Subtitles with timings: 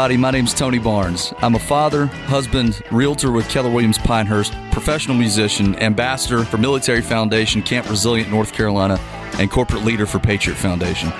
[0.00, 0.16] everybody.
[0.16, 1.34] My name's Tony Barnes.
[1.42, 7.60] I'm a father, husband, realtor with Keller Williams Pinehurst, professional musician, ambassador for Military Foundation,
[7.60, 8.98] Camp Resilient, North Carolina,
[9.38, 11.12] and corporate leader for Patriot Foundation.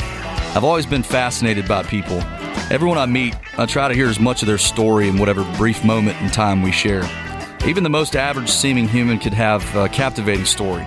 [0.54, 2.22] I've always been fascinated by people.
[2.70, 5.84] Everyone I meet, I try to hear as much of their story in whatever brief
[5.84, 7.02] moment in time we share.
[7.66, 10.86] Even the most average seeming human could have a captivating story.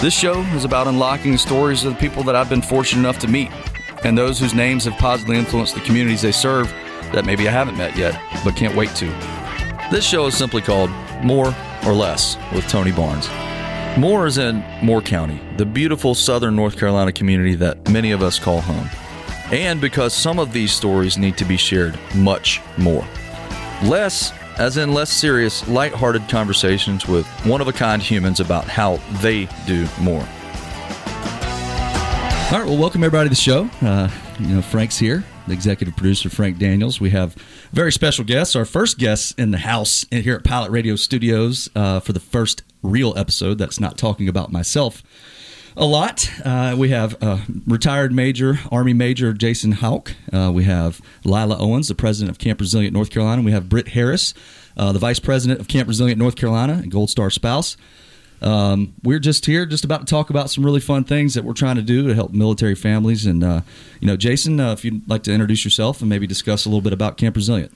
[0.00, 3.20] This show is about unlocking the stories of the people that I've been fortunate enough
[3.20, 3.52] to meet
[4.02, 6.74] and those whose names have positively influenced the communities they serve
[7.12, 9.06] that maybe I haven't met yet, but can't wait to.
[9.90, 10.90] This show is simply called
[11.22, 13.28] More or Less with Tony Barnes.
[13.98, 18.38] Moore is in Moore County, the beautiful southern North Carolina community that many of us
[18.38, 18.88] call home.
[19.52, 23.04] And because some of these stories need to be shared much more.
[23.82, 28.98] Less, as in less serious, light-hearted conversations with one of a kind humans about how
[29.20, 30.22] they do more.
[32.52, 33.68] All right, well, welcome everybody to the show.
[33.82, 37.00] Uh, you know, Frank's here, the executive producer, Frank Daniels.
[37.00, 37.34] We have
[37.72, 38.54] very special guests.
[38.56, 42.62] Our first guests in the house here at Pilot Radio Studios uh, for the first
[42.82, 45.02] real episode that's not talking about myself
[45.76, 46.30] a lot.
[46.44, 50.14] Uh, we have uh, retired Major, Army Major Jason Howk.
[50.32, 53.42] Uh, we have Lyla Owens, the president of Camp Resilient North Carolina.
[53.42, 54.34] We have Britt Harris,
[54.76, 57.76] uh, the vice president of Camp Resilient North Carolina, Gold Star spouse.
[58.42, 61.52] Um, we're just here, just about to talk about some really fun things that we're
[61.52, 63.26] trying to do to help military families.
[63.26, 63.60] And uh,
[64.00, 66.80] you know, Jason, uh, if you'd like to introduce yourself and maybe discuss a little
[66.80, 67.72] bit about Camp Resilient.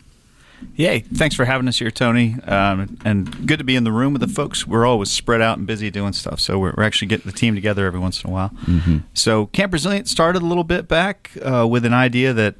[0.76, 1.00] Yay!
[1.00, 2.36] Thanks for having us here, Tony.
[2.46, 4.66] Um, and good to be in the room with the folks.
[4.66, 7.54] We're always spread out and busy doing stuff, so we're, we're actually getting the team
[7.54, 8.50] together every once in a while.
[8.64, 8.98] Mm-hmm.
[9.12, 12.54] So Camp Resilient started a little bit back uh, with an idea that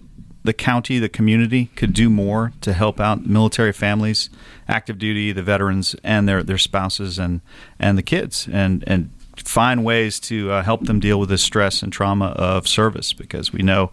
[0.45, 4.29] the county, the community could do more to help out military families,
[4.69, 7.41] active duty, the veterans, and their their spouses and
[7.81, 11.83] and the kids, and and find ways to uh, help them deal with the stress
[11.83, 13.91] and trauma of service because we know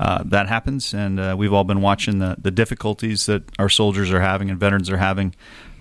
[0.00, 4.12] uh, that happens, and uh, we've all been watching the the difficulties that our soldiers
[4.12, 5.34] are having and veterans are having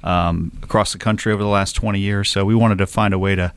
[0.03, 2.29] um, across the country over the last 20 years.
[2.29, 3.53] So we wanted to find a way to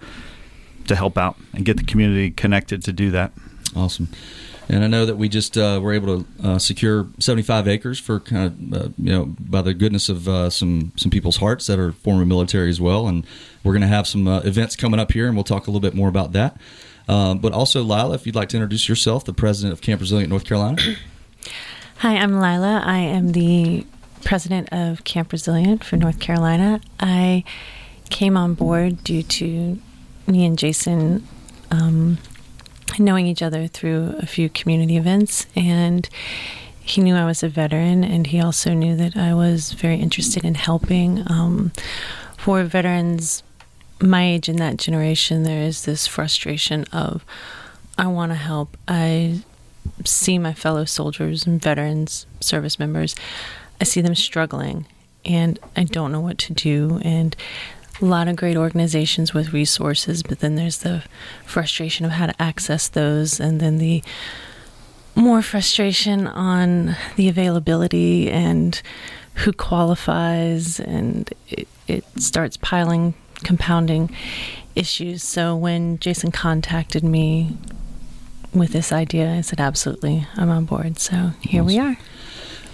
[0.88, 3.32] to help out and get the community connected to do that.
[3.74, 4.08] Awesome.
[4.70, 8.20] And I know that we just uh, were able to uh, secure 75 acres for
[8.20, 11.80] kind of uh, you know by the goodness of uh, some some people's hearts that
[11.80, 13.08] are former military as well.
[13.08, 13.26] And
[13.64, 15.80] we're going to have some uh, events coming up here, and we'll talk a little
[15.80, 16.56] bit more about that.
[17.08, 20.30] Um, but also, Lyla, if you'd like to introduce yourself, the president of Camp Resilient
[20.30, 20.80] North Carolina.
[21.98, 22.82] Hi, I'm Lyla.
[22.84, 23.84] I am the
[24.22, 26.80] president of Camp Resilient for North Carolina.
[27.00, 27.42] I
[28.08, 29.80] came on board due to
[30.28, 31.26] me and Jason.
[31.72, 32.18] Um,
[32.98, 36.08] knowing each other through a few community events and
[36.80, 40.44] he knew I was a veteran and he also knew that I was very interested
[40.44, 41.72] in helping um,
[42.36, 43.42] for veterans
[44.00, 47.24] my age and that generation there is this frustration of
[47.98, 48.78] I want to help.
[48.88, 49.42] I
[50.06, 53.14] see my fellow soldiers and veterans service members
[53.80, 54.86] I see them struggling
[55.24, 57.36] and I don't know what to do and
[58.00, 61.02] a lot of great organizations with resources, but then there's the
[61.44, 64.02] frustration of how to access those, and then the
[65.14, 68.80] more frustration on the availability and
[69.34, 74.14] who qualifies, and it, it starts piling, compounding
[74.74, 75.22] issues.
[75.22, 77.56] So when Jason contacted me
[78.54, 80.98] with this idea, I said, absolutely, I'm on board.
[80.98, 81.66] So here awesome.
[81.66, 81.96] we are.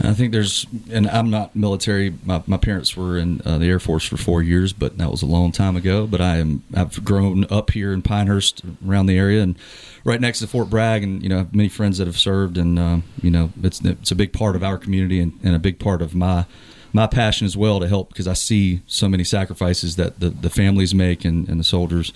[0.00, 2.14] I think there's, and I'm not military.
[2.24, 5.22] My, my parents were in uh, the Air Force for four years, but that was
[5.22, 6.06] a long time ago.
[6.06, 9.56] But I am, I've grown up here in Pinehurst, around the area, and
[10.04, 12.78] right next to Fort Bragg, and you know, have many friends that have served, and
[12.78, 15.78] uh, you know, it's it's a big part of our community and, and a big
[15.78, 16.44] part of my
[16.92, 20.48] my passion as well to help because I see so many sacrifices that the, the
[20.48, 22.10] families make and, and the soldiers.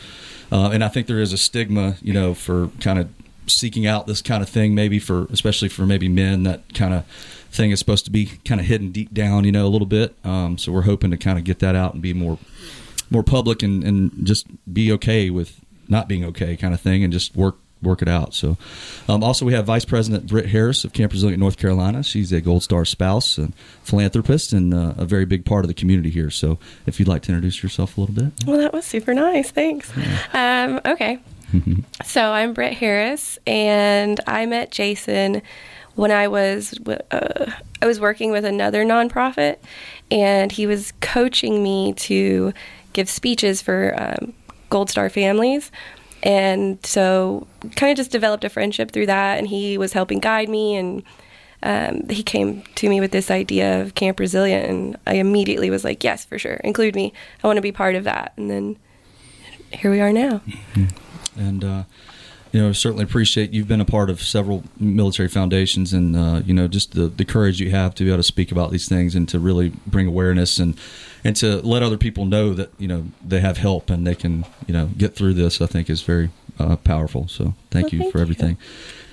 [0.51, 3.11] Uh, and I think there is a stigma, you know, for kind of
[3.47, 7.05] seeking out this kind of thing, maybe for especially for maybe men that kind of
[7.50, 10.15] thing is supposed to be kind of hidden deep down, you know, a little bit.
[10.25, 12.38] Um, so we're hoping to kind of get that out and be more
[13.11, 17.12] more public and, and just be okay with not being okay kind of thing and
[17.12, 18.35] just work work it out.
[18.35, 18.56] So,
[19.08, 22.02] um, also we have Vice President Britt Harris of Camp Resilient, North Carolina.
[22.02, 25.75] She's a Gold Star spouse and philanthropist and uh, a very big part of the
[25.75, 26.31] community here.
[26.31, 28.32] So, if you'd like to introduce yourself a little bit.
[28.47, 29.50] Well, that was super nice.
[29.50, 29.91] Thanks.
[29.97, 30.81] Yeah.
[30.85, 31.19] Um, okay.
[32.05, 35.43] so I'm Britt Harris, and I met Jason
[35.94, 36.78] when I was
[37.10, 37.52] uh,
[37.82, 39.56] I was working with another nonprofit,
[40.10, 42.52] and he was coaching me to
[42.92, 44.32] give speeches for um,
[44.69, 45.70] Gold Star families.
[46.22, 47.46] And so,
[47.76, 49.38] kind of just developed a friendship through that.
[49.38, 51.02] And he was helping guide me, and
[51.62, 55.84] um, he came to me with this idea of Camp Resilient, and I immediately was
[55.84, 57.12] like, "Yes, for sure, include me.
[57.42, 58.76] I want to be part of that." And then
[59.72, 60.42] here we are now.
[60.46, 61.40] Mm-hmm.
[61.40, 61.84] And uh,
[62.52, 66.52] you know, certainly appreciate you've been a part of several military foundations, and uh, you
[66.55, 69.14] know, just the the courage you have to be able to speak about these things
[69.14, 70.76] and to really bring awareness and
[71.23, 74.44] and to let other people know that you know they have help and they can
[74.67, 75.61] you know get through this.
[75.61, 77.29] I think is very uh, powerful.
[77.29, 78.23] So thank Well, you thank for you.
[78.23, 78.56] everything.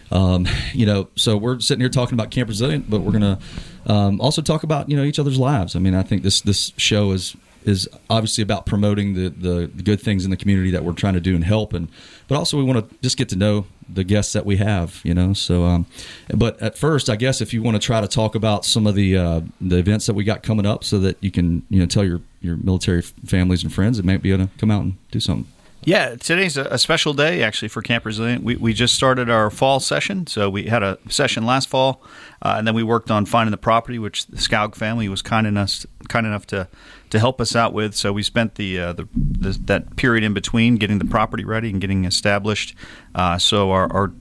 [0.10, 3.40] Um, you know, so we're sitting here talking about Camp Resilient, but we're gonna
[3.86, 5.76] um, also talk about you know each other's lives.
[5.76, 7.36] I mean, I think this this show is
[7.68, 11.14] is obviously about promoting the, the the good things in the community that we're trying
[11.14, 11.90] to do and help, and
[12.28, 15.02] but also we want to just get to know the guests that we have.
[15.04, 15.86] You know, so um,
[16.34, 18.96] but at first, I guess if you want to try to talk about some of
[18.96, 21.86] the uh, the events that we got coming up, so that you can you know
[21.86, 24.96] tell your your military families and friends that might be able to come out and
[25.12, 25.52] do something.
[25.84, 28.44] Yeah, today's a, special day actually for Camp Resilient.
[28.44, 30.28] We, we just started our fall session.
[30.28, 32.02] So we had a session last fall,
[32.42, 35.48] uh, and then we worked on finding the property, which the Scoug family was kind
[35.48, 36.68] enough kind enough to
[37.10, 37.96] to help us out with.
[37.96, 41.70] So we spent the, uh, the, the that period in between getting the property ready
[41.70, 42.76] and getting established.
[43.16, 44.12] Uh, so our, our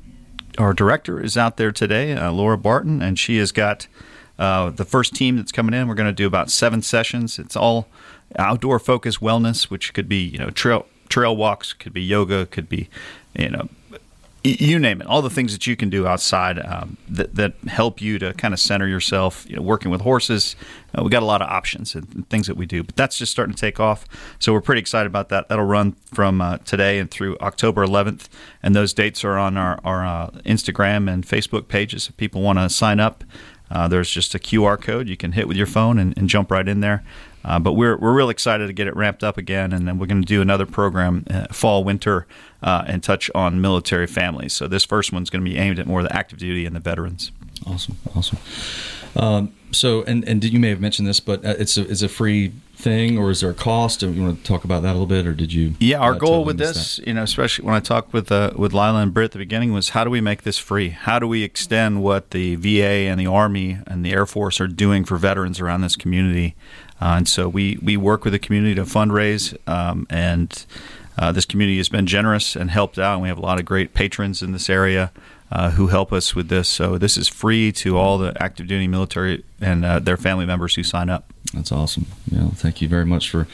[0.58, 3.86] our director is out there today, uh, Laura Barton, and she has got
[4.38, 5.86] uh, the first team that's coming in.
[5.88, 7.38] We're going to do about seven sessions.
[7.38, 7.88] It's all
[8.38, 12.68] outdoor focused wellness, which could be you know trail trail walks, could be yoga, could
[12.68, 12.88] be
[13.38, 13.68] you know
[14.48, 15.06] you name it.
[15.06, 18.54] All the things that you can do outside um, that that help you to kind
[18.54, 19.44] of center yourself.
[19.48, 20.56] You know, working with horses,
[20.94, 22.82] uh, we got a lot of options and, things that we do.
[22.82, 24.06] But that's just starting to take off.
[24.38, 25.48] So we're pretty excited about that.
[25.48, 28.28] That'll run from uh, today and through October 11th,
[28.62, 32.08] and those dates are on our our uh, Instagram and Facebook pages.
[32.08, 33.24] If people want to sign up,
[33.70, 36.50] uh, there's just a QR code you can hit with your phone and, and jump
[36.50, 37.02] right in there.
[37.46, 40.06] Uh, but we're we're real excited to get it ramped up again, and then we're
[40.06, 42.26] going to do another program uh, fall winter
[42.62, 44.52] uh, and touch on military families.
[44.52, 46.80] So this first one's going to be aimed at more the active duty and the
[46.80, 47.30] veterans.
[47.64, 48.38] Awesome, awesome.
[49.14, 52.02] Um, so, and and did you may have mentioned this, but uh, it's a it's
[52.02, 54.00] a free thing, or is there a cost?
[54.00, 55.74] Do you want to talk about that a little bit, or did you?
[55.80, 58.72] Yeah, our uh, goal with this, you know, especially when I talked with uh, with
[58.72, 60.90] Lyla and Britt at the beginning, was how do we make this free?
[60.90, 64.68] How do we extend what the VA and the Army and the Air Force are
[64.68, 66.54] doing for veterans around this community?
[67.00, 70.64] Uh, and so we we work with the community to fundraise, um, and
[71.18, 73.14] uh, this community has been generous and helped out.
[73.14, 75.12] And we have a lot of great patrons in this area.
[75.48, 76.68] Uh, who help us with this?
[76.68, 80.74] So this is free to all the active duty military and uh, their family members
[80.74, 81.32] who sign up.
[81.54, 82.06] That's awesome.
[82.28, 83.46] Yeah, thank you very much for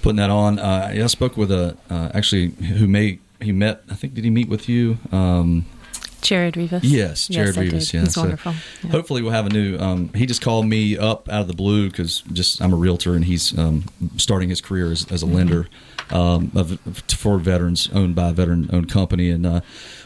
[0.00, 0.58] putting that on.
[0.58, 3.82] Uh, I spoke with a uh, actually who may he met.
[3.90, 4.96] I think did he meet with you?
[5.12, 5.66] Um,
[6.24, 6.82] Jared Rivas.
[6.82, 7.94] Yes, Jared yes, Rivas.
[7.94, 8.54] Yeah, He's so wonderful.
[8.82, 8.90] Yeah.
[8.90, 9.78] Hopefully, we'll have a new.
[9.78, 13.14] Um, he just called me up out of the blue because just I'm a realtor
[13.14, 13.84] and he's um,
[14.16, 15.34] starting his career as, as a Mm-hmm.
[15.36, 15.66] lender
[16.10, 16.78] um, of,
[17.08, 19.60] for veterans, owned by a veteran-owned company, and uh,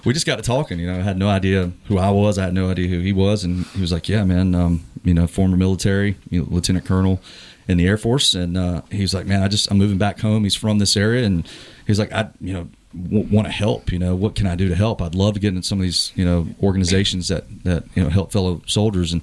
[0.04, 0.78] we just got to talking.
[0.78, 2.38] You know, I had no idea who I was.
[2.38, 5.14] I had no idea who he was, and he was like, "Yeah, man, um, you
[5.14, 7.20] know, former military, you know, lieutenant colonel."
[7.66, 10.20] in the Air Force, and uh, he was like, "Man, I just I'm moving back
[10.20, 11.46] home." He's from this area, and
[11.86, 13.92] he's like, "I you know w- want to help.
[13.92, 15.00] You know, what can I do to help?
[15.02, 18.10] I'd love to get in some of these you know organizations that that you know
[18.10, 19.22] help fellow soldiers." And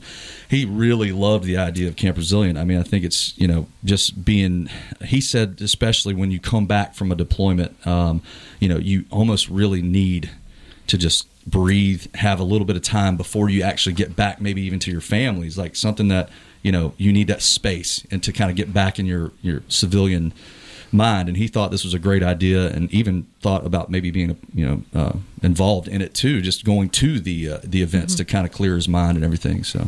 [0.50, 2.58] he really loved the idea of Camp Resilient.
[2.58, 4.70] I mean, I think it's you know just being.
[5.04, 8.22] He said, especially when you come back from a deployment, um,
[8.60, 10.32] you know, you almost really need
[10.88, 14.62] to just breathe, have a little bit of time before you actually get back, maybe
[14.64, 16.30] even to your families, like something that
[16.64, 19.62] you know you need that space and to kind of get back in your your
[19.68, 20.34] civilian
[20.96, 21.28] mind.
[21.28, 24.66] And he thought this was a great idea, and even thought about maybe being you
[24.66, 28.46] know uh, involved in it too, just going to the uh, the events to kind
[28.46, 29.64] of clear his mind and everything.
[29.64, 29.88] So,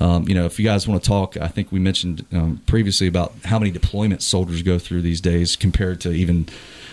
[0.00, 3.06] um, you know, if you guys want to talk, I think we mentioned um, previously
[3.06, 6.48] about how many deployments soldiers go through these days compared to even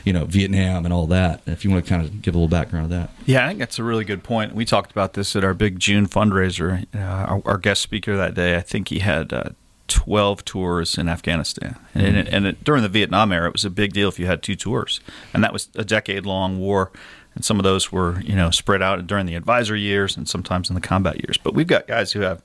[0.05, 1.41] you know Vietnam and all that.
[1.45, 3.09] If you want to kind of give a little background of that.
[3.25, 4.55] Yeah, I think that's a really good point.
[4.55, 6.85] We talked about this at our big June fundraiser.
[6.95, 9.49] Uh, our, our guest speaker that day, I think he had uh,
[9.89, 11.77] 12 tours in Afghanistan.
[11.93, 12.35] And, it, mm-hmm.
[12.35, 14.55] and it, during the Vietnam era, it was a big deal if you had two
[14.55, 15.01] tours.
[15.33, 16.91] And that was a decade long war.
[17.35, 20.69] And some of those were, you know, spread out during the advisor years and sometimes
[20.69, 21.37] in the combat years.
[21.37, 22.41] But we've got guys who have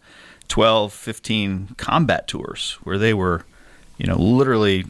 [0.48, 3.44] 12, 15 combat tours where they were,
[3.98, 4.84] you know, literally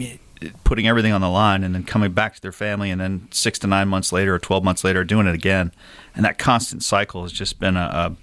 [0.00, 0.16] eh,
[0.64, 3.58] putting everything on the line and then coming back to their family and then six
[3.58, 5.72] to nine months later or 12 months later doing it again
[6.14, 8.16] and that constant cycle has just been a, a,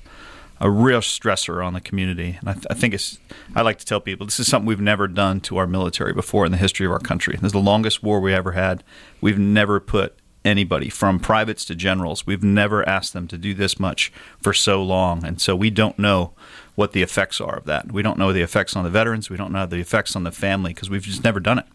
[0.59, 2.37] a real stressor on the community.
[2.39, 3.19] And I, th- I think it's
[3.55, 6.45] i like to tell people this is something we've never done to our military before
[6.45, 7.35] in the history of our country.
[7.35, 8.83] This is the longest war we ever had.
[9.21, 13.79] We've never put anybody from privates to generals we've never asked them to do this
[13.79, 15.25] much for so long.
[15.25, 16.33] And so we don't know
[16.75, 17.91] what the effects are of that.
[17.91, 19.29] We don't know the effects on the veterans.
[19.29, 21.65] We don't know the effects on the family because we've just never done it.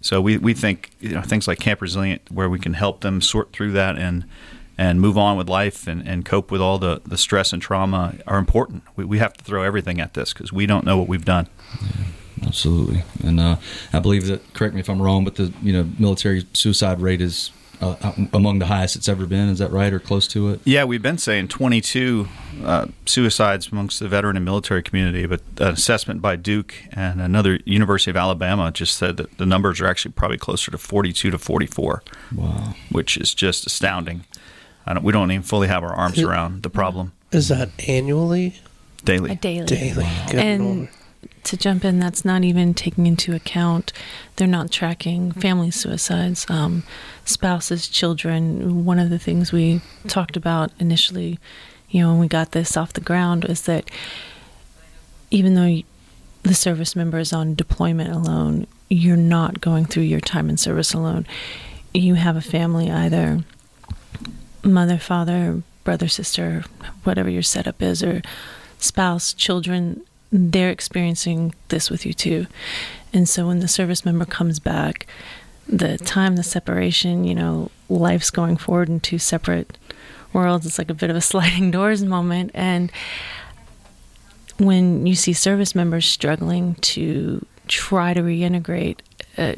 [0.00, 3.22] So we, we think you know things like Camp Resilient, where we can help them
[3.22, 4.26] sort through that and
[4.76, 8.16] and move on with life and, and cope with all the, the stress and trauma
[8.26, 8.82] are important.
[8.96, 11.48] We, we have to throw everything at this because we don't know what we've done.
[12.42, 13.56] Absolutely, and uh,
[13.92, 14.52] I believe that.
[14.54, 17.50] Correct me if I'm wrong, but the you know military suicide rate is
[17.80, 19.48] uh, among the highest it's ever been.
[19.48, 20.60] Is that right, or close to it?
[20.64, 22.28] Yeah, we've been saying 22
[22.64, 27.60] uh, suicides amongst the veteran and military community, but an assessment by Duke and another
[27.64, 31.38] University of Alabama just said that the numbers are actually probably closer to 42 to
[31.38, 32.02] 44.
[32.34, 34.24] Wow, which is just astounding.
[34.86, 37.12] Don't, we don't even fully have our arms around the problem.
[37.32, 38.60] Is that annually?
[39.04, 39.32] Daily.
[39.32, 39.66] A daily.
[39.66, 40.08] Daily.
[40.30, 40.88] Good and Lord.
[41.44, 43.92] to jump in, that's not even taking into account,
[44.36, 46.84] they're not tracking family suicides, um,
[47.24, 48.84] spouses, children.
[48.84, 51.38] One of the things we talked about initially,
[51.90, 53.90] you know, when we got this off the ground, is that
[55.30, 55.82] even though
[56.44, 60.94] the service member is on deployment alone, you're not going through your time in service
[60.94, 61.26] alone.
[61.92, 63.44] You have a family, either
[64.64, 66.64] mother, father, brother, sister,
[67.04, 68.22] whatever your setup is, or
[68.78, 70.02] spouse, children,
[70.32, 72.46] they're experiencing this with you too.
[73.12, 75.06] And so when the service member comes back,
[75.68, 79.78] the time, the separation, you know, life's going forward in two separate
[80.32, 80.66] worlds.
[80.66, 82.50] It's like a bit of a sliding doors moment.
[82.54, 82.90] And
[84.58, 88.98] when you see service members struggling to try to reintegrate,
[89.38, 89.54] uh,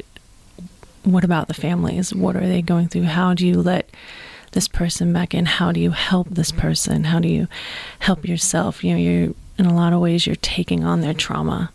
[1.03, 2.13] what about the families?
[2.13, 3.03] What are they going through?
[3.03, 3.89] How do you let
[4.57, 5.45] this person back in?
[5.45, 7.03] How do you help this person?
[7.03, 7.47] How do you
[7.99, 8.83] help yourself?
[8.83, 11.69] You know, you're in a lot of ways you're taking on their trauma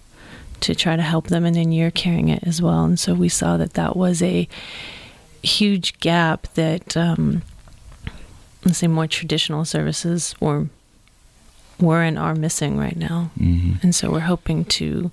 [0.63, 2.83] to try to help them, and then you're carrying it as well.
[2.83, 4.49] And so we saw that that was a
[5.45, 7.43] huge gap that, um,
[8.65, 10.69] let's say, more traditional services or
[11.79, 13.31] were and are missing right now.
[13.39, 13.75] Mm-hmm.
[13.85, 15.09] And so we're hoping to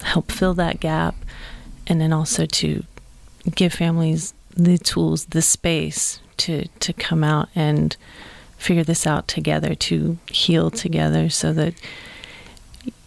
[0.00, 1.16] help fill that gap
[1.86, 2.82] and then also to
[3.54, 7.96] give families the tools, the space to, to come out and
[8.58, 11.74] figure this out together, to heal together so that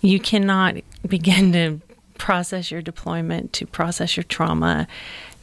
[0.01, 0.75] you cannot
[1.07, 1.81] begin to
[2.17, 4.87] process your deployment, to process your trauma,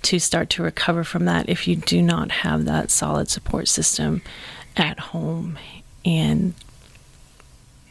[0.03, 4.23] to start to recover from that if you do not have that solid support system
[4.77, 5.59] at home.
[6.05, 6.55] And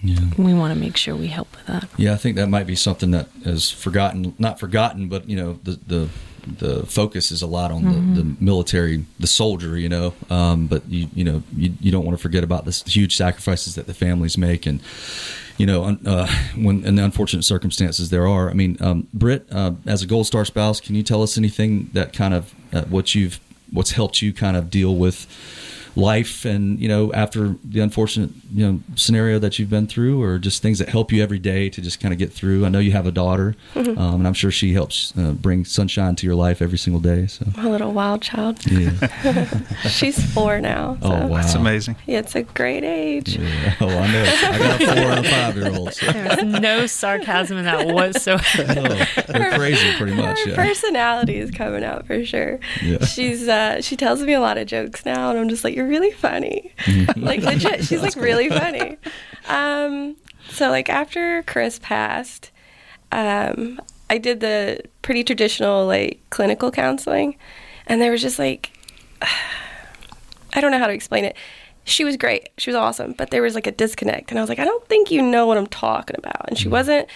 [0.01, 0.19] Yeah.
[0.37, 1.89] we want to make sure we help with that.
[1.97, 5.59] Yeah, I think that might be something that is forgotten, not forgotten, but you know,
[5.63, 6.09] the the
[6.45, 10.13] the focus is a lot on the, the military, the soldier, you know.
[10.29, 13.75] Um, but you you know you, you don't want to forget about the huge sacrifices
[13.75, 14.81] that the families make, and
[15.57, 18.49] you know un- uh, when in the unfortunate circumstances there are.
[18.49, 21.89] I mean, um, Britt, uh, as a Gold Star spouse, can you tell us anything
[21.93, 23.39] that kind of uh, what you've
[23.71, 25.27] what's helped you kind of deal with
[25.95, 30.37] life and you know after the unfortunate you know scenario that you've been through or
[30.37, 32.79] just things that help you every day to just kind of get through i know
[32.79, 33.97] you have a daughter Mm-hmm.
[33.97, 37.27] um, and i'm sure she helps uh, bring sunshine to your life every single day
[37.27, 38.59] so My little wild child.
[38.69, 38.91] yeah
[39.89, 40.97] She's four now.
[41.01, 41.95] oh wow It's amazing.
[42.05, 43.37] Yeah, it's a great age.
[43.37, 43.75] yeah.
[43.81, 46.43] oh i know i got a four and a five year old so There was
[46.61, 48.43] no sarcasm in that whatsoever.
[48.59, 52.59] oh, they're crazy pretty much Her yeah personality is coming out for sure.
[52.81, 53.03] Yeah.
[53.05, 55.84] She's uh, she tells me a lot of jokes now, and I'm just like, you're
[55.87, 56.73] really funny.
[57.15, 58.97] like legit, she's like really funny.
[59.47, 60.15] Um,
[60.49, 62.51] so like after Chris passed,
[63.11, 67.37] um, I did the pretty traditional like clinical counseling,
[67.87, 68.71] and there was just like,
[70.53, 71.35] I don't know how to explain it.
[71.83, 72.49] She was great.
[72.57, 74.87] She was awesome, but there was like a disconnect, and I was like, I don't
[74.87, 76.47] think you know what I'm talking about.
[76.47, 77.07] And she wasn't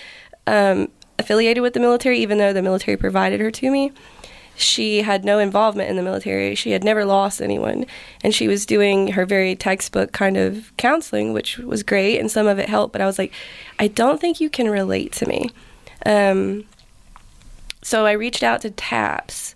[0.45, 3.91] um, affiliated with the military, even though the military provided her to me.
[4.59, 6.53] She had no involvement in the military.
[6.53, 7.85] She had never lost anyone,
[8.23, 12.45] and she was doing her very textbook kind of counseling, which was great, and some
[12.45, 12.91] of it helped.
[12.91, 13.33] But I was like,
[13.79, 15.49] I don't think you can relate to me.
[16.05, 16.65] Um,
[17.81, 19.55] so I reached out to TAPS,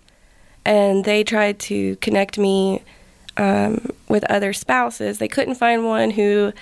[0.64, 2.82] and they tried to connect me
[3.36, 5.18] um, with other spouses.
[5.18, 6.54] They couldn't find one who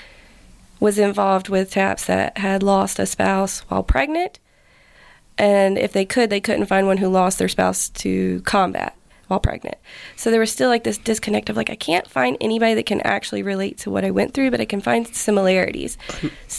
[0.81, 4.41] was involved with TAPS that had lost a spouse while pregnant.
[5.39, 8.95] And if they could, they couldn't find one who lost their spouse to combat
[9.29, 9.77] while pregnant.
[10.15, 13.01] So there was still like this disconnect of like, I can't find anybody that can
[13.01, 15.97] actually relate to what I went through, but I can find similarities.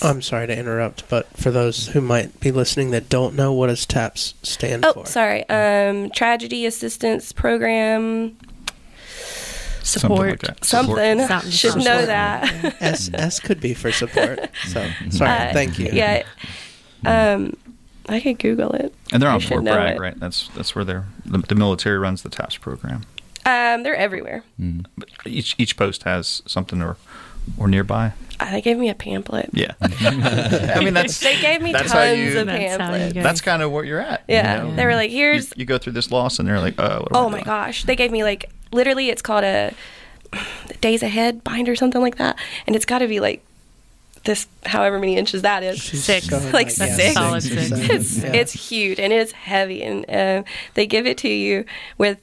[0.01, 3.68] I'm sorry to interrupt, but for those who might be listening that don't know, what
[3.68, 5.06] does TAPS stand Oh, for?
[5.06, 5.48] sorry.
[5.50, 8.36] Um, Tragedy Assistance Program,
[9.84, 10.65] Something like Support.
[10.65, 11.20] something.
[11.27, 11.51] Something.
[11.51, 12.82] Should Some know that.
[12.82, 14.39] S S could be for support.
[14.68, 15.50] So sorry.
[15.50, 15.89] Uh, thank you.
[15.94, 16.24] Yeah.
[17.06, 17.58] Um,
[18.10, 18.93] I could Google it.
[19.12, 20.19] And they're on should Fort Bragg, right?
[20.19, 23.03] That's that's where they're the, the military runs the TAPS program.
[23.45, 24.43] Um, they're everywhere.
[24.98, 26.98] But each each post has something or
[27.57, 28.13] or nearby.
[28.39, 29.50] Uh, they gave me a pamphlet.
[29.53, 29.74] Yeah.
[29.81, 33.13] I mean that's They gave me tons you- of That's pamphlets.
[33.13, 33.22] go.
[33.24, 34.24] that's kind of where you're at.
[34.27, 34.75] you Yeah, know?
[34.75, 37.15] they were like, "Here's you go through this loss, and they're like, "Uh, what am
[37.15, 39.74] I oh my doing?" gosh." They gave me like literally, it's called a
[40.81, 43.43] days ahead binder, something like that, and it's got to be like
[44.24, 45.80] this, however many inches that is.
[45.80, 46.30] She's Six.
[46.30, 47.13] going Like yeah, six.
[47.13, 47.72] Solid or six.
[47.72, 48.34] It's Yeah.
[48.34, 50.44] it's huge and it's heavy, and uh,
[50.75, 51.65] they give it to you
[51.98, 52.18] with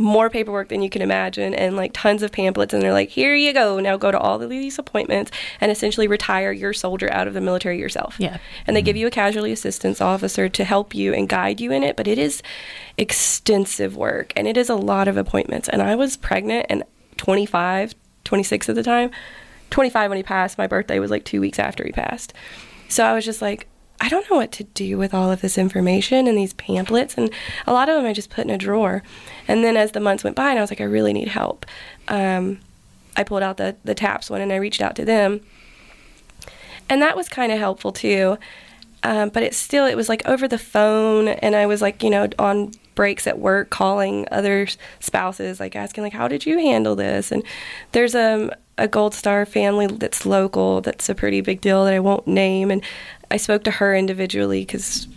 [0.00, 3.34] more paperwork than you can imagine and like tons of pamphlets and they're like here
[3.34, 7.26] you go now go to all of these appointments and essentially retire your soldier out
[7.26, 8.38] of the military yourself Yeah.
[8.64, 11.82] and they give you a casualty assistance officer to help you and guide you in
[11.82, 12.44] it but it is
[12.96, 16.84] extensive work and it is a lot of appointments and i was pregnant and
[17.16, 19.10] 25 26 at the time
[19.70, 22.32] 25 when he passed my birthday was like two weeks after he passed
[22.88, 23.68] so i was just like
[24.00, 27.30] I don't know what to do with all of this information and these pamphlets, and
[27.66, 29.02] a lot of them I just put in a drawer.
[29.48, 31.66] And then as the months went by, and I was like, I really need help.
[32.06, 32.60] Um,
[33.16, 35.40] I pulled out the the TAPS one and I reached out to them,
[36.88, 38.38] and that was kind of helpful too.
[39.02, 42.10] Um, but it still it was like over the phone, and I was like, you
[42.10, 44.68] know, on breaks at work calling other
[45.00, 47.32] spouses, like asking like, how did you handle this?
[47.32, 47.42] And
[47.92, 52.00] there's um, a Gold Star family that's local, that's a pretty big deal that I
[52.00, 52.82] won't name, and
[53.30, 55.08] I spoke to her individually because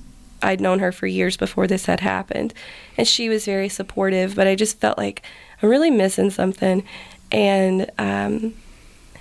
[0.41, 2.53] I'd known her for years before this had happened,
[2.97, 4.35] and she was very supportive.
[4.35, 5.21] But I just felt like
[5.61, 6.83] I'm really missing something,
[7.31, 8.55] and um,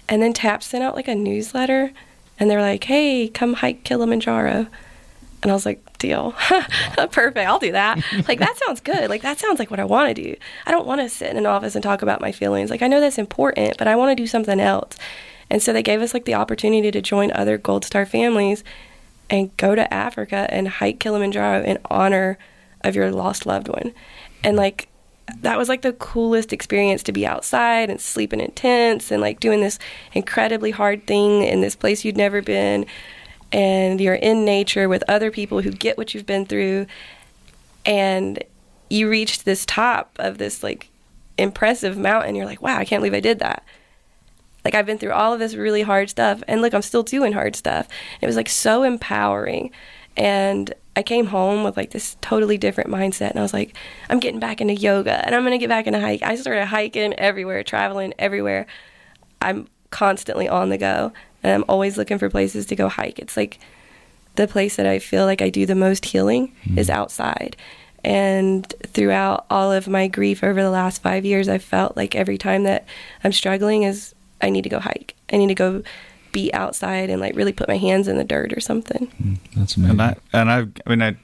[0.08, 1.92] and then TAP sent out like a newsletter,
[2.38, 4.66] and they're like, "Hey, come hike Kilimanjaro,"
[5.42, 6.32] and I was like, "Deal,
[7.10, 9.08] perfect, I'll do that." like that sounds good.
[9.08, 10.36] Like that sounds like what I want to do.
[10.66, 12.70] I don't want to sit in an office and talk about my feelings.
[12.70, 14.96] Like I know that's important, but I want to do something else.
[15.48, 18.62] And so they gave us like the opportunity to join other Gold Star families
[19.28, 22.38] and go to Africa and hike Kilimanjaro in honor
[22.82, 23.92] of your lost loved one.
[24.44, 24.88] And like
[25.38, 29.40] that was like the coolest experience to be outside and sleeping in tents and like
[29.40, 29.78] doing this
[30.12, 32.84] incredibly hard thing in this place you'd never been
[33.52, 36.86] and you're in nature with other people who get what you've been through
[37.84, 38.42] and
[38.88, 40.88] you reached this top of this like
[41.38, 43.64] impressive mountain you're like wow I can't believe I did that.
[44.64, 47.32] Like I've been through all of this really hard stuff and look I'm still doing
[47.32, 47.88] hard stuff.
[48.20, 49.70] It was like so empowering
[50.16, 53.74] and I came home with like this totally different mindset and I was like
[54.08, 56.66] I'm getting back into yoga and I'm going to get back into hike I started
[56.66, 58.66] hiking everywhere traveling everywhere.
[59.40, 63.36] I'm constantly on the go and I'm always looking for places to go hike it's
[63.36, 63.58] like
[64.36, 67.00] the place that I feel like I do the most healing is mm-hmm.
[67.00, 67.56] outside
[68.02, 72.38] and throughout all of my grief over the last 5 years I felt like every
[72.38, 72.86] time that
[73.24, 75.14] I'm struggling is I need to go hike.
[75.32, 75.82] I need to go
[76.32, 79.10] be outside and like really put my hands in the dirt or something.
[79.22, 80.00] Mm, that's amazing.
[80.00, 81.16] And I and I, I mean, I,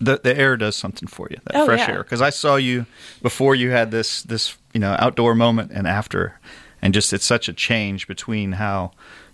[0.00, 1.38] the the air does something for you.
[1.44, 1.94] That Oh, fresh yeah.
[1.94, 2.02] air.
[2.02, 2.86] Because I saw you
[3.22, 6.38] before you had this this you know outdoor moment and after,
[6.82, 8.92] and just it's such a change between how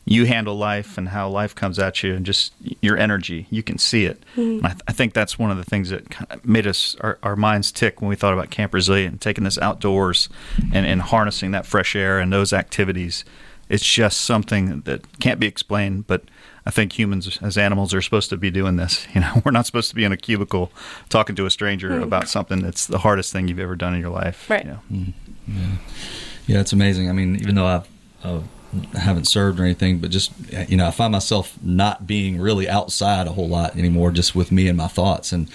[0.09, 3.47] you handle life and how life comes at you, and just your energy.
[3.51, 4.23] You can see it.
[4.37, 6.97] And I, th- I think that's one of the things that kind of made us
[7.01, 10.29] our, our minds tick when we thought about Camp Resilient and taking this outdoors
[10.73, 13.25] and, and harnessing that fresh air and those activities.
[13.69, 16.23] It's just something that can't be explained, but
[16.65, 19.09] I think humans as animals are supposed to be doing this.
[19.15, 20.71] You know, we're not supposed to be in a cubicle
[21.09, 24.11] talking to a stranger about something that's the hardest thing you've ever done in your
[24.11, 24.49] life.
[24.49, 24.65] Right.
[24.65, 24.83] You know?
[26.47, 27.09] Yeah, it's amazing.
[27.09, 27.89] I mean, even though I've,
[28.23, 28.41] uh,
[28.95, 30.33] I haven't served or anything, but just
[30.69, 34.53] you know, I find myself not being really outside a whole lot anymore, just with
[34.53, 35.33] me and my thoughts.
[35.33, 35.49] And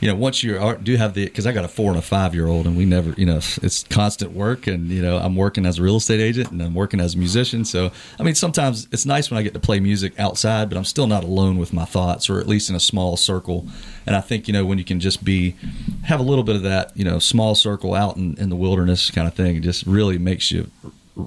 [0.00, 2.02] you know, once you are, do have the because I got a four and a
[2.02, 5.36] five year old, and we never, you know, it's constant work, and you know, I'm
[5.36, 7.64] working as a real estate agent and I'm working as a musician.
[7.64, 10.84] So I mean, sometimes it's nice when I get to play music outside, but I'm
[10.84, 13.66] still not alone with my thoughts, or at least in a small circle.
[14.06, 15.56] And I think you know when you can just be
[16.04, 19.10] have a little bit of that, you know, small circle out in, in the wilderness
[19.10, 20.70] kind of thing, it just really makes you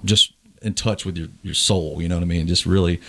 [0.03, 2.47] just in touch with your, your soul, you know what I mean?
[2.47, 2.99] Just really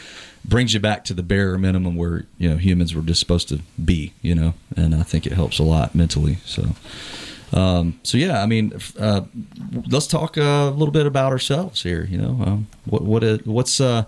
[0.44, 3.60] brings you back to the bare minimum where, you know, humans were just supposed to
[3.82, 6.38] be, you know, and I think it helps a lot mentally.
[6.44, 6.70] So,
[7.52, 9.22] um, so yeah, I mean, uh,
[9.90, 13.44] let's talk uh, a little bit about ourselves here, you know, um, what, what, is,
[13.44, 14.04] what's, uh,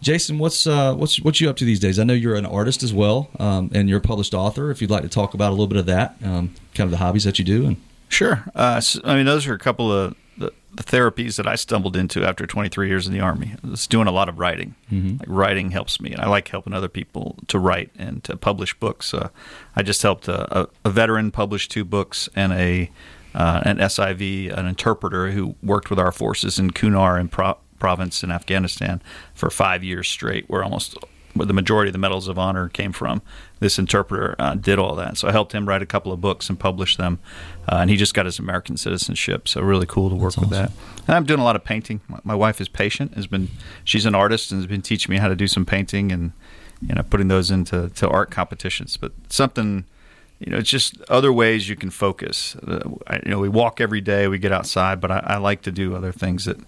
[0.00, 1.98] Jason, what's uh, what's what you up to these days?
[1.98, 4.70] I know you're an artist as well, um, and you're a published author.
[4.70, 6.98] If you'd like to talk about a little bit of that, um, kind of the
[6.98, 7.76] hobbies that you do, and
[8.08, 8.44] Sure.
[8.54, 11.96] Uh, so, I mean, those are a couple of the, the therapies that I stumbled
[11.96, 13.54] into after 23 years in the Army.
[13.62, 14.74] I was doing a lot of writing.
[15.18, 18.74] Like writing helps me, and I like helping other people to write and to publish
[18.78, 19.12] books.
[19.12, 19.28] Uh,
[19.76, 22.90] I just helped a, a, a veteran publish two books and a
[23.34, 28.24] uh, an SIV, an interpreter who worked with our forces in Kunar and Pro- province
[28.24, 29.02] in Afghanistan
[29.34, 30.96] for five years straight, where almost
[31.34, 33.22] where the majority of the medals of honor came from.
[33.60, 36.48] This interpreter uh, did all that, so I helped him write a couple of books
[36.48, 37.18] and publish them.
[37.68, 40.70] Uh, and he just got his American citizenship, so really cool to work with that.
[41.06, 42.00] And I'm doing a lot of painting.
[42.08, 43.48] My, my wife is patient; has been
[43.84, 46.32] she's an artist and has been teaching me how to do some painting and
[46.80, 48.96] you know putting those into to art competitions.
[48.96, 49.84] But something
[50.38, 52.54] you know, it's just other ways you can focus.
[52.56, 55.62] Uh, I, you know, we walk every day, we get outside, but I, I like
[55.62, 56.58] to do other things that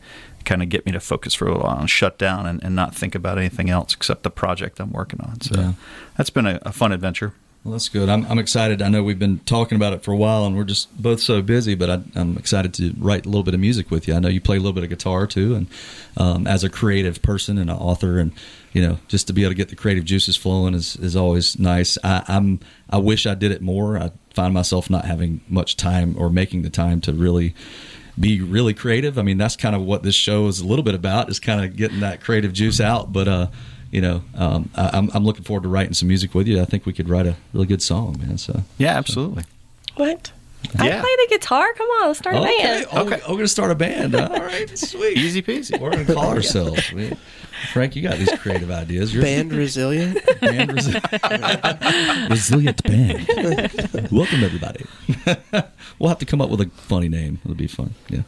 [0.45, 2.95] kind of get me to focus for a while and shut down and, and not
[2.95, 5.41] think about anything else except the project I'm working on.
[5.41, 5.73] So Yeah.
[6.17, 7.33] that's been a, a fun adventure.
[7.63, 8.09] Well, that's good.
[8.09, 8.81] I'm, I'm excited.
[8.81, 11.43] I know we've been talking about it for a while, and we're just both so
[11.43, 11.75] busy.
[11.75, 14.15] But I, I'm excited to write a little bit of music with you.
[14.15, 15.67] I know you play a little bit of guitar too, and
[16.17, 18.33] um, as a creative person and an author, and
[18.73, 21.59] you know, just to be able to get the creative juices flowing is, is always
[21.59, 21.99] nice.
[22.03, 23.99] I, I'm I wish I did it more.
[23.99, 27.55] I find myself not having much time or making the time to really
[28.19, 29.19] be really creative.
[29.19, 31.65] I mean, that's kind of what this show is a little bit about, is kind
[31.65, 33.13] of getting that creative juice out.
[33.13, 33.47] But uh,
[33.91, 36.61] you know, um, I, am I'm looking forward to writing some music with you.
[36.61, 38.39] I think we could write a really good song, man.
[38.39, 39.45] So yeah, absolutely.
[39.97, 40.33] What?
[40.75, 41.73] I play the guitar.
[41.75, 42.87] Come on, let's start a okay, band.
[42.93, 44.15] oh, we're gonna start a band.
[44.17, 45.17] All right, sweet.
[45.17, 45.81] Easy peasy.
[45.81, 46.93] We're gonna call ourselves.
[46.93, 47.13] We-
[47.73, 49.13] Frank, you got these creative ideas.
[49.15, 50.15] You're Band resilient.
[50.41, 54.09] band resi- resilient band.
[54.11, 54.85] Welcome everybody.
[55.99, 57.39] we'll have to come up with a funny name.
[57.45, 57.95] It'll be fun.
[58.09, 58.23] Yeah.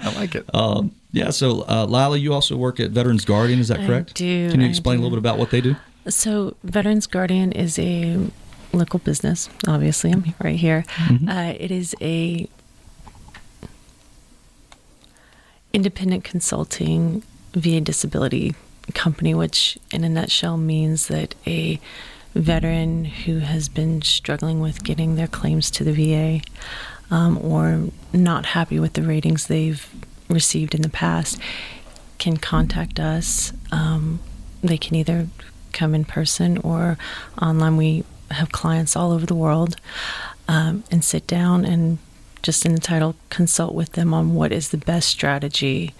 [0.00, 0.52] I like it.
[0.54, 1.30] Um, yeah.
[1.30, 3.58] So, uh, Lyla, you also work at Veterans Guardian.
[3.58, 3.88] Is that correct?
[3.88, 4.14] I correct?
[4.14, 5.76] do, Can you I explain a little bit about what they do?
[6.08, 8.30] So, Veterans Guardian is a
[8.72, 9.48] local business.
[9.66, 10.84] Obviously, I'm right here.
[11.28, 12.48] Uh, it is a
[15.72, 17.22] independent consulting
[17.54, 18.54] VA disability
[18.94, 21.80] company, which, in a nutshell, means that a
[22.34, 26.40] veteran who has been struggling with getting their claims to the VA
[27.10, 29.88] um, or not happy with the ratings they've
[30.28, 31.40] received in the past
[32.18, 33.52] can contact us.
[33.72, 34.20] Um,
[34.62, 35.28] they can either
[35.72, 36.98] come in person or
[37.40, 37.76] online.
[37.76, 39.76] We have clients all over the world
[40.48, 41.98] um, and sit down and
[42.42, 45.94] just in the title consult with them on what is the best strategy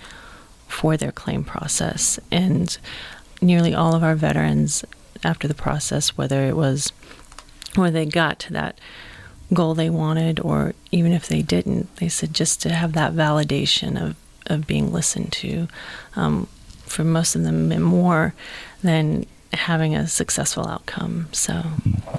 [0.69, 2.21] for their claim process.
[2.31, 2.79] And
[3.41, 4.85] nearly all of our veterans,
[5.25, 6.93] after the process, whether it was
[7.75, 8.79] where they got to that
[9.53, 14.01] goal they wanted, or even if they didn't, they said just to have that validation
[14.01, 14.15] of,
[14.47, 15.67] of being listened to.
[16.15, 16.47] Um,
[16.87, 18.35] for most of them, meant more
[18.83, 21.29] than having a successful outcome.
[21.33, 21.63] So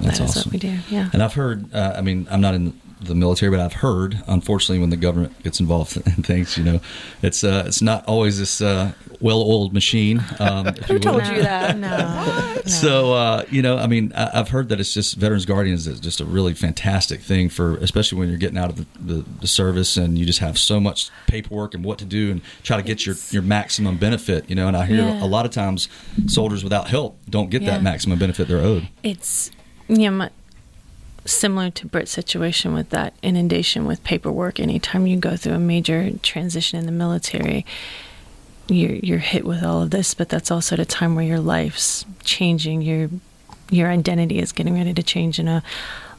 [0.04, 0.50] that is awesome.
[0.50, 0.78] what we do.
[0.88, 1.10] Yeah.
[1.12, 4.78] And I've heard, uh, I mean, I'm not in the military, but I've heard, unfortunately,
[4.78, 6.80] when the government gets involved in things, you know,
[7.22, 10.22] it's uh, it's not always this uh, well-oiled machine.
[10.38, 11.76] Um, Who you told you that?
[11.78, 11.96] No.
[11.96, 12.62] no.
[12.66, 16.00] So uh, you know, I mean, I, I've heard that it's just Veterans Guardians is
[16.00, 19.46] just a really fantastic thing for, especially when you're getting out of the, the, the
[19.46, 22.82] service and you just have so much paperwork and what to do and try to
[22.82, 24.48] get your your maximum benefit.
[24.48, 25.22] You know, and I hear Yeah.
[25.22, 25.88] a lot of times
[26.26, 27.70] soldiers without help don't get Yeah.
[27.72, 28.88] that maximum benefit they're owed.
[29.02, 29.50] It's
[29.88, 30.30] yeah, my,
[31.24, 34.58] similar to Britt's situation with that inundation with paperwork.
[34.58, 37.66] Anytime you go through a major transition in the military,
[38.68, 40.14] you're you're hit with all of this.
[40.14, 42.82] But that's also at a time where your life's changing.
[42.82, 43.10] Your
[43.70, 45.62] your identity is getting ready to change in a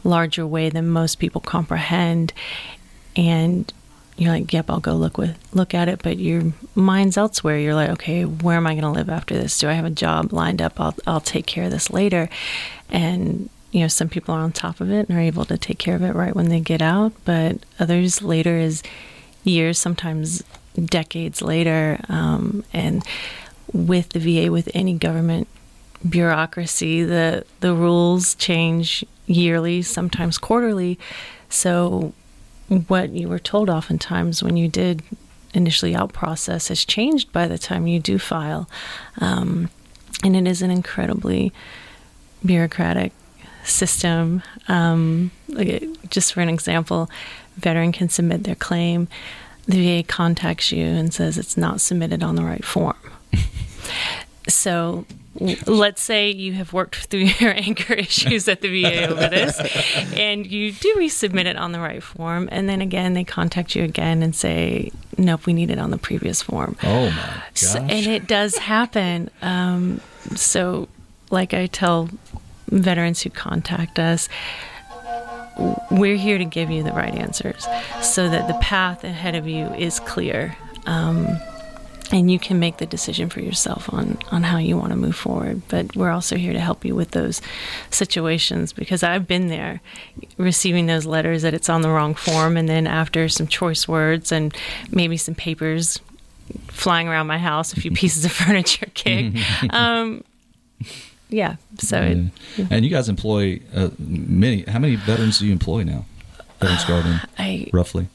[0.03, 2.33] larger way than most people comprehend,
[3.15, 3.71] and
[4.17, 7.57] you're like, yep, I'll go look with look at it, but your mind's elsewhere.
[7.57, 9.57] You're like, okay, where am I going to live after this?
[9.59, 10.79] Do I have a job lined up?
[10.79, 12.29] I'll I'll take care of this later,
[12.89, 15.77] and you know, some people are on top of it and are able to take
[15.77, 18.83] care of it right when they get out, but others later is
[19.43, 20.43] years, sometimes
[20.85, 23.03] decades later, um, and
[23.73, 25.47] with the VA, with any government
[26.07, 30.99] bureaucracy, the the rules change yearly, sometimes quarterly.
[31.49, 32.13] So
[32.87, 35.03] what you were told oftentimes when you did
[35.53, 38.69] initially out process has changed by the time you do file.
[39.19, 39.69] Um,
[40.23, 41.51] and it is an incredibly
[42.45, 43.11] bureaucratic
[43.63, 44.43] system.
[44.67, 47.09] Um, like it- just for an example,
[47.57, 49.07] veteran can submit their claim.
[49.67, 52.95] The VA contacts you and says it's not submitted on the right form.
[54.47, 55.05] So
[55.39, 59.59] let's say you have worked through your anchor issues at the VA over this,
[60.17, 63.83] and you do resubmit it on the right form, and then again they contact you
[63.83, 67.43] again and say, "Nope, we need it on the previous form." Oh my gosh!
[67.53, 69.29] So, and it does happen.
[69.43, 70.01] Um,
[70.35, 70.89] so,
[71.29, 72.09] like I tell
[72.71, 74.29] veterans who contact us,
[75.91, 77.67] we're here to give you the right answers
[78.01, 80.55] so that the path ahead of you is clear.
[80.85, 81.27] Um,
[82.11, 85.15] and you can make the decision for yourself on, on how you want to move
[85.15, 85.61] forward.
[85.69, 87.41] But we're also here to help you with those
[87.89, 89.81] situations because I've been there
[90.37, 92.57] receiving those letters that it's on the wrong form.
[92.57, 94.55] And then after some choice words and
[94.91, 96.01] maybe some papers
[96.67, 99.37] flying around my house, a few pieces of furniture kicked.
[99.69, 100.23] um,
[101.29, 101.55] yeah.
[101.81, 102.01] So
[102.57, 104.63] it, and you guys employ uh, many.
[104.63, 106.05] How many veterans do you employ now?
[106.59, 108.07] Veterans Guardian, I roughly.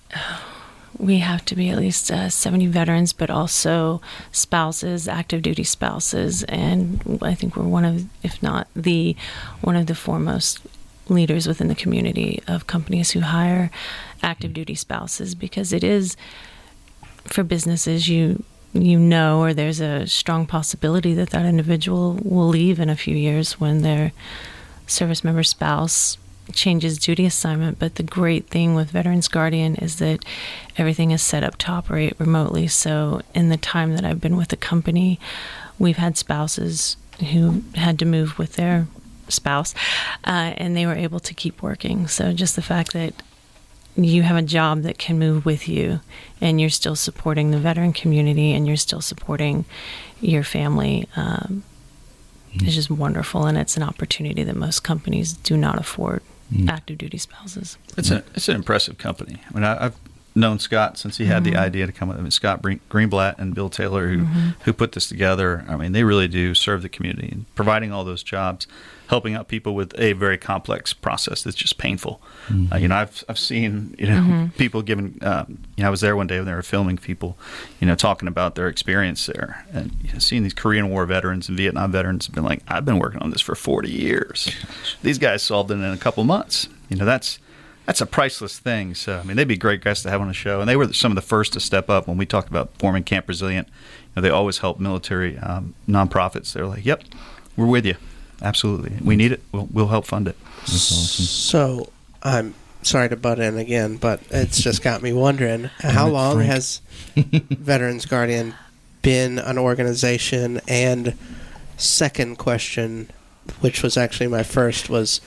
[0.98, 4.00] we have to be at least uh, 70 veterans, but also
[4.32, 9.16] spouses, active duty spouses, and I think we're one of, if not the,
[9.60, 10.60] one of the foremost
[11.08, 13.70] leaders within the community of companies who hire
[14.22, 16.16] active duty spouses because it is
[17.24, 22.78] for businesses you you know or there's a strong possibility that that individual will leave
[22.78, 24.12] in a few years when their
[24.86, 26.18] service member spouse
[26.52, 27.78] changes duty assignment.
[27.78, 30.24] But the great thing with Veterans Guardian is that
[30.76, 32.68] everything is set up to operate remotely.
[32.68, 35.18] So in the time that I've been with the company,
[35.78, 36.96] we've had spouses
[37.30, 38.86] who had to move with their
[39.28, 39.74] spouse,
[40.24, 42.06] uh, and they were able to keep working.
[42.06, 43.14] So just the fact that
[43.96, 46.00] you have a job that can move with you
[46.40, 49.64] and you're still supporting the veteran community and you're still supporting
[50.20, 51.62] your family um,
[52.54, 52.66] mm.
[52.66, 56.68] is just wonderful and it's an opportunity that most companies do not afford mm.
[56.68, 59.38] active duty spouses It's a it's an impressive company.
[59.48, 59.96] I mean, I, I've
[60.36, 61.60] known Scott since he had the mm-hmm.
[61.60, 62.18] idea to come with.
[62.18, 64.48] I mean, Scott Greenblatt and Bill Taylor, who mm-hmm.
[64.64, 65.64] who put this together.
[65.66, 68.66] I mean, they really do serve the community and providing all those jobs,
[69.08, 72.20] helping out people with a very complex process that's just painful.
[72.72, 75.18] Uh, you know, I've I've seen you know people giving.
[75.22, 77.36] Um, you know, I was there one day when they were filming people,
[77.80, 81.48] you know, talking about their experience there, and you know, seeing these Korean War veterans
[81.48, 84.50] and Vietnam veterans have been like, I've been working on this for 40 years.
[85.02, 86.68] These guys solved it in a couple months.
[86.88, 87.38] You know, that's
[87.86, 88.94] that's a priceless thing.
[88.94, 90.92] So I mean, they'd be great guests to have on the show, and they were
[90.92, 93.68] some of the first to step up when we talked about forming Camp Resilient.
[93.68, 96.52] You know, they always help military um, nonprofits.
[96.52, 97.04] They're like, "Yep,
[97.56, 97.96] we're with you,
[98.42, 98.92] absolutely.
[99.02, 99.42] We need it.
[99.52, 101.24] We'll, we'll help fund it." That's awesome.
[101.24, 106.36] So I'm sorry to butt in again, but it's just got me wondering how long
[106.36, 106.50] Frank.
[106.50, 106.80] has
[107.16, 108.54] Veterans Guardian
[109.02, 110.60] been an organization?
[110.68, 111.14] And
[111.76, 113.10] second question,
[113.60, 115.20] which was actually my first, was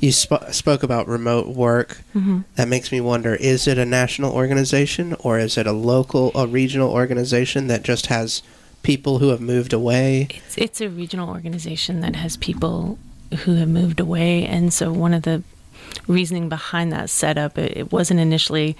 [0.00, 2.02] you sp- spoke about remote work.
[2.14, 2.40] Mm-hmm.
[2.56, 6.46] That makes me wonder: is it a national organization or is it a local, a
[6.46, 8.42] regional organization that just has
[8.84, 10.28] people who have moved away?
[10.30, 12.98] It's, it's a regional organization that has people
[13.44, 15.42] who have moved away, and so one of the
[16.06, 18.76] reasoning behind that setup, it, it wasn't initially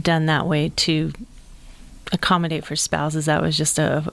[0.00, 1.12] done that way to
[2.12, 3.26] accommodate for spouses.
[3.26, 4.12] That was just a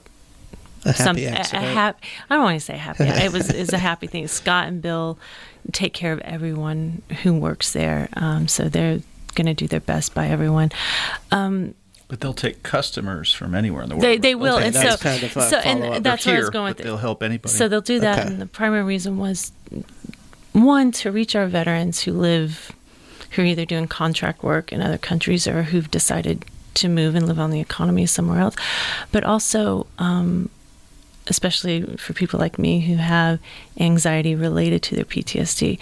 [0.84, 1.64] A happy some a, a accident.
[1.66, 3.04] hap- I don't want to say happy.
[3.06, 4.26] it was is a happy thing.
[4.28, 5.18] Scott and Bill
[5.72, 9.00] take care of everyone who works there, um, so they're
[9.34, 10.70] going to do their best by everyone.
[11.30, 11.74] Um,
[12.08, 14.02] But they'll take customers from anywhere in the world.
[14.02, 16.50] they they will, Okay, and that's so kind of so and that's where I was
[16.50, 16.84] going with it.
[16.84, 17.52] they'll help anybody.
[17.54, 18.28] So they'll do that, Okay.
[18.28, 19.52] and the primary reason was
[20.52, 22.72] one to reach our veterans who live,
[23.32, 26.44] who are either doing contract work in other countries or who've decided
[26.74, 28.56] to move and live on the economy somewhere else,
[29.12, 30.48] but also, um,
[31.26, 33.38] especially for people like me who have
[33.78, 35.78] anxiety related to their PTSD.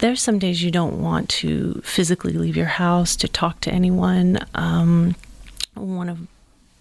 [0.00, 4.38] There's some days you don't want to physically leave your house to talk to anyone.
[4.54, 5.16] Um,
[5.74, 6.18] one of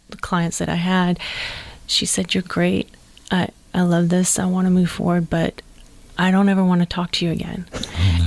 [0.10, 1.20] the clients that I had,
[1.88, 2.90] she said, "You're great.
[3.32, 4.40] I I love this.
[4.40, 5.62] I want to move forward, but
[6.18, 7.66] I don't ever want to talk to you again."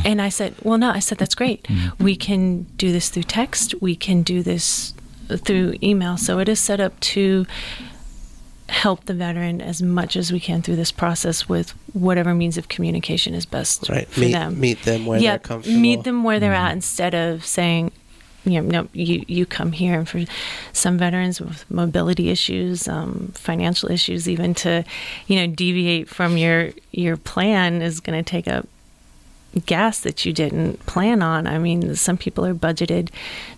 [0.04, 1.66] And I said, "Well, no." I said, "That's great.
[1.98, 3.74] We can do this through text.
[3.80, 4.94] We can do this
[5.36, 6.16] through email.
[6.16, 7.46] So it is set up to
[8.70, 12.68] help the veteran as much as we can through this process with whatever means of
[12.68, 14.08] communication is best Right.
[14.08, 14.60] for Meet, them.
[14.60, 15.78] meet them where yeah, they're comfortable.
[15.78, 17.90] meet them where they're at instead of saying,
[18.44, 19.98] you know, no, you you come here.
[19.98, 20.24] And for
[20.72, 24.84] some veterans with mobility issues, um, financial issues, even to,
[25.26, 28.66] you know, deviate from your your plan is going to take up
[29.66, 31.46] gas that you didn't plan on.
[31.46, 33.08] I mean, some people are budgeted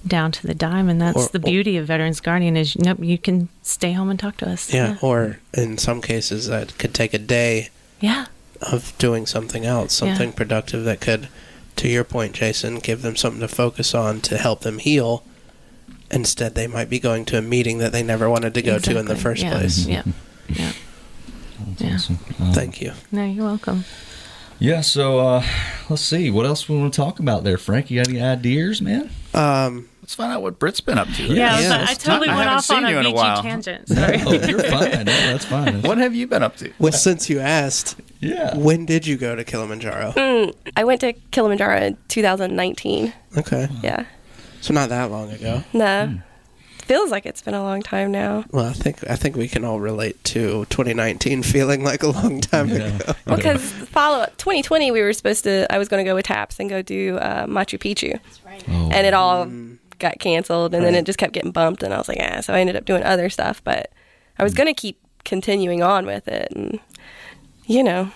[0.07, 3.19] down to the dime, and that's Or- the beauty of Veterans Guardian is nope, you
[3.19, 4.73] can stay home and talk to us.
[4.73, 7.69] Yeah, or in some cases that could take a day
[8.01, 8.27] yeah,
[8.61, 10.09] of doing something else, Yeah.
[10.09, 11.29] something productive that could,
[11.77, 15.23] to your point, Jason, give them something to focus on to help them heal.
[16.11, 18.99] Instead, they might be going to a meeting that they never wanted to go to
[18.99, 19.87] in the first Yeah, place.
[19.87, 20.03] Yeah,
[20.49, 20.73] yeah.
[21.69, 21.95] That's Yeah.
[21.95, 22.17] awesome.
[22.53, 22.93] Thank you.
[23.11, 23.85] No, you're welcome.
[24.63, 25.45] Yeah, so uh,
[25.89, 26.31] let's see.
[26.31, 27.91] What else we want to talk about there, Frank?
[27.91, 29.11] You got any ideas, man?
[29.35, 31.23] Um, Let's find out what Britt's been up to.
[31.25, 33.07] Yeah, I, Yeah, like, I totally talk- I went haven't off on a you in
[33.07, 33.43] a while.
[33.43, 33.89] tangent.
[33.89, 34.19] Sorry.
[34.27, 34.91] Oh, you're fine.
[34.91, 35.83] No, that's fine.
[35.83, 36.73] What have you been up to?
[36.79, 38.57] well, since you asked, Yeah.
[38.57, 40.13] when did you go to Kilimanjaro?
[40.13, 43.13] Mm, I went to Kilimanjaro in 2019.
[43.39, 44.05] Okay, Yeah.
[44.61, 45.63] so not that long ago.
[45.73, 46.19] No.
[46.83, 48.45] Feels like it's been a long time now.
[48.51, 52.41] Well, I think I think we can all relate to 2019 feeling like a long
[52.41, 52.97] time Yeah.
[52.97, 53.13] ago.
[53.27, 55.67] Well, because follow up 2020, we were supposed to.
[55.73, 58.19] I was going to go with Taps and go do uh, Machu Picchu,
[58.69, 59.49] Oh, and it all
[59.99, 62.41] got canceled, and then it just kept getting bumped, and I was like, ah.
[62.41, 63.91] So I ended up doing other stuff, but
[64.39, 66.81] I was going to keep continuing on with it, and
[67.67, 68.11] you know,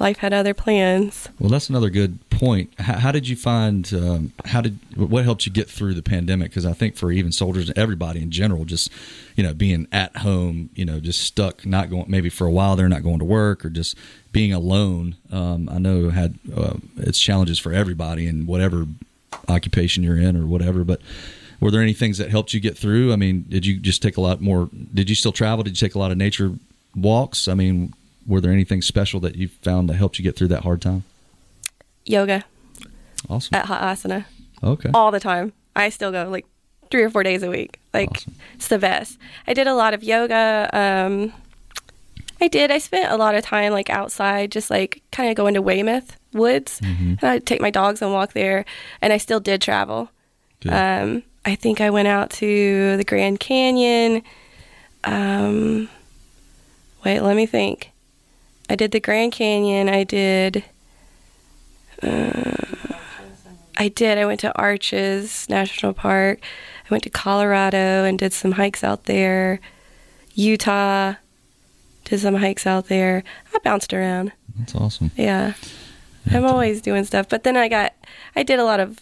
[0.00, 1.28] life had other plans.
[1.38, 2.72] well, that's another good point.
[2.78, 3.92] How, how did you find?
[3.92, 6.50] Um, how did what helped you get through the pandemic?
[6.50, 8.90] Because I think for even soldiers and everybody in general, just
[9.36, 12.76] you know, being at home, you know, just stuck, not going maybe for a while
[12.76, 13.96] they're not going to work or just
[14.32, 15.16] being alone.
[15.32, 18.86] Um, I know had uh, its challenges for everybody in whatever
[19.48, 21.00] occupation you're in or whatever, but.
[21.60, 23.12] Were there any things that helped you get through?
[23.12, 24.70] I mean, did you just take a lot more?
[24.94, 25.64] Did you still travel?
[25.64, 26.54] Did you take a lot of nature
[26.94, 27.48] walks?
[27.48, 27.94] I mean,
[28.28, 31.02] were there anything special that you found that helped you get through that hard time?
[32.04, 32.44] yoga
[33.28, 33.54] Awesome.
[33.54, 34.24] at Hot Asana
[34.62, 34.90] Okay.
[34.94, 35.52] all the time.
[35.76, 36.46] I still go like
[36.90, 37.80] three or four days a week.
[37.92, 38.34] Like Awesome.
[38.54, 39.18] it's the best.
[39.46, 40.70] I did a lot of yoga.
[40.72, 41.32] Um,
[42.40, 42.70] I did.
[42.70, 46.16] I spent a lot of time like outside, just like kind of going to Weymouth
[46.32, 48.64] Woods, and I'd take my dogs and walk there.
[49.02, 50.08] And I still did travel.
[50.68, 54.22] Um, I think I went out to the Grand Canyon.
[55.04, 55.88] Um,
[57.04, 57.90] wait, let me think.
[58.68, 59.88] I did the Grand Canyon.
[59.88, 60.64] I did.
[62.02, 62.54] Uh,
[63.76, 64.18] I did.
[64.18, 66.40] I went to Arches National Park.
[66.84, 69.60] I went to Colorado and did some hikes out there.
[70.34, 71.14] Utah,
[72.04, 73.24] did some hikes out there.
[73.54, 74.32] I bounced around.
[74.58, 75.10] That's awesome.
[75.16, 75.54] Yeah.
[76.30, 77.28] I'm always doing stuff.
[77.28, 77.94] But then I got,
[78.36, 78.98] I did a lot of,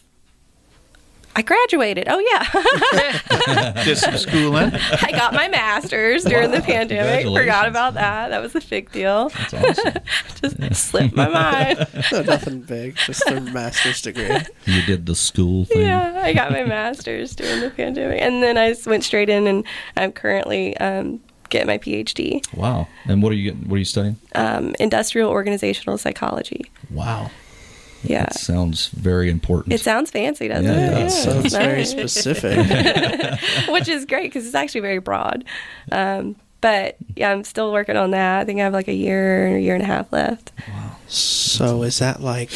[1.38, 2.06] I graduated.
[2.08, 3.72] Oh, yeah.
[3.84, 4.72] just some schooling.
[5.02, 7.26] I got my master's during the pandemic.
[7.26, 8.30] Forgot about that.
[8.30, 9.28] That was a big deal.
[9.28, 9.94] That's awesome.
[10.60, 11.86] Just slipped my mind.
[12.12, 14.30] No, nothing big, just a master's degree.
[14.64, 15.82] you did the school thing.
[15.82, 18.20] Yeah, I got my master's during the pandemic.
[18.22, 19.64] And then I went straight in and
[19.96, 22.86] I'm currently um, getting my PhD, Wow.
[23.06, 23.68] And what are you getting?
[23.68, 24.16] What are you studying?
[24.34, 26.70] um, industrial organizational psychology.
[26.90, 27.30] Wow.
[28.02, 28.24] Yeah.
[28.24, 29.72] That sounds very important.
[29.74, 30.92] It sounds fancy, doesn't Yeah, it?
[30.92, 30.98] it.
[31.00, 32.56] Yeah, Sounds very specific.
[33.68, 35.44] Which is great because it's actually very broad.
[35.90, 38.40] Um, but yeah, I'm still working on that.
[38.40, 40.52] I think I have like a year, and a year and a half left.
[40.68, 40.96] Wow.
[41.08, 42.50] So is that like,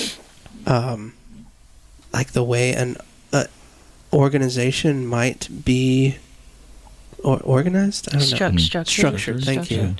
[0.66, 1.14] um,
[2.12, 2.96] like the way an
[3.32, 3.44] uh,
[4.12, 6.16] organization might be
[7.22, 8.08] or organized?
[8.08, 8.36] I don't know.
[8.36, 8.60] Struct, Mm.
[8.60, 8.88] structured.
[9.20, 9.44] Structured.
[9.44, 9.96] Thank you.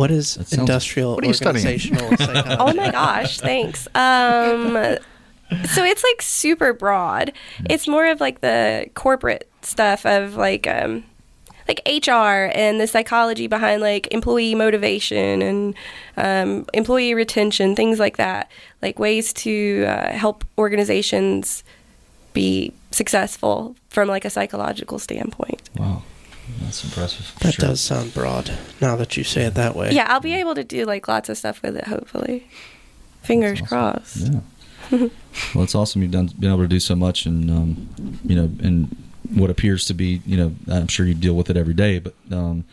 [0.00, 0.10] Structured.
[0.10, 1.66] What is That sounds- industrial What are you studying?
[1.66, 2.56] organizational psychology?
[2.58, 3.86] Oh my gosh, thanks.
[3.94, 4.98] Um,
[5.72, 7.32] so it's like super broad.
[7.68, 11.04] It's more of like the corporate stuff of like um,
[11.68, 15.74] like HR and the psychology behind like employee motivation and
[16.16, 18.50] um, employee retention, things like that.
[18.82, 21.62] Like ways to uh, help organizations
[22.32, 25.68] be successful from like a psychological standpoint.
[25.76, 26.02] wow.
[26.62, 27.34] That's impressive.
[27.40, 27.68] That sure.
[27.68, 28.50] does sound broad.
[28.80, 29.92] Now that you say it that way.
[29.92, 31.86] Yeah, I'll be able to do like lots of stuff with it.
[31.86, 32.48] Hopefully,
[33.22, 33.66] fingers awesome.
[33.66, 34.16] crossed.
[34.16, 34.40] Yeah.
[35.54, 37.88] well, it's awesome you've done been able to do so much, and um,
[38.24, 38.96] you know, and
[39.34, 42.14] what appears to be, you know, I'm sure you deal with it every day, but
[42.32, 42.64] um,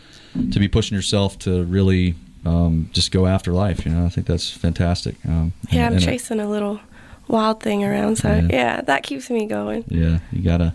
[0.51, 4.25] to be pushing yourself to really um, just go after life, you know, I think
[4.27, 5.15] that's fantastic.
[5.27, 6.79] Um, Yeah, and- I'm and, chasing a little
[7.27, 8.47] wild thing around, so Yeah.
[8.49, 8.81] yeah.
[8.81, 9.83] that keeps me going.
[9.87, 10.73] Yeah, you gotta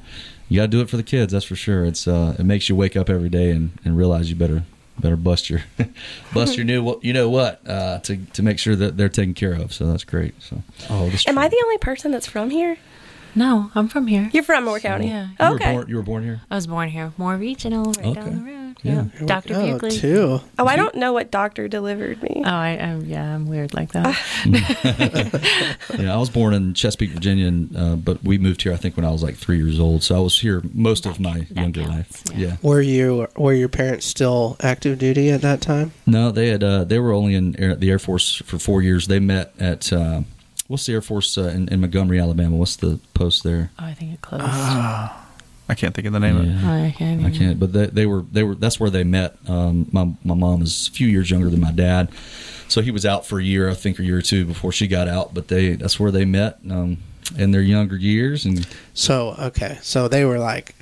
[0.52, 1.32] you gotta do it for the kids.
[1.32, 1.86] That's for sure.
[1.86, 4.64] It's uh, it makes you wake up every day and, and realize you better
[4.98, 5.62] better bust your
[6.34, 9.54] bust your new you know what uh, to to make sure that they're taken care
[9.54, 9.72] of.
[9.72, 10.34] So that's great.
[10.42, 12.76] So oh, this Am I the only person that's from here?
[13.34, 14.28] No, I'm from here.
[14.32, 15.08] You're from Moore County.
[15.08, 15.28] Yeah.
[15.40, 15.72] you Okay.
[15.72, 16.40] were born you were born here.
[16.50, 17.12] I was born here.
[17.16, 18.14] Moore regional, right Okay.
[18.14, 18.58] down the road.
[18.82, 19.04] Yeah.
[19.20, 19.26] Yeah.
[19.26, 19.54] Dr.
[19.54, 19.90] Oh, Bugley.
[19.92, 20.40] too.
[20.58, 22.42] Oh, I don't know what doctor delivered me.
[22.44, 24.16] Oh, I, I'm yeah, I'm weird like that.
[25.98, 28.96] Yeah, I was born in Chesapeake, Virginia, and, uh, but we moved here I think
[28.96, 30.02] when I was like three years old.
[30.02, 32.36] So I was here most of my that younger counts, life.
[32.38, 32.46] yeah.
[32.48, 32.56] Yeah.
[32.62, 35.92] Were you were your parents still active duty at that time?
[36.06, 39.06] No, they had uh, they were only in air, the Air Force for four years.
[39.06, 40.22] They met at uh,
[40.72, 42.56] what's the Air Force uh, in, in Montgomery, Alabama?
[42.56, 43.70] What's the post there?
[43.78, 44.42] oh, I think it closed.
[44.44, 46.56] I can't think of the name of it.
[46.64, 47.24] Oh, I can't.
[47.24, 47.60] I can't.
[47.60, 49.36] But they, they were they were that's where they met.
[49.46, 52.10] Um, my my mom is a few years younger than my dad,
[52.68, 54.88] so he was out for a year, I think, a year or two before she
[54.88, 55.34] got out.
[55.34, 56.98] But they that's where they met um,
[57.38, 60.74] in their younger years, and So okay, so they were like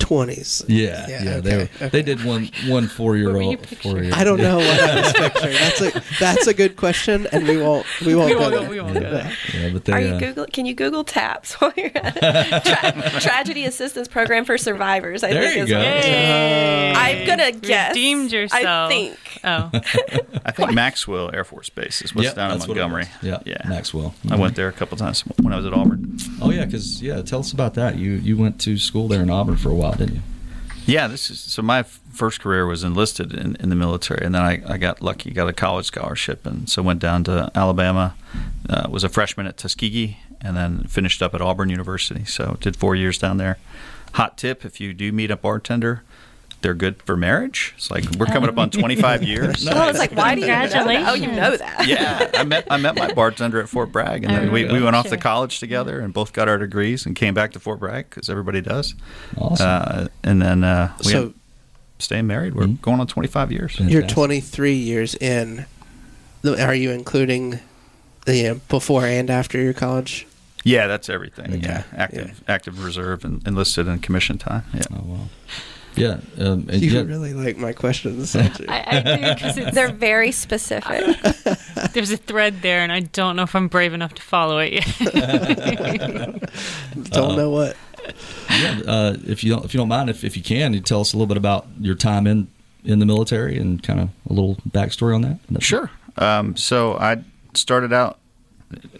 [0.00, 0.64] twenties.
[0.68, 1.88] yeah, Yeah, yeah, okay, they were, okay.
[1.90, 3.62] they did one one four year What were you old.
[3.62, 3.94] picturing?
[3.94, 4.12] Four year.
[4.14, 5.52] I don't know what I was picturing.
[5.52, 8.60] That's a that's a good question, and we won't we won't We go won't go-
[8.62, 8.70] there.
[8.70, 9.32] we won't go there.
[9.54, 9.92] Yeah, but they.
[9.92, 10.46] Are you uh, Google?
[10.52, 12.64] Can you Google TAPS while you're at it?
[12.64, 15.22] Tra- Tragedy Assistance Program for Survivors.
[15.22, 15.78] I There think you is go.
[15.78, 16.04] what it is.
[16.06, 16.92] Yay!
[16.96, 17.90] I'm gonna guess.
[17.90, 18.62] Redeemed yourself.
[18.64, 19.16] I think.
[19.44, 19.70] Oh,
[20.44, 23.06] I think Maxwell Air Force Base is what's Yep, down in that's what it Montgomery.
[23.22, 23.66] Yeah, yeah.
[23.68, 24.14] Maxwell.
[24.30, 26.16] I went there a couple times when I was at Auburn.
[26.42, 27.96] Oh yeah, because yeah, tell us about that.
[27.96, 30.22] You you went to school there in Auburn for a while, didn't you?
[30.86, 31.62] Yeah, this is so.
[31.62, 35.30] My first career was enlisted in, in the military, and then I, I got lucky,
[35.30, 38.14] got a college scholarship, and so went down to Alabama.
[38.68, 42.24] Uh, was a freshman at Tuskegee, and then finished up at Auburn University.
[42.24, 43.58] So did four years down there.
[44.14, 46.02] Hot tip: if you do meet a bartender,
[46.62, 47.72] they're good for marriage.
[47.76, 49.64] It's like we're coming up on 25 years.
[49.64, 50.68] Well, it's like, why do you know?
[51.08, 51.86] Oh, you know that.
[51.86, 54.82] yeah, I met I met my bartender at Fort Bragg, and then Oh, we, we
[54.82, 57.80] went off to college together, and both got our degrees, and came back to Fort
[57.80, 58.94] Bragg because everybody does.
[59.38, 59.66] Awesome.
[59.66, 61.34] Uh, and then uh, we So
[61.98, 62.54] staying married.
[62.54, 62.80] We're Mhm.
[62.82, 63.78] going on 25 years.
[63.78, 63.86] Yeah.
[63.88, 65.66] you're 23 years in.
[66.44, 67.58] Are you including
[68.26, 70.26] the uh, before and after your college?
[70.64, 71.54] Yeah, that's everything.
[71.54, 71.60] Okay.
[71.66, 74.64] Yeah, active, active reserve, and enlisted and commission time.
[74.74, 74.82] Yeah.
[74.92, 75.28] Oh wow.
[76.00, 76.20] Yeah.
[76.38, 78.66] Um, and You yeah, really like my questions, don't you?
[78.68, 81.04] I, I do because They're very specific.
[81.92, 84.72] there's a thread there, and I don't know if I'm brave enough to follow it
[84.72, 84.86] yet.
[87.10, 87.76] Don't know what.
[88.50, 91.00] yeah, uh, if you don't, if you don't mind, if, if you can, you tell
[91.00, 92.48] us a little bit about your time in
[92.84, 95.62] in the military and kind of a little backstory on that.
[95.62, 95.90] Sure.
[96.16, 97.22] Um, so I
[97.54, 98.18] started out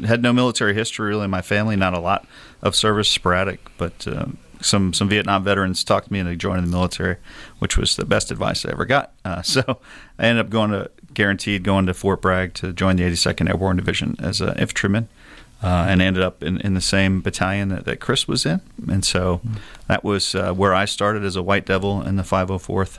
[0.05, 2.26] had no military history really in my family, not a lot
[2.62, 7.17] of service, sporadic, but um, some some Vietnam veterans talked me into joining the military,
[7.59, 9.13] which was the best advice I ever got.
[9.25, 9.81] Uh, so
[10.19, 13.77] I ended up going to guaranteed going to Fort Bragg to join the 82nd Airborne
[13.77, 15.09] Division as an infantryman.
[15.63, 18.63] Uh, and ended up in, in the same battalion that, that Chris was in.
[18.89, 19.43] And so
[19.89, 22.99] that was uh, where I started as a White Devil in the 504th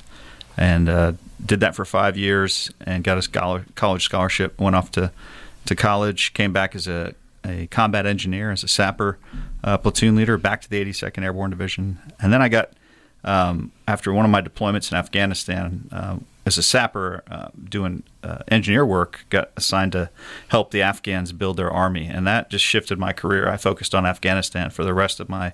[0.57, 4.59] and uh, did that for five years and got a scholar, college scholarship.
[4.59, 5.12] Went off to,
[5.66, 9.17] to college, came back as a, a combat engineer, as a sapper,
[9.63, 11.99] uh, platoon leader, back to the 82nd Airborne Division.
[12.19, 12.71] And then I got,
[13.23, 18.39] um, after one of my deployments in Afghanistan, uh, as a sapper uh, doing uh,
[18.47, 20.09] engineer work, got assigned to
[20.47, 23.47] help the Afghans build their army, and that just shifted my career.
[23.47, 25.53] I focused on Afghanistan for the rest of my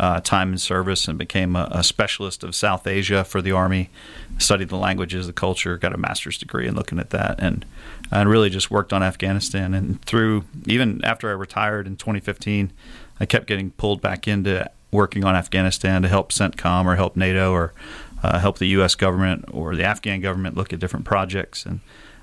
[0.00, 3.90] uh, time in service and became a, a, specialist of South Asia for the Army.
[4.38, 7.66] Studied the languages, the culture, got a master's degree in looking at that, and
[8.10, 9.74] and really just worked on Afghanistan.
[9.74, 12.72] And through even after I retired in 2015,
[13.20, 17.52] I kept getting pulled back into working on Afghanistan to help CENTCOM or help NATO
[17.52, 17.74] or
[18.22, 18.94] uh, help the U.S.
[18.94, 21.80] government or the Afghan government look at different projects and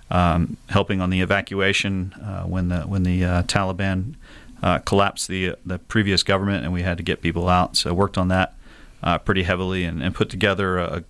[0.09, 4.15] um, helping on the evacuation uh, when the when the uh, Taliban
[4.63, 7.75] uh, collapsed the the previous government and we had to get people out.
[7.75, 8.55] So worked on that
[9.03, 11.03] uh, pretty heavily and, and, put together a,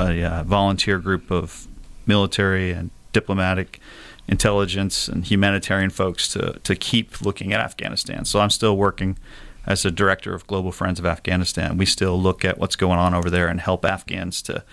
[0.00, 1.66] a, a, volunteer group of
[2.06, 3.80] military and diplomatic
[4.28, 8.24] intelligence and humanitarian folks to to keep looking at Afghanistan.
[8.24, 9.18] So I'm still working
[9.66, 13.14] as a director of Global Friends of Afghanistan, we still look at what's going on
[13.14, 14.64] over there and help Afghans to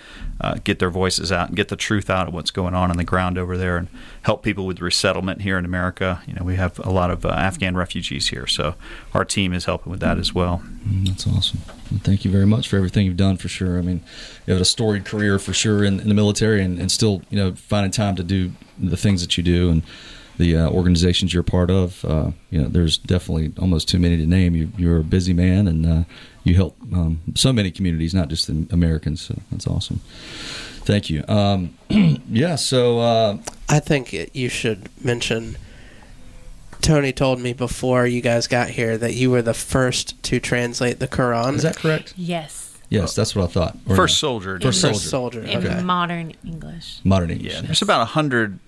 [0.41, 2.97] uh, get their voices out and get the truth out of what's going on on
[2.97, 3.87] the ground over there and
[4.23, 6.21] help people with resettlement here in America.
[6.25, 8.75] You know, we have a lot of uh, Afghan refugees here, so
[9.13, 10.63] our team is helping with that as well.
[10.87, 11.59] Mm, that's awesome.
[12.01, 13.77] Thank you very much for everything you've done for sure.
[13.77, 14.01] I mean,
[14.45, 17.37] you have a storied career for sure in, in the military and, and still, you
[17.37, 19.83] know, finding time to do the things that you do and
[20.39, 22.03] the uh, organizations you're part of.
[22.03, 24.55] Uh, you know, there's definitely almost too many to name.
[24.55, 26.03] You, are a busy man, and uh,
[26.43, 29.21] you help um, so many communities, not just the Americans.
[29.21, 29.99] So that's awesome.
[30.85, 31.25] Thank you.
[31.27, 31.75] Um,
[32.29, 32.55] yeah.
[32.55, 33.37] So uh,
[33.67, 35.57] I think you should mention.
[36.81, 40.99] Tony told me before you guys got here that you were the first to translate
[40.99, 41.55] the Quran.
[41.55, 42.13] Is that correct?
[42.15, 42.77] Yes.
[42.87, 43.77] Yes, that's what I thought.
[43.87, 44.57] Or first soldier.
[44.59, 44.95] First soldier.
[44.95, 45.41] First soldier.
[45.41, 45.83] In okay.
[45.83, 47.01] modern English.
[47.03, 47.53] Modern English.
[47.53, 48.59] Yeah, there's about a hundred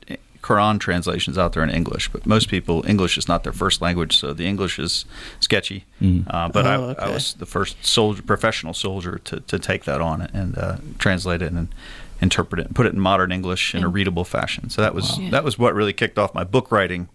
[0.42, 4.18] Quran translations out there in English, but most people English is not their first language,
[4.18, 5.06] so the English is
[5.40, 5.86] sketchy.
[6.02, 6.26] Mm.
[6.28, 7.04] Uh, but oh, I, okay.
[7.04, 11.42] I, was the first soldier, professional soldier to, to take that on and uh, translate
[11.42, 11.74] it and
[12.22, 14.70] interpret it and put it in modern English in a readable fashion.
[14.70, 15.30] So that was wow.
[15.32, 17.10] that was what really kicked off my book writing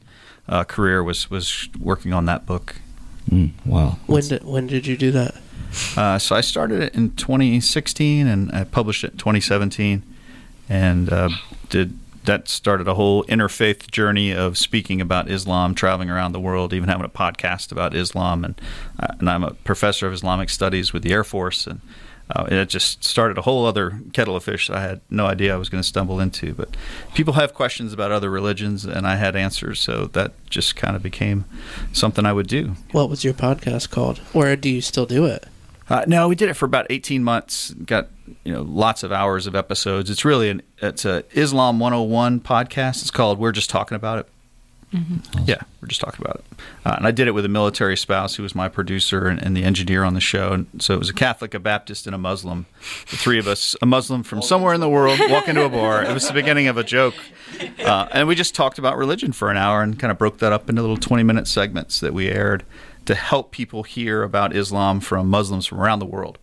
[0.48, 2.76] uh, career was was working on that book.
[3.30, 3.98] Mm, wow.
[4.06, 5.36] When did when did you do that?
[5.96, 10.02] Uh, so I started it in 2016 and I published it in 2017
[10.68, 11.28] and uh,
[11.68, 16.72] did that started a whole interfaith journey of speaking about Islam, traveling around the world,
[16.72, 18.44] even having a podcast about Islam.
[18.44, 18.60] And,
[19.00, 21.66] uh, and I'm a professor of Islamic studies with the Air Force.
[21.66, 21.80] And
[22.34, 25.56] uh, it just started a whole other kettle of fish I had no idea I
[25.56, 26.52] was going to stumble into.
[26.54, 26.76] But
[27.14, 29.80] people have questions about other religions, and I had answers.
[29.80, 31.44] So that just kind of became
[31.92, 32.74] something I would do.
[32.90, 34.20] What was your podcast called?
[34.34, 35.46] Or do you still do it?
[35.88, 37.72] Uh, no, we did it for about 18 months.
[37.74, 38.08] Got
[38.44, 40.10] you know lots of hours of episodes.
[40.10, 43.02] It's really an it's a Islam 101 podcast.
[43.02, 44.28] It's called We're Just Talking About It.
[44.92, 45.44] Mm-hmm.
[45.46, 46.44] Yeah, we're just talking about it.
[46.84, 49.56] Uh, and I did it with a military spouse who was my producer and, and,
[49.56, 50.52] the engineer on the show.
[50.52, 52.66] And so it was a Catholic, a Baptist, and a Muslim.
[53.10, 56.04] The three of us, a Muslim from somewhere in the world, walk into a bar.
[56.04, 57.14] It was the beginning of a joke.
[57.78, 60.52] Uh, and we just talked about religion for an hour and kind of broke that
[60.52, 62.64] up into little 20 minute segments that we aired
[63.06, 66.38] to help people hear about Islam from Muslims from around the world.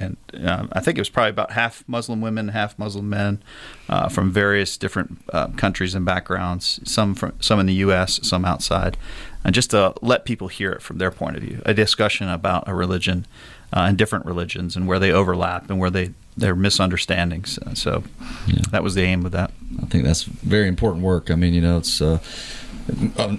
[0.00, 3.42] And uh, I think it was probably about half Muslim women, half Muslim men
[3.88, 8.44] uh, from various different uh, countries and backgrounds, some from some in the U.S., some
[8.44, 8.96] outside,
[9.44, 11.60] and just to let people hear it from their point of view.
[11.66, 13.26] A discussion about a religion
[13.72, 17.58] uh, and different religions and where they overlap and where they their misunderstandings.
[17.74, 18.02] so
[18.46, 18.62] yeah.
[18.70, 19.50] that was the aim of that.
[19.82, 21.30] I think that's very important work.
[21.30, 22.18] I mean, you know, it's uh,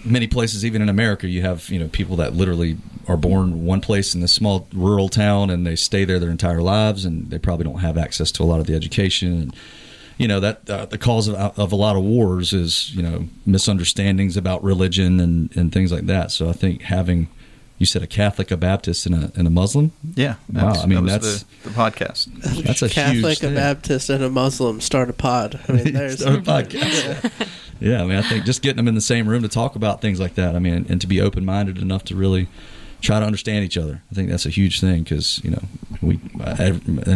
[0.05, 2.77] many places, even in America, you have you know people that literally
[3.07, 6.61] are born one place in this small rural town and they stay there their entire
[6.61, 9.33] lives, and they probably don't have access to a lot of the education.
[9.33, 9.55] And,
[10.17, 13.27] you know that uh, the cause of, of a lot of wars is you know
[13.45, 16.31] misunderstandings about religion and, and things like that.
[16.31, 17.27] So I think having
[17.81, 19.91] you said a Catholic, a Baptist, and a and a Muslim.
[20.15, 20.35] Yeah.
[20.49, 22.63] that Wow, was- I mean, that was that's- the, the podcast.
[22.63, 23.55] That's a Catholic, huge a.
[23.55, 25.59] Baptist, and a Muslim start a pod.
[25.67, 27.31] I mean, there's Start a podcast.
[27.79, 29.99] Yeah, I mean, I think just getting them in the same room to talk about
[30.01, 30.55] things like that.
[30.55, 32.47] I mean, and to be open minded enough to really
[33.01, 34.01] try to understand each other.
[34.11, 35.61] I think that's a huge thing because you know
[36.01, 36.19] we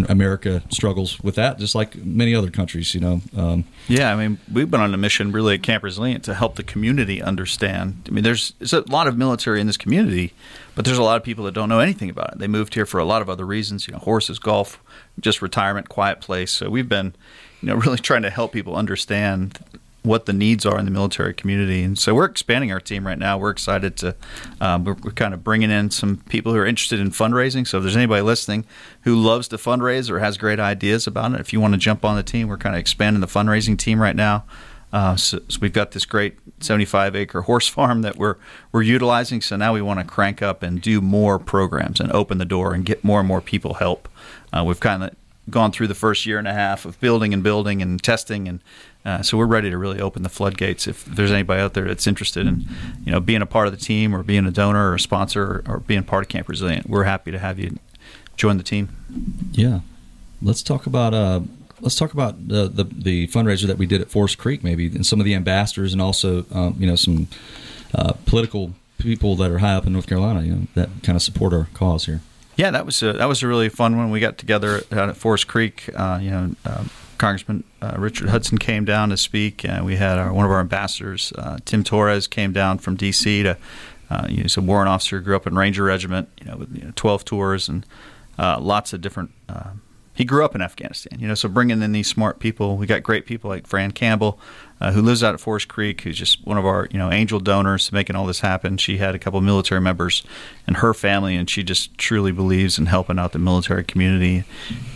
[0.09, 2.93] America struggles with that just like many other countries.
[2.93, 6.23] You know, um, Yeah, I mean, we've been on a mission really at Camp Resilient
[6.25, 8.05] to help the community understand.
[8.07, 10.33] I mean, there's, there's a lot of military in this community,
[10.75, 12.39] but there's a lot of people that don't know anything about it.
[12.39, 14.81] They moved here for a lot of other reasons, you know, horses, golf,
[15.19, 16.51] just retirement, quiet place.
[16.51, 17.15] So we've been,
[17.61, 19.59] you know, really trying to help people understand
[20.05, 21.83] what the needs are in the military community.
[21.83, 23.37] And so we're expanding our team right now.
[23.37, 24.15] We're excited to,
[24.61, 27.67] um, we're, we're kind of bringing in some people who are interested in fundraising.
[27.67, 28.65] So if there's anybody listening
[29.01, 32.05] who loves to fundraise or has great ideas about it, if you want to jump
[32.05, 34.45] on the team, we're kind of expanding the fundraising team right now.
[34.93, 38.37] Uh, so, so we've got this great 75 acre horse farm that we're
[38.71, 39.41] we're utilizing.
[39.41, 42.73] So now we want to crank up and do more programs and open the door
[42.73, 44.07] and get more and more people help.
[44.53, 45.15] Uh, we've kind of
[45.49, 48.61] gone through the first year and a half of building and building and testing and
[49.05, 52.07] uh, so we're ready to really open the floodgates if there's anybody out there that's
[52.07, 52.65] interested in
[53.05, 55.43] you know being a part of the team or being a donor or a sponsor
[55.43, 57.77] or, or being part of camp resilient we're happy to have you
[58.35, 58.89] join the team
[59.51, 59.79] yeah.
[60.41, 61.41] Let's talk about uh,
[61.81, 65.05] let's talk about the, the the fundraiser that we did at Forest Creek, maybe, and
[65.05, 67.27] some of the ambassadors, and also um, you know some
[67.93, 71.21] uh, political people that are high up in North Carolina, you know, that kind of
[71.21, 72.21] support our cause here.
[72.55, 74.11] Yeah, that was a, that was a really fun one.
[74.11, 75.89] We got together at Forest Creek.
[75.95, 76.83] Uh, you know, uh,
[77.17, 79.65] Congressman uh, Richard Hudson came down to speak.
[79.65, 83.43] and we had our, one of our ambassadors, uh, Tim Torres, came down from D.C.
[83.43, 83.57] to.
[84.07, 86.29] Uh, you know, he's a warrant officer, grew up in Ranger Regiment.
[86.39, 87.83] You know, with you know, 12 tours and
[88.37, 89.31] uh, lots of different.
[90.15, 91.35] He grew up in Afghanistan, you know.
[91.35, 94.39] So bringing in these smart people, we got great people like Fran Campbell,
[94.79, 97.39] uh, who lives out at Forest Creek, who's just one of our you know angel
[97.39, 98.77] donors making all this happen.
[98.77, 100.23] She had a couple of military members
[100.67, 104.45] in her family, and she just truly believes in helping out the military community,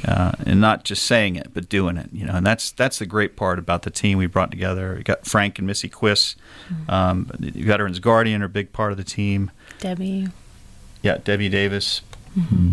[0.07, 2.09] uh, and not just saying it but doing it.
[2.13, 4.95] You know, and that's that's the great part about the team we brought together.
[4.97, 6.35] We got Frank and Missy Quiss,
[6.87, 9.51] um, the Veterans Guardian are a big part of the team.
[9.79, 10.27] Debbie
[11.01, 12.01] Yeah, Debbie Davis,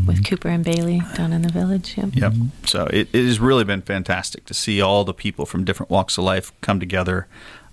[0.07, 1.97] with Cooper and Bailey down in the village.
[1.97, 2.11] Yep.
[2.15, 2.33] Yep.
[2.65, 6.19] So it, it has really been fantastic to see all the people from different walks
[6.19, 7.27] of life come together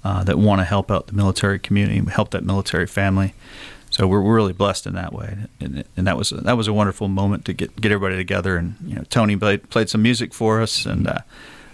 [0.03, 3.33] uh, that want to help out the military community, help that military family.
[3.89, 6.67] So we're, we're really blessed in that way, and, and that was a, that was
[6.67, 8.57] a wonderful moment to get get everybody together.
[8.57, 11.19] And you know, Tony played played some music for us, and uh,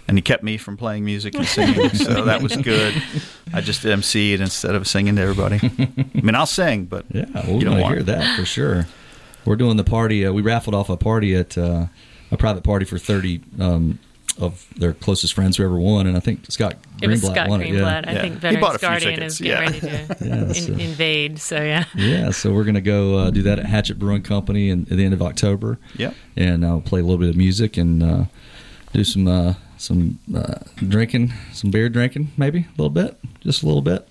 [0.06, 3.00] and he kept me from playing music and singing, so that was good.
[3.54, 5.60] I just emceed instead of singing to everybody.
[5.62, 8.44] I mean, I'll sing, but Yeah, well, you we don't want to hear that for
[8.44, 8.86] sure.
[9.44, 10.26] We're doing the party.
[10.26, 11.86] Uh, we raffled off a party at uh,
[12.30, 13.98] a private party for thirty um,
[14.38, 17.48] of their closest friends who ever won, and I think Scott It was Greenblatt Scott
[17.48, 17.68] won it.
[17.68, 17.74] Yeah.
[17.80, 18.08] Greenblatt.
[18.08, 18.20] I Yeah.
[18.22, 20.24] think He bought Veterans a few Guardian tickets, is getting ready to
[20.68, 21.38] Yeah, in, invade.
[21.40, 21.84] So yeah.
[21.96, 25.04] Yeah, so we're gonna go uh, do that at Hatchet Brewing Company in, at the
[25.04, 25.78] end of October.
[25.96, 28.24] Yeah, and I'll play a little bit of music and uh,
[28.92, 33.66] do some uh, some uh, drinking, some beer drinking, maybe a little bit, just a
[33.66, 34.06] little bit.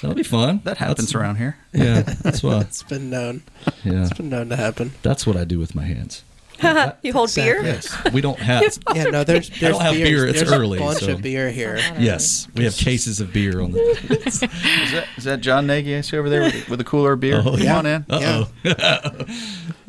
[0.00, 0.60] That'll be fun.
[0.64, 1.56] that happens That's- around here.
[1.74, 2.62] Yeah, that's what.
[2.66, 3.42] It's been known.
[3.84, 4.92] Yeah, It's been known to happen.
[5.02, 6.22] that's what I do with my hands.
[7.02, 7.60] you hold beer?
[7.64, 7.92] Yes.
[8.12, 8.62] We don't have.
[8.94, 10.08] Yeah, no, there's, there's don't have beers.
[10.08, 11.76] beer, it's There's early, a bunch so- of beer here.
[11.98, 13.80] Yes, we have cases of beer on the.
[14.24, 17.20] Is that, is that John Nagy I see over there with, with a cooler of
[17.20, 17.38] beer?
[17.44, 17.78] Oh, Come yeah.
[17.78, 18.04] on in.
[18.08, 19.24] Uh oh.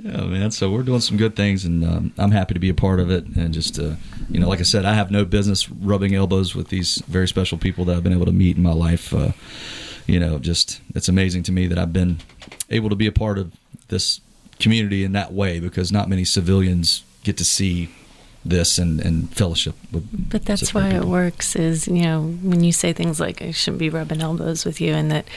[0.04, 0.52] yeah, man.
[0.52, 3.12] So we're doing some good things, and um, I'm happy to be a part of
[3.12, 3.26] it.
[3.36, 3.94] And just, uh,
[4.30, 7.58] you know, like I said, I have no business rubbing elbows with these very special
[7.60, 9.14] people that I've been able to meet in my life.
[9.14, 9.32] Uh,
[10.08, 12.20] you know, just it's amazing to me that I've been
[12.70, 13.52] able to be a part of
[13.88, 14.22] this
[14.60, 17.90] community in that way because not many civilians get to see
[18.46, 20.30] this and, and fellowship with.
[20.30, 23.52] But that's why great it works is, you know, when you say things like, I
[23.52, 25.28] shouldn't be rubbing elbows with you, and that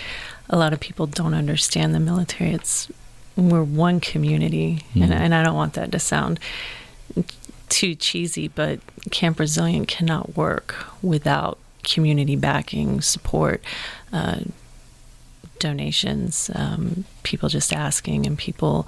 [0.51, 2.53] a lot of people don't understand the military.
[2.53, 2.91] It's,
[3.35, 5.17] we're one community, and, Mhm.
[5.21, 6.39] and I don't want that to sound
[7.71, 13.63] too cheesy, but Camp Resilient cannot work without community backing, support,
[14.13, 14.41] uh,
[15.59, 18.87] donations, um, people just asking, and people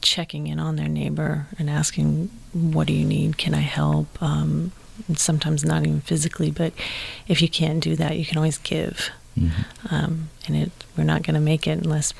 [0.00, 3.38] checking in on their neighbor and asking, "What do you need?
[3.38, 4.72] Can I help?" Um,
[5.16, 6.72] sometimes not even physically, but
[7.26, 9.10] if you can't do that, you can always give.
[9.38, 9.64] Mhm.
[9.90, 12.12] Um, and it, we're not going to make it unless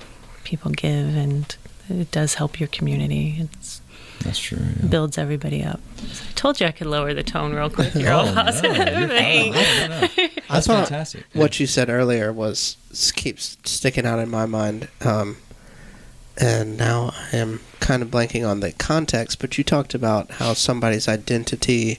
[0.44, 1.54] people give, and
[1.90, 3.36] it does help your community.
[3.40, 3.80] It
[4.24, 4.58] That's true.
[4.60, 4.86] yeah.
[4.88, 5.80] builds everybody up.
[6.00, 7.94] I told you I could lower the tone real quick.
[7.94, 8.76] You're Oh, all no, positive.
[8.76, 9.52] you're fine.
[9.52, 10.08] No, no, no.
[10.50, 11.24] That's fantastic.
[11.32, 12.76] what you said earlier was
[13.16, 14.88] keeps sticking out in my mind.
[15.00, 15.38] Um,
[16.38, 20.54] and now I am kind of blanking on the context, but you talked about how
[20.54, 21.98] somebody's identity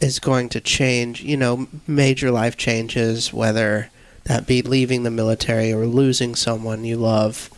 [0.00, 3.88] is going to change, you know, major life changes, whether
[4.24, 7.48] that be leaving the military or losing someone you love.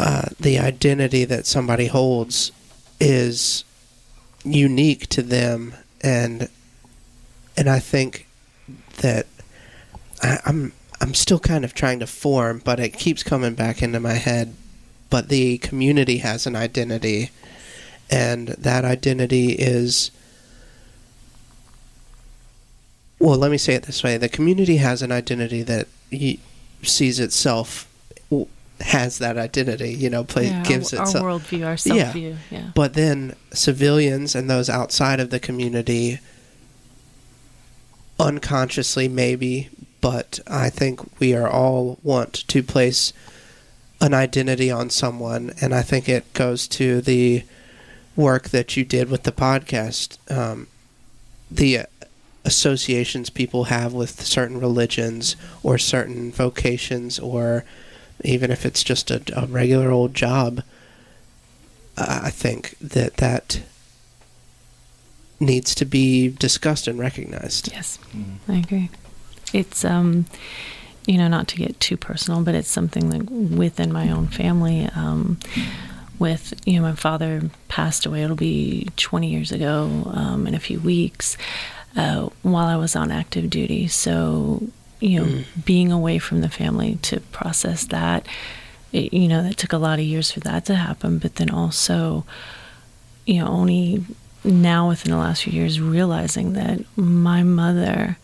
[0.00, 2.52] Uh, the identity that somebody holds
[2.98, 3.64] is
[4.42, 6.48] unique to them, and
[7.54, 8.26] and I think
[9.02, 9.26] that
[10.22, 10.72] I, I'm
[11.02, 14.54] I'm still kind of trying to form, but it keeps coming back into my head.
[15.10, 17.30] But the community has an identity,
[18.10, 20.10] and that identity is.
[23.18, 25.88] Well, let me say it this way: the community has an identity that
[26.82, 27.86] sees itself
[28.80, 29.92] has that identity.
[29.94, 31.24] You know, play, Yeah, gives our, itself.
[31.24, 31.76] our worldview, our Yeah.
[31.76, 32.36] self view.
[32.50, 32.70] Yeah.
[32.74, 36.18] But then civilians and those outside of the community,
[38.18, 39.68] unconsciously maybe,
[40.00, 43.12] but I think we are all want to place
[44.00, 47.44] an identity on someone, and I think it goes to the
[48.16, 50.68] work that you did with the podcast, um,
[51.50, 51.80] the
[52.44, 57.64] associations people have with certain religions or certain vocations, or
[58.24, 60.62] even if it's just a, a regular old job.
[61.96, 63.62] I I think that that
[65.40, 67.72] needs to be discussed and recognized.
[67.72, 67.98] Yes,
[68.48, 68.90] I agree.
[69.52, 70.26] It's um,
[71.06, 74.88] you know, not to get too personal, but it's something that within my own family,
[74.94, 75.38] um,
[76.18, 78.22] with you know, my father passed away.
[78.22, 81.36] It'll be 20 years ago um, in a few weeks,
[81.96, 83.88] uh, while I was on active duty.
[83.88, 84.68] So
[85.00, 88.26] you know, being away from the family to process that,
[88.92, 91.18] it, you know, that took a lot of years for that to happen.
[91.18, 92.24] But then also,
[93.26, 94.04] you know, only
[94.44, 98.18] now within the last few years realizing that my mother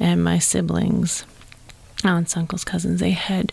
[0.00, 1.24] and my siblings,
[2.04, 3.52] aunts, uncles, cousins, they had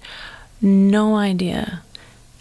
[0.61, 1.81] no idea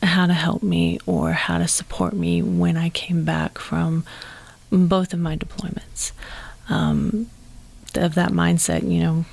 [0.03, 4.05] how to help me or how to support me when I came back from
[4.71, 6.13] both of my deployments.
[6.69, 7.29] Um,
[7.97, 9.25] of that mindset, you know,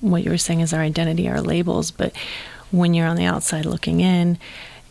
[0.00, 2.14] what you were saying is our identity, our labels, but
[2.70, 4.38] when you're on the outside looking in,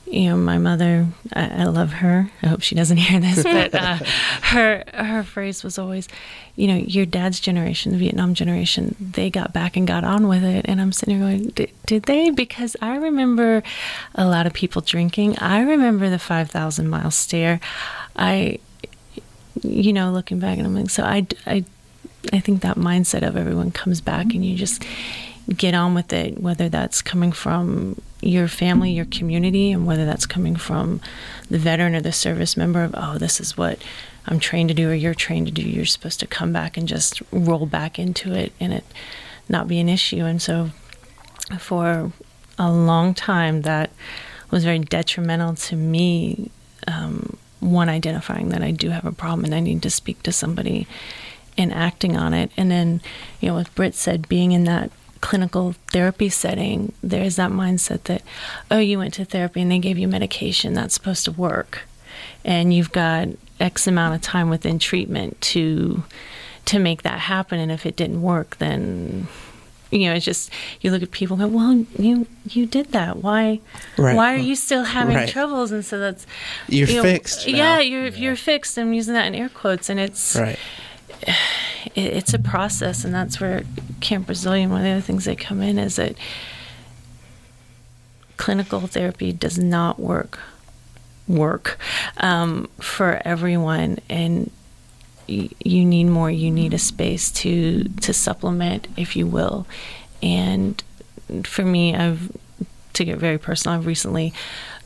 [0.09, 2.29] you know, my mother, I, I love her.
[2.41, 3.97] I hope she doesn't hear this, but uh,
[4.43, 6.07] her her phrase was always,
[6.55, 10.43] you know, your dad's generation, the Vietnam generation, they got back and got on with
[10.43, 10.65] it.
[10.67, 12.29] And I'm sitting here going, did they?
[12.29, 13.63] Because I remember
[14.15, 15.37] a lot of people drinking.
[15.39, 17.59] I remember the 5,000 mile stare.
[18.15, 18.59] I,
[19.61, 21.65] you know, looking back, and I'm like, so I, I,
[22.33, 24.83] I think that mindset of everyone comes back and you just
[25.55, 30.25] get on with it, whether that's coming from your family, your community, and whether that's
[30.25, 30.99] coming from
[31.49, 33.81] the veteran or the service member of, oh, this is what
[34.25, 35.61] I'm trained to do or you're trained to do.
[35.61, 38.83] You're supposed to come back and just roll back into it and it
[39.47, 40.25] not be an issue.
[40.25, 40.71] And so
[41.59, 42.11] for
[42.59, 43.91] a long time, that
[44.51, 46.51] was very detrimental to me.
[46.87, 50.31] Um, one, identifying that I do have a problem and I need to speak to
[50.31, 50.87] somebody
[51.57, 52.51] and acting on it.
[52.57, 53.01] And then,
[53.39, 54.91] you know, what Britt said, being in that
[55.21, 58.21] clinical therapy setting, there's that mindset that,
[58.69, 61.81] oh, you went to therapy and they gave you medication, that's supposed to work.
[62.45, 63.27] And you've got
[63.59, 66.03] X amount of time within treatment to
[66.65, 67.59] to make that happen.
[67.59, 69.27] And if it didn't work, then
[69.89, 70.51] you know, it's just
[70.81, 73.17] you look at people and go, Well, you you did that.
[73.17, 73.59] Why
[73.97, 74.15] Right.
[74.15, 75.29] why are you still having Right.
[75.29, 75.71] troubles?
[75.71, 76.25] And so that's
[76.67, 77.47] You're you know, fixed.
[77.47, 77.53] now.
[77.55, 78.77] Yeah, you're you're fixed.
[78.77, 80.59] I'm using that in air quotes, and it's right.
[81.95, 83.63] it, it's a process, and that's where
[83.99, 84.71] Camp Resilient.
[84.71, 86.15] One of the other things that come in is that
[88.37, 90.39] clinical therapy does not work
[91.27, 91.77] work
[92.17, 94.49] um, for everyone, and
[95.27, 96.31] y- you need more.
[96.31, 99.67] You need a space to to supplement, if you will.
[100.21, 100.81] And
[101.43, 102.31] for me, I've
[102.93, 103.77] to get very personal.
[103.77, 104.33] I've recently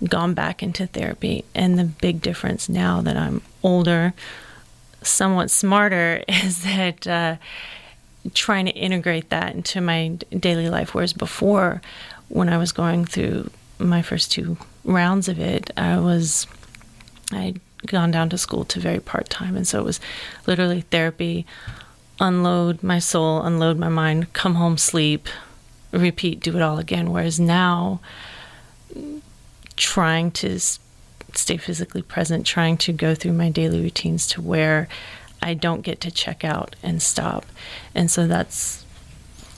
[0.04, 4.14] gone back into therapy, and the big difference now that I'm older,
[5.02, 7.36] somewhat smarter, is that uh,
[8.34, 10.94] trying to integrate that into my daily life.
[10.94, 11.82] Whereas before,
[12.30, 13.50] when I was going through
[13.80, 16.48] my first two rounds of it, I was
[17.32, 20.00] I'd gone down to school to very part time, and so it was
[20.46, 21.46] literally therapy,
[22.20, 25.28] unload my soul, unload my mind, come home, sleep,
[25.92, 27.12] repeat, do it all again.
[27.12, 28.00] Whereas now,
[29.76, 30.60] trying to
[31.38, 34.88] stay physically present, trying to go through my daily routines to where
[35.42, 37.46] I don't get to check out and stop.
[37.96, 38.86] And so that's,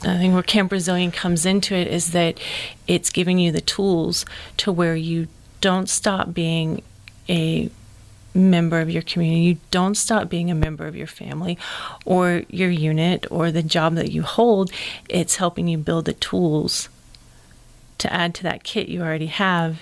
[0.01, 2.39] I think, where Camp Resilient comes into it is that
[2.87, 4.25] it's giving you the tools
[4.57, 5.27] to where you
[5.61, 6.81] don't stop being
[7.27, 7.69] a
[8.33, 9.41] member of your community.
[9.41, 11.57] You don't stop being a member of your family
[12.05, 14.71] or your unit or the job that you hold.
[15.07, 16.89] It's helping you build the tools
[17.99, 19.79] to add to that kit you already have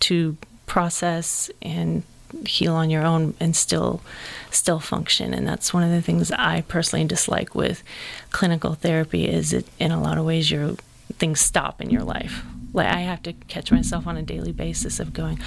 [0.00, 0.36] to
[0.66, 2.02] process and
[2.46, 4.02] heal on your own and still
[4.50, 5.32] still function.
[5.32, 7.82] And that's one of the things I personally dislike with
[8.30, 10.74] clinical therapy is it in a lot of ways your
[11.14, 12.42] things stop in your life.
[12.72, 15.38] Like I have to catch myself on a daily basis of going,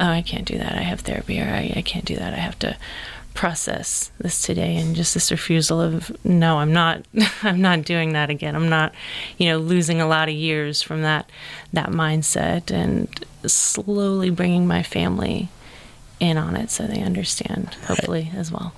[0.00, 0.72] oh, I can't do that.
[0.72, 2.32] I have therapy, or I, I can't do that.
[2.32, 2.76] I have to
[3.34, 4.76] process this today.
[4.76, 7.02] And just this refusal of no i'm not
[7.42, 8.54] i'm not doing that again.
[8.54, 8.94] I'm not
[9.38, 11.30] you know losing a lot of years from that
[11.72, 12.70] that mindset.
[12.70, 13.08] And
[13.46, 15.48] slowly bringing my family
[16.20, 18.72] in on it so they understand hopefully as well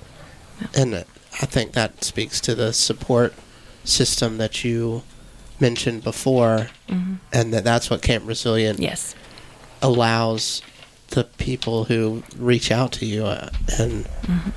[0.74, 1.04] And uh,
[1.42, 3.34] I think that speaks to the support
[3.84, 5.02] system that you
[5.60, 7.14] mentioned before, mm-hmm.
[7.32, 9.14] and that that's what Camp Resilient yes
[9.82, 10.62] allows
[11.08, 13.24] the people who reach out to you.
[13.24, 14.50] Uh, and mm-hmm.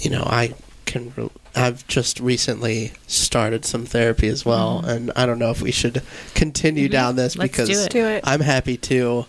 [0.00, 1.12] you know, I can.
[1.16, 5.72] Re- I've just recently started some therapy as well, and I don't know if we
[5.72, 6.02] should
[6.34, 8.22] continue down this Let's because do it.
[8.24, 9.26] I'm happy to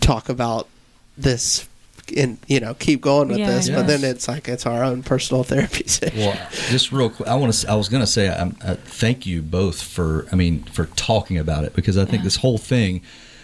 [0.00, 0.68] talk about
[1.16, 1.68] this
[2.16, 5.02] and you know keep going with Yeah, this but then it's like it's our own
[5.02, 7.70] personal therapy session Well, just real quick, I want to.
[7.70, 10.26] I was going to say, um, uh, thank you both for.
[10.32, 12.24] I mean, for talking about it because I think Yeah.
[12.24, 13.02] this whole thing,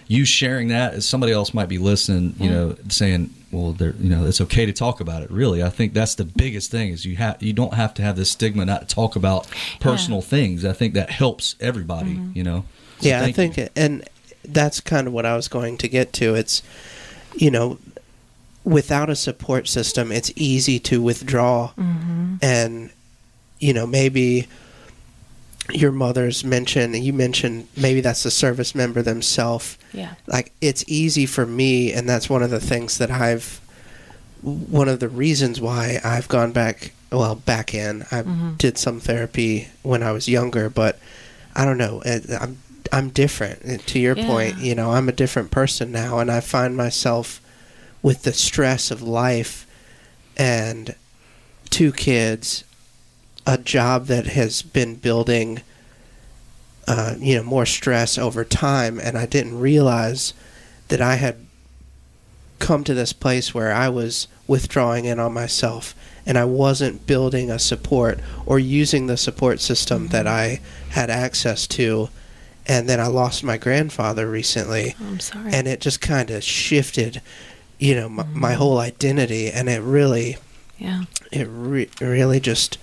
[0.09, 4.25] you sharing that, somebody else might be listening, you know, saying, well, there, you know,
[4.27, 5.31] it's okay to talk about it.
[5.31, 8.17] Really, I think that's the biggest thing is you have you don't have to have
[8.17, 9.49] this stigma not to talk about
[9.81, 10.65] personal things.
[10.65, 12.15] I think that helps everybody.
[12.15, 12.33] Mm-hmm.
[12.35, 12.65] You know.
[13.01, 13.69] So yeah i think you.
[13.77, 14.09] and
[14.45, 16.63] that's kind of what i was going to get to it's
[17.35, 17.79] you know
[18.65, 22.37] without a support system it's easy to withdraw mm-hmm.
[22.43, 22.91] and
[23.59, 24.47] you know maybe
[25.73, 30.15] your mother's mention you mentioned maybe that's the service member themselves yeah.
[30.27, 33.61] Like it's easy for me and that's one of the things that i've
[34.43, 38.03] one of the reasons why i've gone back well back in.
[38.11, 38.55] I mm-hmm.
[38.55, 40.99] did some therapy when i was younger but
[41.55, 42.03] i don't know.
[42.41, 42.59] I'm
[42.93, 43.87] i'm different.
[43.89, 44.27] To your Yeah.
[44.27, 47.41] point you know i'm a different person now and i find myself
[48.03, 49.67] with the stress of life
[50.37, 50.95] and
[51.71, 52.63] two kids
[53.47, 55.63] a job that has been building
[56.89, 60.35] uh, you know more stress over time and i didn't realize
[60.89, 61.37] that i had
[62.59, 65.95] come to this place where i was withdrawing in on myself
[66.25, 71.67] and i wasn't building a support or using the support system that i had access
[71.67, 72.09] to
[72.67, 74.97] and then i lost my grandfather recently.
[75.01, 75.53] I'm sorry.
[75.53, 77.21] And it just kind of shifted
[77.79, 80.37] you know my, my whole identity and it really
[80.79, 81.05] yeah.
[81.33, 82.79] it re- really just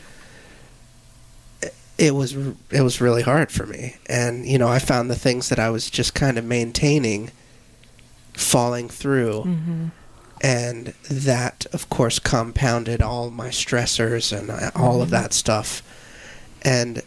[1.97, 2.35] it was
[2.71, 3.95] it was really hard for me.
[4.07, 7.31] And you know i found the things that i was just kind of maintaining
[8.33, 9.43] falling through.
[9.43, 9.85] Mm-hmm.
[10.41, 15.81] and that of course compounded all my stressors and uh, all of that stuff.
[16.63, 17.01] And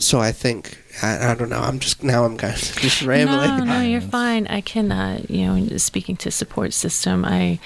[0.00, 3.58] so i think I, I don't know i'm just now i'm kind of just rambling.
[3.58, 4.46] No, no, you're fine.
[4.46, 7.58] I can, uh, you know, speaking to support system, I,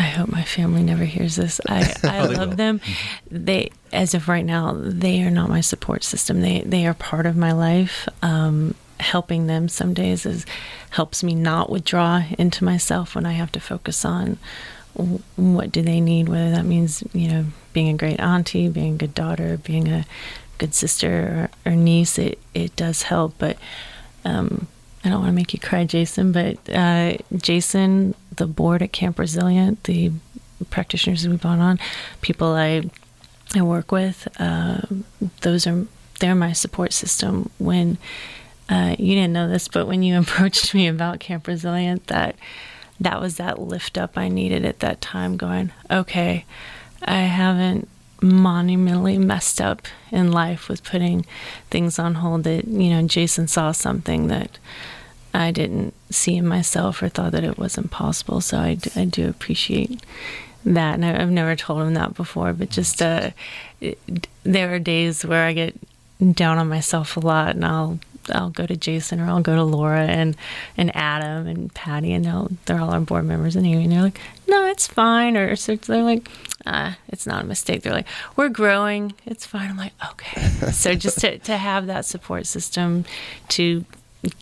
[0.00, 1.60] I hope my family never hears this.
[1.68, 2.56] I, I Oh, love will.
[2.56, 2.80] them.
[3.30, 6.40] They, as of right now, they are not my support system.
[6.40, 8.08] They, they are part of my life.
[8.22, 10.44] Um, helping them some days is
[10.90, 14.38] helps me not withdraw into myself when I have to focus on
[15.36, 18.98] what do they need, whether that means you know being a great auntie, being a
[18.98, 20.04] good daughter, being a
[20.58, 22.18] good sister or, or niece.
[22.18, 23.56] It it does help, but
[24.24, 24.66] um,
[25.04, 26.32] I don't want to make you cry, Jason.
[26.32, 30.12] But uh, Jason, the board at Camp Resilient, the
[30.68, 31.78] practitioners we've brought on,
[32.20, 32.82] people I
[33.54, 34.82] I work with, uh,
[35.40, 35.86] those are
[36.20, 37.50] they're my support system.
[37.58, 37.98] When
[38.68, 42.36] uh, you didn't know this, but when you approached me about Camp Resilient, that
[43.00, 45.36] that was that lift up I needed at that time.
[45.36, 46.44] Going, okay,
[47.02, 47.88] I haven't
[48.22, 51.26] monumentally messed up in life with putting
[51.70, 52.44] things on hold.
[52.44, 54.58] That you know, Jason saw something that
[55.32, 58.40] I didn't see in myself or thought that it wasn't possible.
[58.40, 60.02] So I, I do appreciate
[60.64, 62.52] that, and I, I've never told him that before.
[62.52, 63.30] But just uh,
[63.80, 63.98] it,
[64.42, 65.76] there are days where I get
[66.32, 67.98] down on myself a lot, and I'll
[68.32, 70.36] I'll go to Jason or I'll go to Laura and
[70.76, 74.20] and Adam and Patty, and they'll they're all our board members and and they're like,
[74.48, 76.28] no, it's fine, or so they're like,
[76.66, 77.82] ah, it's not a mistake.
[77.82, 78.06] They're like,
[78.36, 79.70] we're growing, it's fine.
[79.70, 80.40] I'm like, okay.
[80.72, 83.04] so just to to have that support system
[83.48, 83.84] to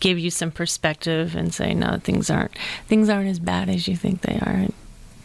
[0.01, 2.51] give you some perspective and say, no, things aren't
[2.87, 4.67] things aren't as bad as you think they are.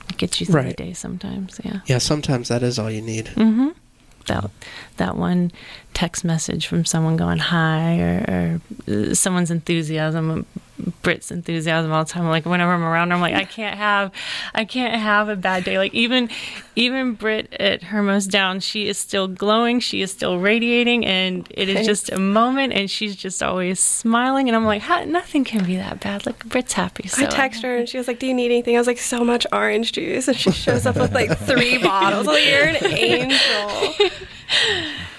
[0.08, 0.76] It gets you through Right.
[0.76, 1.60] the day sometimes.
[1.64, 1.80] Yeah.
[1.86, 3.70] yeah sometimes that is all you need Mm-hmm.
[4.26, 4.50] That
[4.96, 5.52] that one
[5.92, 10.46] text message from someone going hi or, or someone's enthusiasm,
[11.02, 12.28] Britt's enthusiasm all the time.
[12.28, 14.12] Like whenever I'm around her, I'm like I can't have,
[14.54, 15.78] I can't have a bad day.
[15.78, 16.28] Like even
[16.76, 21.46] even Britt at her most down, she is still glowing, she is still radiating, and
[21.50, 24.48] it is just a moment, and she's just always smiling.
[24.48, 26.26] And I'm like, nothing can be that bad.
[26.26, 27.08] Like Britt's happy.
[27.08, 28.98] So I text her and she was like, "Do you need anything?" I was like,
[28.98, 32.26] "So much orange juice," and she shows up with like three bottles.
[32.26, 34.10] I'm like, you're an angel.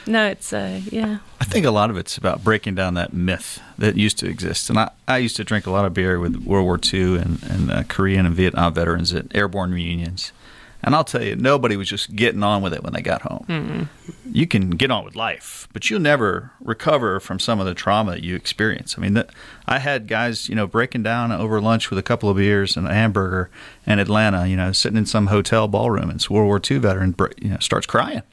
[0.08, 1.18] No, it's uh yeah.
[1.46, 4.68] I think a lot of it's about breaking down that myth that used to exist.
[4.72, 7.44] And I, I used to drink a lot of beer with World War II and,
[7.44, 10.32] and uh, Korean and Vietnam veterans at airborne reunions.
[10.82, 13.46] And I'll tell you, nobody was just getting on with it when they got home.
[13.48, 14.12] Mm-hmm.
[14.32, 18.12] You can get on with life, but you'll never recover from some of the trauma
[18.14, 18.98] that you experience.
[18.98, 19.28] I mean, the,
[19.68, 22.88] I had guys, you know, breaking down over lunch with a couple of beers and
[22.88, 23.52] a hamburger
[23.86, 27.16] in Atlanta, you know, sitting in some hotel ballroom, and this World War II veteran,
[27.40, 28.24] you know, starts crying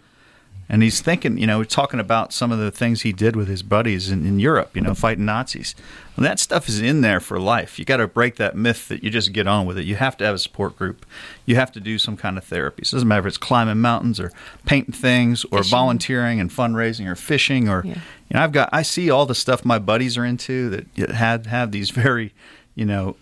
[0.69, 3.63] and he's thinking, you know, talking about some of the things he did with his
[3.63, 5.75] buddies in, in Europe, you know, fighting Nazis.
[6.17, 7.79] Well, that stuff is in there for life.
[7.79, 9.85] You got to break that myth that you just get on with it.
[9.85, 11.05] You have to have a support group.
[11.47, 12.85] You have to do some kind of therapy.
[12.85, 14.31] So it doesn't matter if it's climbing mountains or
[14.65, 15.71] painting things or Fishing.
[15.71, 17.95] volunteering and fundraising or fishing or, Yeah.
[17.95, 21.47] you know, I've got, I see all the stuff my buddies are into that had
[21.47, 22.33] have these very,
[22.75, 23.17] you know,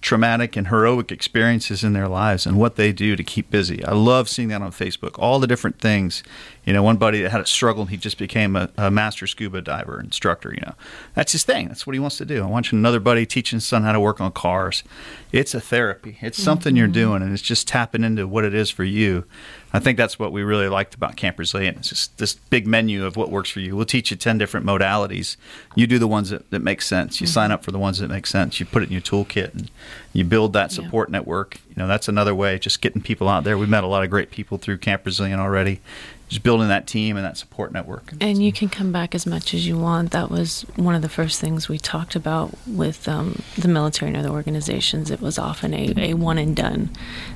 [0.00, 3.84] traumatic and heroic experiences in their lives and what they do to keep busy.
[3.84, 5.18] I love seeing that on Facebook.
[5.18, 6.22] All the different things.
[6.64, 9.60] You know, one buddy that had a struggle, he just became a, a master scuba
[9.60, 10.50] diver instructor.
[10.54, 10.74] You know,
[11.14, 11.68] that's his thing.
[11.68, 12.42] That's what he wants to do.
[12.42, 14.84] I want another buddy teaching his son how to work on cars.
[15.32, 16.18] It's a therapy.
[16.20, 16.44] It's mm-hmm.
[16.44, 19.24] something you're doing, and it's just tapping into what it is for you.
[19.72, 21.78] I think that's what we really liked about Camp Resilient.
[21.78, 23.74] It's just this big menu of what works for you.
[23.74, 25.36] We'll teach you 10 different modalities.
[25.74, 27.20] You do the ones that, that make sense.
[27.20, 27.32] You mm-hmm.
[27.32, 28.60] sign up for the ones that make sense.
[28.60, 29.70] You put it in your toolkit and
[30.12, 30.82] you build that Yeah.
[30.82, 31.56] support network.
[31.70, 33.56] You know, that's another way, just getting people out there.
[33.56, 35.80] We've met a lot of great people through Camp Resilient already.
[36.32, 38.14] Just building that team and that support network.
[38.18, 40.12] And you can come back as much as you want.
[40.12, 44.16] That was one of the first things we talked about with um, the military and
[44.16, 45.10] other organizations.
[45.10, 46.88] It was often a, a one and done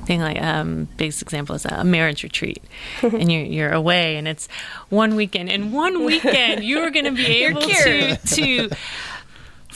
[0.05, 0.21] thing.
[0.21, 2.63] Like um, biggest example is a marriage retreat,
[3.03, 4.47] and you're you're away, and it's
[4.89, 5.51] one weekend.
[5.51, 8.69] And one weekend you are going to be able to to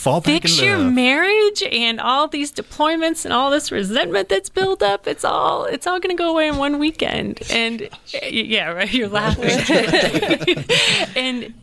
[0.02, 4.82] Fall back fix your marriage and all these deployments and all this resentment that's built
[4.82, 7.40] up it's all it's all going to go away in one weekend.
[7.52, 9.46] And yeah right you're laughing.
[11.16, 11.54] And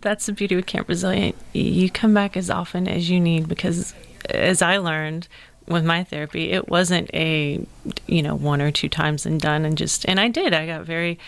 [0.00, 1.36] that's the beauty with camp resilient.
[1.52, 3.92] You come back as often as you need because
[4.30, 5.28] as i learned
[5.68, 7.66] with my therapy it wasn't a
[8.06, 10.54] you know one or two times and done and just and i did.
[10.54, 11.18] I got very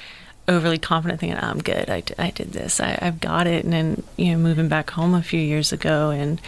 [0.49, 1.91] overly confident thinking i'm good.
[1.91, 2.81] I, I did this.
[2.81, 3.65] I, i've got it.
[3.65, 6.41] And then you know moving back home a few years ago and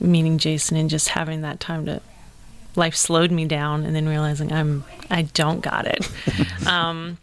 [0.00, 2.00] meeting jason and just having that time to
[2.74, 6.08] life slowed me down and then realizing i'm i don't got it.
[6.66, 7.18] Um,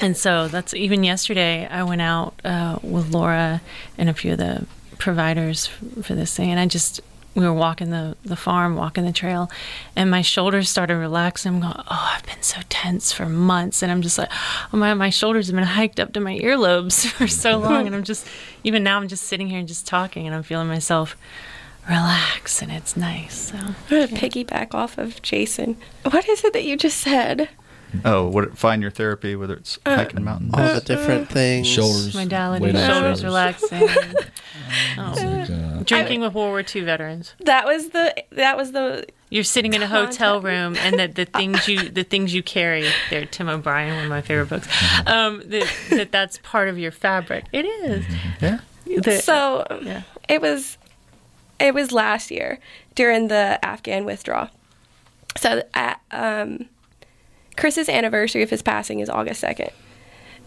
[0.00, 3.62] and so that's even yesterday i went out uh, with laura
[3.96, 4.66] and a few of the
[4.98, 5.66] providers
[6.02, 7.00] for this thing and i just
[7.34, 9.50] we were walking the, the farm walking the trail
[9.96, 13.90] and my shoulders started relaxing i'm going oh i've been so tense for months and
[13.90, 14.28] i'm just like
[14.72, 17.96] oh my, my shoulders have been hiked up to my earlobes for so long and
[17.96, 18.26] i'm just
[18.64, 21.16] even now i'm just sitting here and just talking and i'm feeling myself
[21.88, 25.76] relax and it's nice so I'm to piggyback off of Jason.
[26.08, 27.48] What is it that you just said?
[28.04, 30.52] Oh, what, find your therapy, whether it's Uh, hiking mountains.
[30.54, 31.66] all the different things.
[31.66, 32.14] Shoulders.
[32.14, 33.24] modality weight on shoulders shoulders.
[33.24, 33.82] relaxing
[34.98, 35.14] oh.
[35.16, 39.44] Like, uh, drinking with world war ii veterans That was the that was the You're
[39.44, 42.86] sitting in a hotel room, and that the things you the things you carry.
[43.10, 44.68] There, Tim O'Brien, one of my favorite books.
[45.06, 47.44] Um, that, that that's part of your fabric.
[47.52, 48.04] It is.
[48.40, 48.60] yeah.
[48.86, 50.02] The- so yeah.
[50.28, 50.76] it was
[51.58, 52.58] it was last year
[52.94, 54.48] during the Afghan withdrawal.
[55.36, 56.68] So at, um,
[57.56, 59.70] Chris's anniversary of his passing is August second,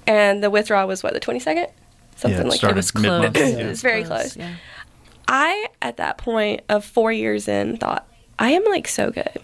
[0.07, 1.67] and the withdrawal was what the twenty second,
[2.15, 3.33] something it like started It was that.
[3.33, 3.35] close.
[3.53, 3.59] yeah.
[3.59, 4.37] It was very close.
[4.37, 4.55] Yeah.
[5.27, 9.39] I at that point of four years in thought I am like so good.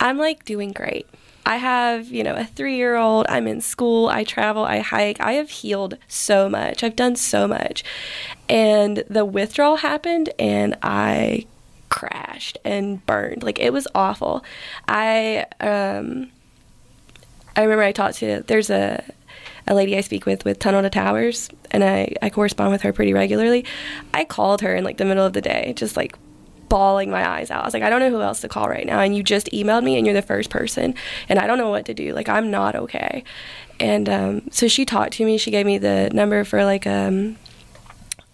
[0.00, 1.06] I'm like doing great.
[1.46, 3.26] I have, you know, a three year old.
[3.28, 4.08] I'm in school.
[4.08, 4.64] I travel.
[4.64, 5.20] I hike.
[5.20, 6.82] I have healed so much.
[6.82, 7.84] I've done so much.
[8.48, 11.46] And the withdrawal happened, and I
[11.90, 13.42] crashed and burned.
[13.42, 14.42] Like it was awful.
[14.88, 16.30] I, um,
[17.56, 19.04] I remember I talked to, there's a,
[19.66, 22.92] a lady I speak with with Tunnel to Towers, and I, I correspond with her
[22.92, 23.64] pretty regularly.
[24.12, 26.16] I called her in like the middle of the day, just like
[26.68, 27.62] bawling my eyes out.
[27.62, 29.00] I was like, I don't know who else to call right now.
[29.00, 30.94] And you just emailed me, and you're the first person,
[31.28, 32.12] and I don't know what to do.
[32.12, 33.24] Like, I'm not okay.
[33.80, 35.38] And um, so she talked to me.
[35.38, 37.36] She gave me the number for like um,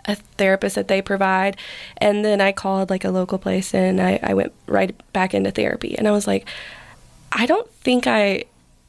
[0.05, 1.57] a therapist that they provide.
[1.97, 5.51] And then I called like a local place and I, I went right back into
[5.51, 5.97] therapy.
[5.97, 6.47] And I was like,
[7.33, 8.45] I don't think I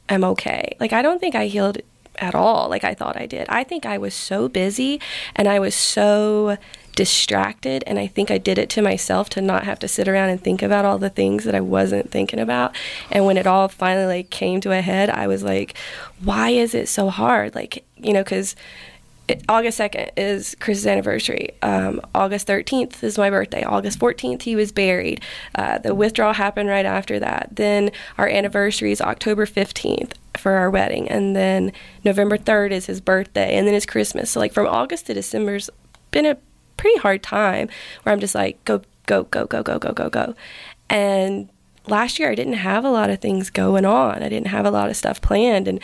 [0.10, 0.76] am okay.
[0.80, 1.80] Like, I don't think I healed
[2.18, 3.47] at all like I thought I did.
[3.49, 4.99] I think I was so busy
[5.36, 6.58] and I was so
[6.95, 10.30] distracted and I think I did it to myself to not have to sit around
[10.30, 12.76] and think about all the things that I wasn't thinking about.
[13.10, 15.76] And when it all finally like came to a head, I was like,
[16.22, 17.56] why is it so hard?
[17.56, 18.56] Like, you know, cuz
[19.47, 21.51] August 2nd is Chris's anniversary.
[21.61, 23.63] Um, August 13th is my birthday.
[23.63, 25.22] August 14th, he was buried.
[25.55, 27.49] Uh, the withdrawal happened right after that.
[27.51, 31.07] Then our anniversary is October 15th for our wedding.
[31.07, 31.72] And then
[32.03, 33.57] November 3rd is his birthday.
[33.57, 34.32] And then it's Christmas.
[34.32, 35.69] So, like, from August to December's
[36.11, 36.38] been a
[36.78, 37.69] pretty hard time
[38.03, 40.36] where I'm just like, go, go, go, go, go, go, go, go.
[40.89, 41.47] And
[41.88, 44.24] last year I didn't have a lot of things going on.
[44.24, 45.67] I didn't have a lot of stuff planned.
[45.67, 45.80] And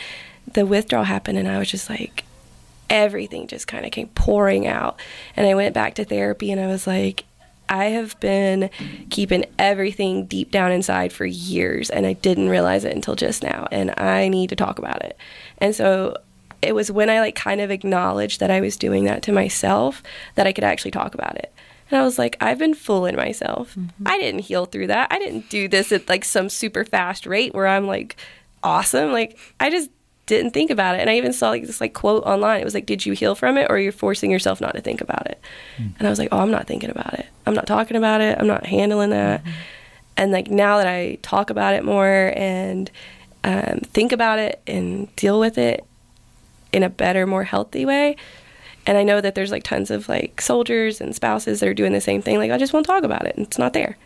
[0.52, 2.24] the withdrawal happened, and I was just like,
[2.90, 4.98] everything just kind of came pouring out.
[5.36, 7.24] And I went back to therapy, and I was like,
[7.68, 8.70] I have been
[9.10, 13.68] keeping everything deep down inside for years, and I didn't realize it until just now.
[13.70, 15.18] And I need to talk about it.
[15.58, 16.16] And so
[16.62, 20.02] it was when I like kind of acknowledged that I was doing that to myself
[20.34, 21.52] that I could actually talk about it.
[21.90, 23.74] And I was like, I've been fooling myself.
[23.74, 24.06] Mm-hmm.
[24.06, 25.12] I didn't heal through that.
[25.12, 28.16] I didn't do this at like some super fast rate where I'm like
[28.62, 29.12] awesome.
[29.12, 29.90] Like I just
[30.28, 31.00] didn't think about it.
[31.00, 32.60] And I even saw like this like quote online.
[32.60, 35.00] It was like, "Did you heal from it, or you're forcing yourself not to think
[35.00, 35.40] about it?"
[35.78, 35.94] Mm.
[35.98, 37.26] And I was like, "Oh, I'm not thinking about it.
[37.46, 38.38] I'm not talking about it.
[38.38, 39.50] I'm not handling that." Mm-hmm.
[40.18, 42.90] And like now that I talk about it more and
[43.44, 45.84] um, think about it and deal with it
[46.72, 48.16] in a better, more healthy way.
[48.86, 51.92] And I know that there's like tons of like soldiers and spouses that are doing
[51.92, 52.38] the same thing.
[52.38, 53.34] Like I just won't talk about it.
[53.38, 53.96] It's not there.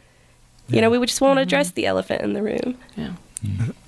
[0.69, 0.77] Yeah.
[0.77, 1.43] You know, we just won't mm-hmm.
[1.43, 2.79] address the elephant in the room.
[2.97, 3.15] Yeah.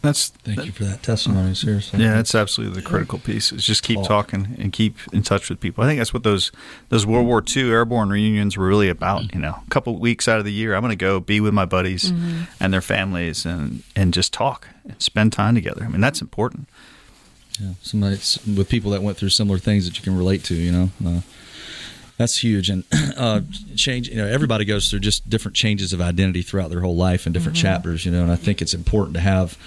[0.03, 1.55] That's thank that, you for that testimony.
[1.55, 3.53] Seriously, yeah, that's absolutely the critical piece.
[3.53, 5.85] Is just keep talking and keep in touch with people.
[5.85, 6.51] I think that's what those
[6.89, 9.33] those World War II airborne reunions were really about.
[9.33, 11.55] You know, a couple weeks out of the year, I'm going to go be with
[11.55, 12.43] my buddies mm-hmm.
[12.59, 15.85] and their families and and just talk and spend time together.
[15.85, 16.69] I mean, that's important.
[17.61, 18.17] Yeah, somebody
[18.57, 20.55] with people that went through similar things that you can relate to.
[20.55, 20.91] You know.
[21.05, 21.21] Uh,
[22.17, 22.85] that's huge, and
[23.17, 23.41] uh,
[23.77, 24.09] change.
[24.09, 27.35] You know, everybody goes through just different changes of identity throughout their whole life and
[27.35, 27.67] different mm-hmm.
[27.67, 28.05] chapters.
[28.05, 29.59] You know, and I think it's important to have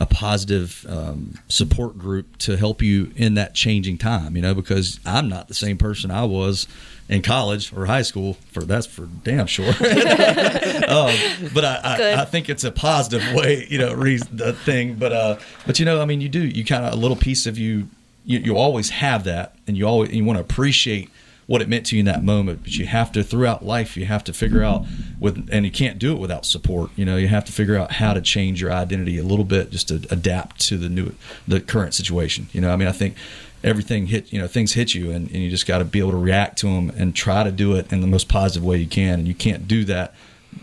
[0.00, 4.36] a positive um, support group to help you in that changing time.
[4.36, 6.66] You know, because I'm not the same person I was
[7.10, 8.38] in college or high school.
[8.52, 9.68] For that's for damn sure.
[9.68, 11.14] um,
[11.52, 13.66] but I, I, I, think it's a positive way.
[13.68, 14.94] You know, reason the thing.
[14.94, 16.40] But uh, but you know, I mean, you do.
[16.40, 17.88] You kind of a little piece of you.
[18.24, 21.10] You, you always have that, and you always you want to appreciate
[21.46, 22.62] what it meant to you in that moment.
[22.62, 24.84] But you have to throughout life, you have to figure out
[25.18, 26.90] with, and you can't do it without support.
[26.96, 29.70] You know, you have to figure out how to change your identity a little bit
[29.70, 31.14] just to adapt to the new,
[31.46, 32.48] the current situation.
[32.52, 33.16] You know, I mean, I think
[33.64, 36.12] everything hit, you know, things hit you, and, and you just got to be able
[36.12, 38.86] to react to them and try to do it in the most positive way you
[38.86, 39.20] can.
[39.20, 40.14] And you can't do that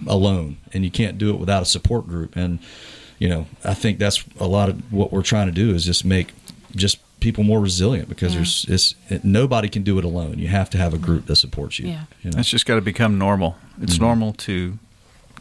[0.08, 2.36] alone, and you can't do it without a support group.
[2.36, 2.60] And
[3.20, 6.06] you know, I think that's a lot of what we're trying to do is just
[6.06, 6.34] make
[6.76, 8.40] just people more resilient because yeah.
[8.40, 10.40] there's it's it, nobody can do it alone.
[10.40, 11.90] You have to have a group that supports you.
[11.90, 12.40] Yeah, you know?
[12.40, 13.56] it's just got to become normal.
[13.82, 14.04] It's mm-hmm.
[14.04, 14.78] normal to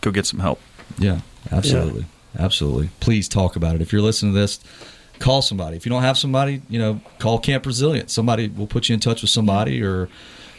[0.01, 0.61] go get some help.
[0.99, 1.21] Yeah,
[1.53, 2.45] absolutely, yeah.
[2.45, 2.91] absolutely.
[3.01, 3.81] Please talk about it.
[3.81, 4.61] If you're listening to this,
[5.19, 5.77] call somebody.
[5.77, 8.11] If you don't have somebody, you know, call Camp Resilient.
[8.11, 10.09] Somebody will put you in touch with somebody, or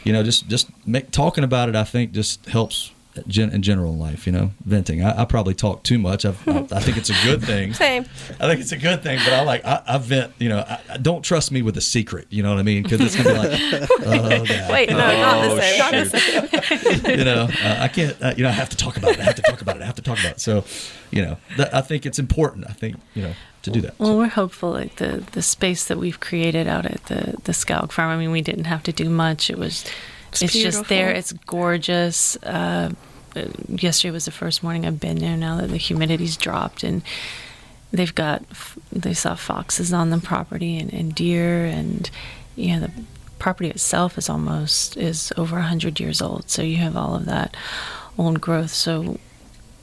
[0.04, 1.76] you know, just just make talking about it.
[1.76, 2.92] I think just helps
[3.26, 5.02] gen, in general in life, you know, venting.
[5.02, 6.24] I, I probably talk too much.
[6.24, 7.74] I, I, think it's a good thing.
[7.74, 8.04] Same.
[8.38, 10.32] I think it's a good thing, but I like I, I vent.
[10.38, 12.26] You know, I, don't trust me with a secret.
[12.30, 12.82] You know what I mean?
[12.82, 13.60] Because it's gonna be like,
[14.06, 14.48] oh, God.
[14.70, 15.78] wait, no, oh, not the same.
[15.78, 17.18] Not the same.
[17.18, 18.16] you know, uh, I can't.
[18.22, 19.20] Uh, you know, I have to talk about it.
[19.20, 19.82] I have to talk about it.
[19.82, 20.40] I have to talk about it.
[20.40, 20.64] So,
[21.10, 22.66] you know, that, I think it's important.
[22.68, 23.98] I think you know to do that.
[23.98, 24.18] Well, so.
[24.18, 24.70] we're hopeful.
[24.70, 28.10] Like the the space that we've created out at the the Scout Farm.
[28.10, 29.50] I mean, we didn't have to do much.
[29.50, 29.84] It was.
[30.32, 31.10] It's, it's just there.
[31.10, 32.36] It's gorgeous.
[32.36, 32.92] Uh,
[33.36, 37.02] uh, yesterday was the first morning I've been there now that the humidity's dropped and
[37.92, 38.42] they've got
[38.92, 42.10] they saw foxes on the property and, and deer and
[42.56, 42.92] you know the
[43.40, 46.48] property itself is almost is over 100 years old.
[46.48, 47.56] So you have all of that
[48.16, 48.70] old growth.
[48.70, 49.18] So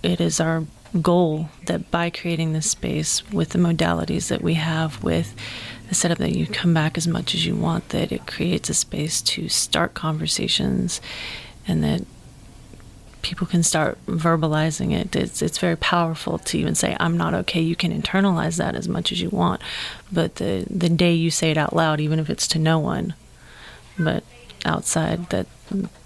[0.02, 0.64] it is our
[1.02, 5.36] goal that by creating this space with the modalities that we have with
[5.89, 8.74] the setup that you come back as much as you want that it creates a
[8.74, 11.02] space to start conversations
[11.68, 12.06] and that
[13.28, 15.13] people can start verbalizing it.
[15.13, 17.59] It's it's very powerful to even say I'm not okay.
[17.59, 19.61] You can internalize that as much as you want,
[20.11, 23.15] but the the day you say it out loud, even if it's to no one,
[23.99, 24.23] but
[24.65, 25.47] outside, that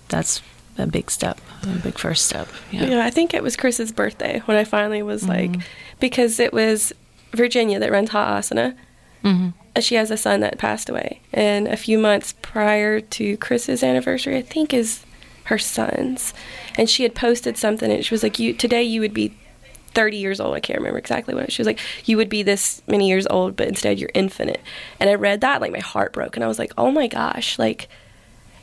[0.09, 0.41] that's
[0.79, 2.47] a big step, a big first step.
[2.71, 5.53] Yeah, I think it was Chris's birthday when I finally was mm-hmm.
[5.53, 5.63] like,
[5.99, 6.91] because it was
[7.33, 8.75] Virginia that runs Hot Asana.
[9.23, 9.79] Mm-hmm.
[9.79, 14.37] She has a son that passed away, and a few months prior to Chris's anniversary,
[14.37, 15.05] I think is
[15.45, 16.33] her son's,
[16.77, 19.33] and she had posted something, and she was like, "You today you would be
[19.93, 20.55] 30 years old.
[20.55, 21.51] I can't remember exactly what.
[21.51, 24.61] She was like, "You would be this many years old, but instead you're infinite."
[24.99, 27.59] And I read that, like my heart broke, and I was like, "Oh my gosh!"
[27.59, 27.87] Like,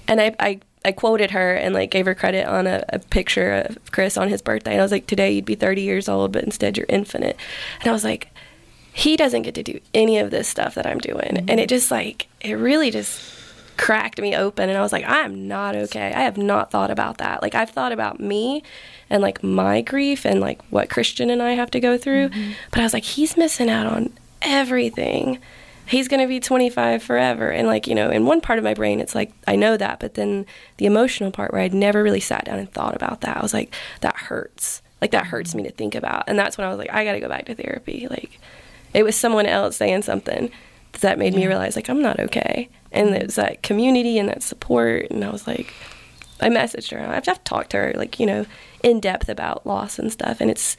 [0.06, 3.52] and I I, I quoted her and like gave her credit on a, a picture
[3.52, 6.32] of Chris on his birthday, and I was like, "Today you'd be 30 years old,
[6.32, 7.36] but instead you're infinite."
[7.80, 8.28] And I was like,
[8.92, 11.50] he doesn't get to do any of this stuff that I'm doing, mm-hmm.
[11.50, 13.37] and it just like it really just
[13.78, 16.12] cracked me open and I was like, I am not okay.
[16.12, 17.40] I have not thought about that.
[17.40, 18.62] Like I've thought about me
[19.08, 22.28] and like my grief and like what Christian and I have to go through.
[22.28, 22.52] Mm-hmm.
[22.70, 24.12] But I was like, he's missing out on
[24.42, 25.38] everything.
[25.88, 27.50] he's going to be 25 forever.
[27.50, 30.00] And like, you know, in one part of my brain, it's like, I know that.
[30.00, 33.38] But then the emotional part where I'd never really sat down and thought about that,
[33.38, 34.82] I was like, that hurts.
[35.00, 36.24] Like, that hurts me to think about.
[36.26, 38.06] And that's when I was like, I got to go back to therapy.
[38.08, 38.38] Like,
[38.92, 40.50] it was someone else saying something
[41.00, 41.40] that made yeah.
[41.40, 42.68] me realize, like, I'm not okay.
[42.92, 45.10] And there's that community and that support.
[45.10, 45.72] And I was like,
[46.40, 47.00] I messaged her.
[47.00, 48.46] I've, I've talked to her, like, you know,
[48.82, 50.40] in depth about loss and stuff.
[50.40, 50.76] And it's,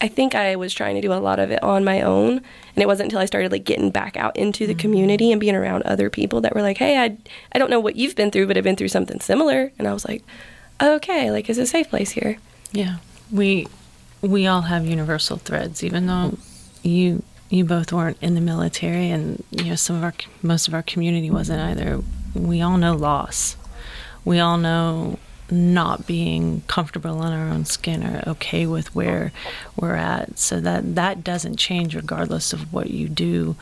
[0.00, 2.82] I think I was trying to do a lot of it on my own, and
[2.82, 4.80] it wasn't until I started like getting back out into the mm-hmm.
[4.80, 7.16] community and being around other people that were like, "Hey, I
[7.52, 9.92] I don't know what you've been through, but I've been through something similar," and I
[9.92, 10.22] was like,
[10.80, 12.38] "Okay, like it's a safe place here."
[12.70, 12.98] Yeah,
[13.32, 13.66] we
[14.20, 16.38] we all have universal threads, even though
[16.84, 20.74] you you both weren't in the military, and you know some of our most of
[20.74, 22.02] our community wasn't either.
[22.34, 23.56] We all know loss.
[24.24, 25.18] We all know
[25.50, 29.32] not being comfortable in our own skin or okay with where
[29.76, 30.38] we're at.
[30.38, 33.56] So that that doesn't change regardless of what you do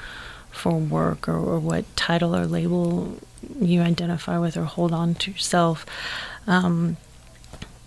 [0.51, 3.19] for work or, or what title or label
[3.61, 5.87] you identify with or hold on to yourself.
[6.47, 6.97] Um,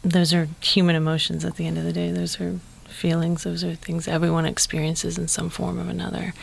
[0.03, 2.11] those are human emotions at the end of the day.
[2.11, 2.59] Those are
[2.99, 3.43] feelings.
[3.43, 6.33] Those are things everyone experiences in some form or another,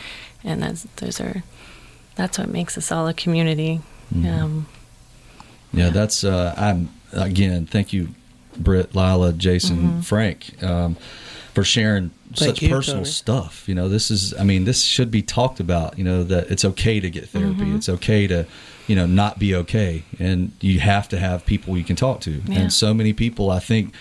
[0.43, 1.43] and that's those are
[2.15, 3.81] that's what makes us all a community.
[4.13, 4.27] Mm-hmm.
[4.27, 4.67] Um,
[5.71, 8.09] yeah, yeah, that's uh, I'm again, thank you,
[8.57, 10.01] Britt, Lyla, Jason, mm-hmm.
[10.01, 10.95] Frank, um,
[11.53, 13.11] for sharing thank such you, personal Tony.
[13.11, 13.67] stuff.
[13.67, 15.97] You know, this is, I mean, this should be talked about.
[15.97, 17.61] You know, that it's okay to get therapy.
[17.61, 17.75] Mm-hmm.
[17.75, 18.45] It's okay to,
[18.87, 22.41] you know, not be okay, and you have to have people you can talk to.
[22.45, 22.59] Yeah.
[22.59, 23.93] And so many people, I think,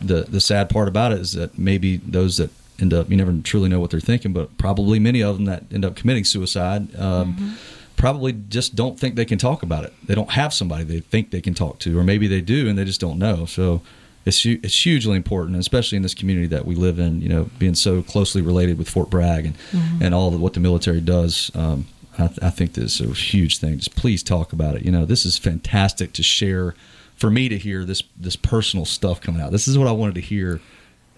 [0.00, 3.34] the the sad part about it is that maybe those that end up, you never
[3.42, 6.94] truly know what they're thinking, but probably many of them that end up committing suicide.
[6.96, 7.54] Um, mm-hmm
[7.96, 9.92] probably just don't think they can talk about it.
[10.04, 12.78] They don't have somebody they think they can talk to, or maybe they do and
[12.78, 13.46] they just don't know.
[13.46, 13.82] So
[14.24, 17.20] it's it's hugely important, especially in this community that we live in.
[17.20, 20.02] You know, being so closely related with Fort Bragg and mm-hmm.
[20.02, 21.50] and all of what the military does.
[21.54, 21.86] Um,
[22.18, 23.76] I, I, think this is a huge thing.
[23.76, 24.82] Just please talk about it.
[24.84, 26.74] You know, this is fantastic to share.
[27.16, 29.50] For me to hear this this personal stuff coming out.
[29.52, 30.60] This is what I wanted to hear.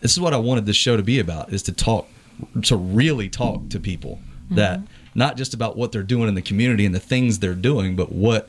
[0.01, 1.53] This is what I wanted this show to be about.
[1.53, 2.07] Is to talk,
[2.63, 4.55] to really talk to people mm-hmm.
[4.57, 4.81] that
[5.15, 8.13] not just about what they're doing in the community and the things they're doing, but
[8.13, 8.49] what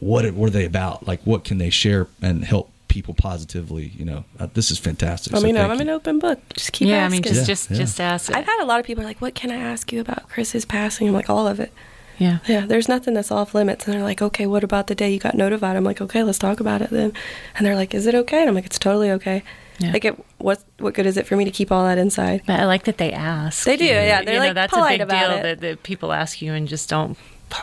[0.00, 1.06] what were they about?
[1.06, 3.92] Like what can they share and help people positively?
[3.96, 5.34] You know, uh, this is fantastic.
[5.34, 6.38] I mean, so I'm an open book.
[6.54, 7.06] Just keep yeah, asking.
[7.06, 7.76] I mean, just yeah, just, yeah.
[7.76, 8.34] just ask.
[8.34, 11.08] I've had a lot of people like, "What can I ask you about Chris's passing?"
[11.08, 11.72] I'm like, "All of it."
[12.20, 12.38] Yeah.
[12.46, 12.66] Yeah.
[12.66, 13.86] There's nothing that's off limits.
[13.86, 15.74] And they're like, okay, what about the day you got notified?
[15.74, 17.14] I'm like, okay, let's talk about it then.
[17.56, 18.40] And they're like, is it okay?
[18.40, 19.42] And I'm like, it's totally okay.
[19.78, 19.92] Yeah.
[19.92, 22.42] Like, it, what what good is it for me to keep all that inside?
[22.46, 23.64] But I like that they ask.
[23.64, 24.22] They do, yeah.
[24.22, 26.68] They're you like know, that's polite a big deal that, that, people ask you and
[26.68, 27.16] just don't.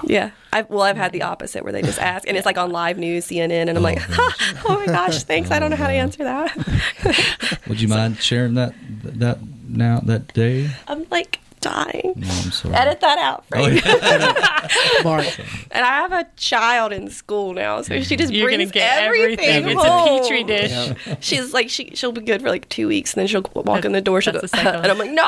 [0.03, 2.71] Yeah, I've, well, I've had the opposite where they just ask, and it's like on
[2.71, 4.63] live news, CNN, and I'm oh, like, uh-huh.
[4.67, 5.51] oh my gosh, thanks.
[5.51, 6.01] I don't know how to uh-huh.
[6.01, 7.59] answer that.
[7.67, 9.37] Would you mind sharing that that
[9.69, 10.71] now that day?
[10.87, 12.13] I'm like, dying.
[12.15, 12.75] No, I'm sorry.
[12.75, 13.81] Edit that out, oh, Frank.
[13.85, 15.45] Oh, yeah.
[15.71, 19.77] and I have a child in school now, so she just You're brings everything, everything
[19.77, 20.19] home.
[20.19, 20.71] It's a petri dish.
[20.71, 21.15] Yeah.
[21.19, 23.91] She's like she she'll be good for like two weeks, and then she'll walk in
[23.91, 24.21] the door.
[24.21, 25.21] She'll go, and I'm like, no.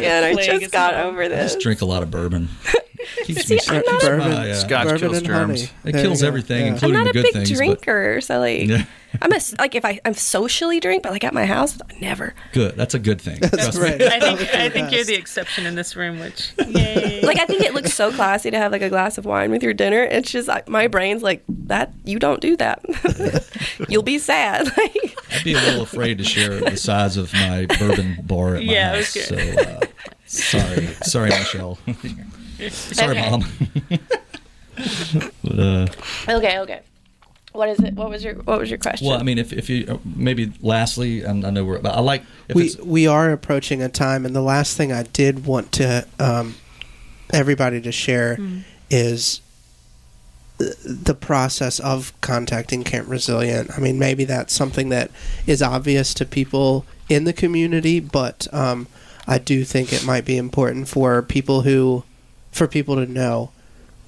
[0.00, 1.38] yeah, and I just got over this.
[1.38, 2.48] I just drink a lot of bourbon.
[3.24, 4.54] Keeps See, me I'm not bourbon, uh, yeah.
[4.54, 5.70] Scotch bourbon kills germs.
[5.70, 5.98] Honey.
[5.98, 6.72] It kills everything, yeah.
[6.72, 7.36] including the good things.
[7.36, 8.24] I'm not a big drinker, but...
[8.24, 8.86] so like.
[9.20, 12.32] I'm a like if I I'm socially drink, but like at my house, never.
[12.52, 12.76] Good.
[12.76, 13.40] That's a good thing.
[13.40, 14.00] That's right.
[14.00, 17.20] I think I think you're the exception in this room, which yay.
[17.22, 19.62] like I think it looks so classy to have like a glass of wine with
[19.62, 20.02] your dinner.
[20.02, 21.92] It's just like, my brain's like that.
[22.04, 22.84] You don't do that.
[23.88, 24.72] You'll be sad.
[24.76, 28.72] I'd be a little afraid to share the size of my bourbon bar at my
[28.72, 29.08] yeah, house.
[29.08, 29.80] So uh,
[30.26, 31.78] sorry, sorry, Michelle.
[32.70, 33.42] sorry, mom.
[35.50, 35.86] uh,
[36.28, 36.58] okay.
[36.58, 36.80] Okay.
[37.52, 37.94] What is it?
[37.94, 39.08] What was your What was your question?
[39.08, 41.80] Well, I mean, if if you uh, maybe lastly, I know we're.
[41.84, 42.22] I like
[42.54, 46.54] we we are approaching a time, and the last thing I did want to um,
[47.32, 48.62] everybody to share mm.
[48.88, 49.40] is
[50.58, 53.70] the process of contacting Camp Resilient.
[53.76, 55.10] I mean, maybe that's something that
[55.46, 58.86] is obvious to people in the community, but um,
[59.26, 62.04] I do think it might be important for people who,
[62.50, 63.50] for people to know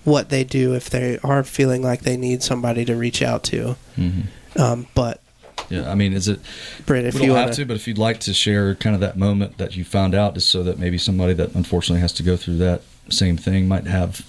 [0.04, 3.76] what they do if they are feeling like they need somebody to reach out to.
[3.96, 4.60] Mm-hmm.
[4.60, 5.20] Um, but
[5.68, 6.40] yeah, I mean, is it?
[6.86, 7.54] Britt, if we don't you have wanna...
[7.54, 10.34] to, but if you'd like to share kind of that moment that you found out,
[10.34, 13.86] just so that maybe somebody that unfortunately has to go through that same thing might
[13.86, 14.26] have,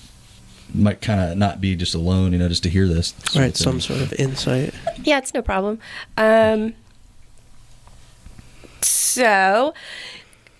[0.73, 3.14] might kind of not be just alone, you know, just to hear this.
[3.35, 4.73] Right, some sort of insight.
[5.03, 5.80] Yeah, it's no problem.
[6.18, 6.73] Um,
[8.81, 9.73] so,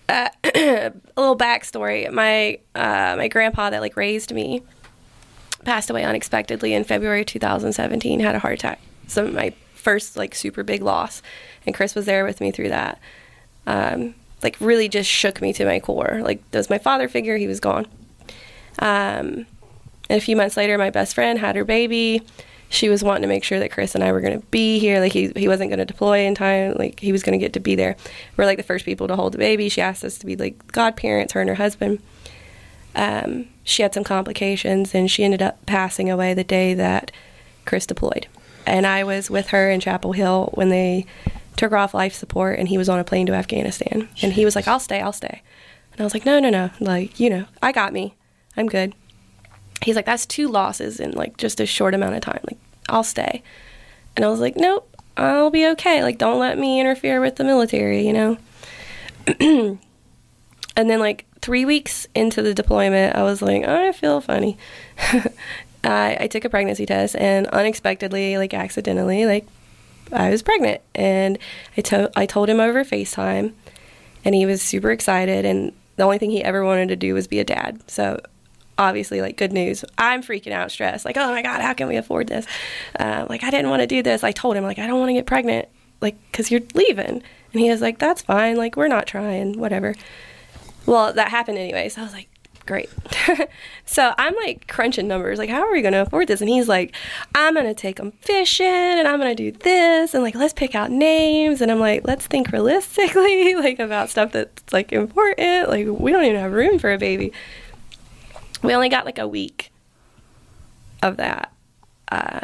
[0.08, 2.10] uh, a little backstory.
[2.10, 4.62] My uh, my grandpa that like raised me
[5.64, 8.80] passed away unexpectedly in February 2017, had a heart attack.
[9.06, 11.22] So my first like super big loss,
[11.66, 12.98] and Chris was there with me through that.
[13.66, 16.20] Um, like really just shook me to my core.
[16.22, 17.36] Like that was my father figure.
[17.36, 17.86] He was gone.
[18.78, 19.46] Um,
[20.10, 22.22] and a few months later, my best friend had her baby.
[22.74, 25.00] She was wanting to make sure that Chris and I were going to be here.
[25.00, 26.74] Like he he wasn't going to deploy in time.
[26.76, 27.96] Like he was going to get to be there.
[28.36, 29.68] We're like the first people to hold the baby.
[29.68, 32.00] She asked us to be like godparents, her and her husband.
[32.96, 37.10] Um, she had some complications, and she ended up passing away the day that
[37.64, 38.28] Chris deployed.
[38.66, 41.06] And I was with her in Chapel Hill when they
[41.56, 44.08] took her off life support, and he was on a plane to Afghanistan.
[44.22, 45.42] And he was like, "I'll stay, I'll stay."
[45.92, 46.70] And I was like, "No, no, no.
[46.80, 48.14] Like you know, I got me.
[48.56, 48.94] I'm good."
[49.84, 52.40] he's like, that's two losses in like just a short amount of time.
[52.50, 52.58] Like,
[52.88, 53.42] I'll stay.
[54.16, 56.02] And I was like, nope, I'll be okay.
[56.02, 58.38] Like, don't let me interfere with the military, you know?
[59.40, 59.78] and
[60.76, 64.58] then, like, three weeks into the deployment, I was like, oh, I feel funny.
[65.84, 69.46] I, I took a pregnancy test and unexpectedly, like, accidentally, like,
[70.12, 70.80] I was pregnant.
[70.94, 71.38] And
[71.76, 73.52] I, to- I told him over FaceTime,
[74.24, 75.44] and he was super excited.
[75.44, 77.80] And the only thing he ever wanted to do was be a dad.
[77.88, 78.20] So
[78.78, 79.84] obviously like good news.
[79.98, 81.04] I'm freaking out stressed.
[81.04, 82.46] Like oh my god how can we afford this?
[82.98, 84.24] Uh, like i didn't want to do this.
[84.24, 85.68] I told him like i don't want to get pregnant
[86.00, 87.22] like because you're leaving.
[87.52, 88.56] And he was like that's fine.
[88.56, 89.58] Like we're not trying.
[89.58, 89.94] Whatever.
[90.86, 92.28] Well that happened anyway so i was like
[92.66, 92.90] great.
[93.86, 95.38] So i'm like crunching numbers.
[95.38, 96.40] Like how are we going to afford this?
[96.40, 96.94] And he's like
[97.34, 100.54] i'm going to take them fishing and i'm going to do this and like let's
[100.54, 101.60] pick out names.
[101.60, 105.68] And i'm like let's think realistically like about stuff that's like important.
[105.68, 107.32] Like we don't even have room for a baby
[108.64, 109.70] we only got like a week
[111.02, 111.52] of that.
[112.08, 112.40] Uh,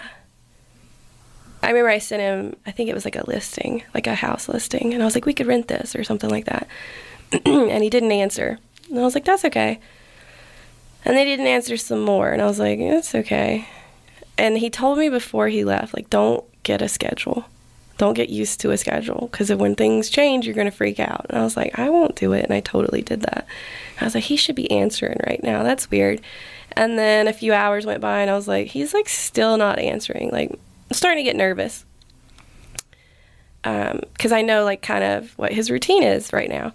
[1.63, 4.49] I remember I sent him, I think it was like a listing, like a house
[4.49, 6.67] listing, and I was like, we could rent this or something like that.
[7.45, 8.59] and he didn't answer.
[8.89, 9.79] And I was like, that's okay.
[11.05, 13.69] And they didn't answer some more, and I was like, it's okay.
[14.37, 17.45] And he told me before he left, like, don't get a schedule.
[17.99, 21.27] Don't get used to a schedule because when things change, you're going to freak out.
[21.29, 22.45] And I was like, I won't do it.
[22.45, 23.47] And I totally did that.
[24.01, 25.63] I was like, he should be answering right now.
[25.63, 26.21] That's weird.
[26.73, 29.79] And then a few hours went by, and I was like, he's like still not
[29.79, 30.31] answering.
[30.31, 31.85] Like, I'm starting to get nervous
[33.65, 36.73] Um, because um, I know like kind of what his routine is right now.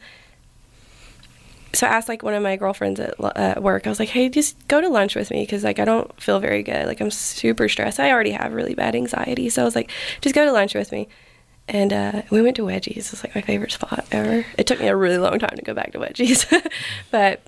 [1.74, 3.86] So I asked like one of my girlfriends at work.
[3.86, 6.40] I was like, "Hey, just go to lunch with me because like I don't feel
[6.40, 6.86] very good.
[6.88, 8.00] Like I'm super stressed.
[8.00, 9.50] I already have really bad anxiety.
[9.50, 9.92] So I was like,
[10.22, 11.08] just go to lunch with me."
[11.68, 12.98] And uh, we went to Wedgies.
[12.98, 14.46] It's like my favorite spot ever.
[14.58, 16.46] It took me a really long time to go back to Wedgies,
[17.12, 17.42] but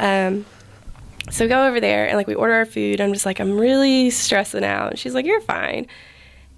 [0.00, 0.44] um,
[1.30, 3.00] so we go over there and like we order our food.
[3.00, 4.90] I'm just like I'm really stressing out.
[4.90, 5.86] And she's like, "You're fine."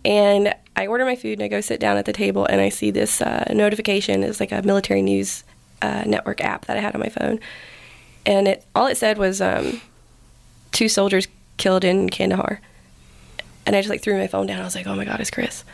[0.05, 2.71] And I order my food and I go sit down at the table and I
[2.71, 4.25] see this uh, notification.
[4.25, 5.45] It's like a military news
[5.81, 7.41] uh, network app that I had on my phone,
[8.25, 9.81] and it all it said was um,
[10.71, 11.29] two soldiers
[11.59, 12.61] killed in Kandahar.
[13.65, 14.61] And I just like threw my phone down.
[14.61, 15.65] I was like, "Oh my god, it's Chris!"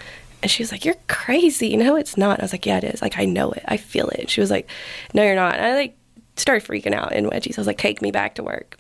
[0.43, 1.77] And she was like, You're crazy.
[1.77, 2.41] No, it's not.
[2.41, 3.03] I was like, Yeah, it is.
[3.03, 3.63] Like, I know it.
[3.67, 4.31] I feel it.
[4.31, 4.69] she was like,
[5.15, 5.57] No, you're not.
[5.57, 5.97] And I like
[6.37, 7.59] started freaking out in wedgies.
[7.59, 8.79] I was like, Take me back to work.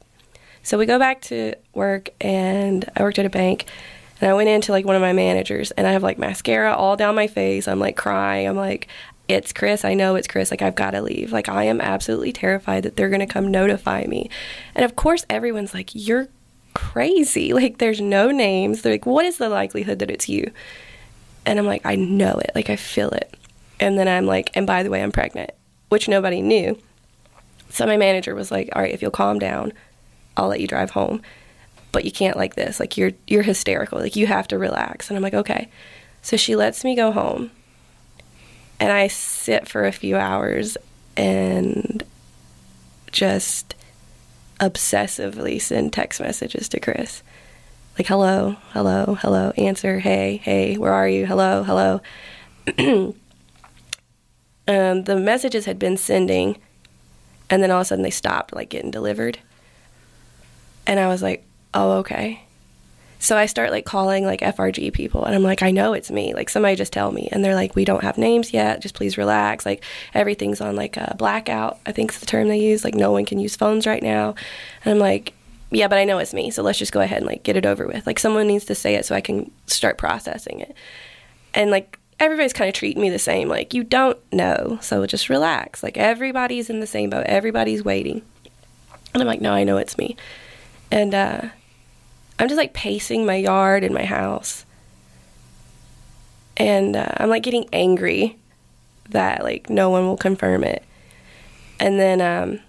[0.62, 3.66] So we go back to work, and I worked at a bank.
[4.20, 6.96] And I went into like one of my managers, and I have like mascara all
[6.96, 7.68] down my face.
[7.68, 8.48] I'm like crying.
[8.48, 8.88] I'm like,
[9.28, 9.84] it's Chris.
[9.84, 10.50] I know it's Chris.
[10.50, 11.32] Like, I've got to leave.
[11.32, 14.30] Like, I am absolutely terrified that they're going to come notify me.
[14.74, 16.28] And of course, everyone's like, You're
[16.74, 17.52] crazy.
[17.52, 18.82] Like, there's no names.
[18.82, 20.50] They're like, What is the likelihood that it's you?
[21.48, 22.50] And I'm like, I know it.
[22.54, 23.34] Like, I feel it.
[23.80, 25.50] And then I'm like, and by the way, I'm pregnant,
[25.88, 26.78] which nobody knew.
[27.70, 29.72] So my manager was like, all right, if you'll calm down,
[30.36, 31.22] I'll let you drive home.
[31.90, 32.78] But you can't like this.
[32.78, 33.98] Like, you're, you're hysterical.
[33.98, 35.08] Like, you have to relax.
[35.08, 35.70] And I'm like, okay.
[36.20, 37.50] So she lets me go home.
[38.78, 40.76] And I sit for a few hours
[41.16, 42.04] and
[43.10, 43.74] just
[44.60, 47.22] obsessively send text messages to Chris
[47.98, 51.26] like hello, hello, hello, answer, hey, hey, where are you?
[51.26, 52.00] Hello, hello.
[54.68, 56.58] um, the messages had been sending,
[57.50, 59.40] and then all of a sudden they stopped, like getting delivered.
[60.86, 61.44] And I was like,
[61.74, 62.44] oh, okay.
[63.18, 66.34] So I start like calling like FRG people, and I'm like, I know it's me.
[66.34, 68.80] Like somebody just tell me, and they're like, we don't have names yet.
[68.80, 69.66] Just please relax.
[69.66, 69.82] Like
[70.14, 71.80] everything's on like a blackout.
[71.84, 72.84] I think is the term they use.
[72.84, 74.36] Like no one can use phones right now.
[74.84, 75.34] And I'm like,
[75.70, 77.66] yeah, but I know it's me, so let's just go ahead and like get it
[77.66, 78.06] over with.
[78.06, 80.74] Like someone needs to say it so I can start processing it.
[81.54, 83.48] And like everybody's kind of treating me the same.
[83.48, 85.82] Like you don't know, so just relax.
[85.82, 87.26] Like everybody's in the same boat.
[87.26, 88.22] Everybody's waiting.
[89.12, 90.16] And I'm like, no, I know it's me.
[90.90, 91.48] And uh,
[92.38, 94.64] I'm just like pacing my yard and my house.
[96.56, 98.36] And uh, I'm like getting angry
[99.10, 100.82] that like no one will confirm it.
[101.80, 102.60] And then um,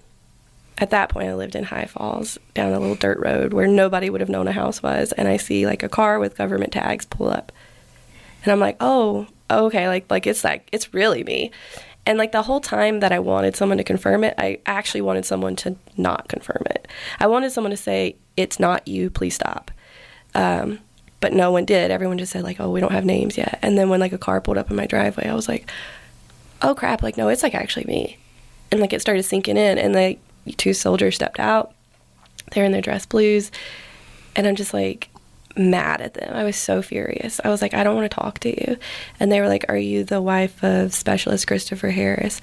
[0.80, 4.10] at that point, I lived in High Falls down a little dirt road where nobody
[4.10, 5.12] would have known a house was.
[5.12, 7.52] And I see like a car with government tags pull up.
[8.44, 11.52] And I'm like, oh, okay, like like it's like it's really me.
[12.06, 15.26] And like the whole time that I wanted someone to confirm it, I actually wanted
[15.26, 16.88] someone to not confirm it.
[17.20, 19.10] I wanted someone to say, "It's not you.
[19.10, 19.72] Please stop."
[20.34, 20.80] Um,
[21.20, 21.92] but no one did.
[21.92, 24.18] Everyone just said like, "Oh, we don't have names yet." And then when like a
[24.18, 25.70] car pulled up in my driveway, I was like,
[26.62, 28.18] "Oh crap!" Like, no, it's like actually me.
[28.72, 30.18] And like it started sinking in, and the
[30.58, 31.74] two soldiers stepped out.
[32.52, 33.52] They're in their dress blues,
[34.36, 35.10] and I'm just like
[35.60, 36.36] mad at them.
[36.36, 37.40] I was so furious.
[37.44, 38.78] I was like, I don't want to talk to you.
[39.20, 42.42] And they were like, Are you the wife of Specialist Christopher Harris?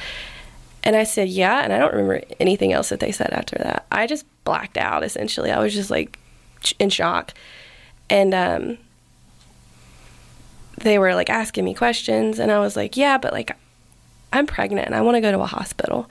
[0.85, 1.61] And I said, Yeah.
[1.63, 3.87] And I don't remember anything else that they said after that.
[3.91, 5.51] I just blacked out essentially.
[5.51, 6.19] I was just like
[6.79, 7.33] in shock.
[8.09, 8.79] And um,
[10.79, 12.39] they were like asking me questions.
[12.39, 13.57] And I was like, Yeah, but like,
[14.33, 16.09] I'm pregnant and I want to go to a hospital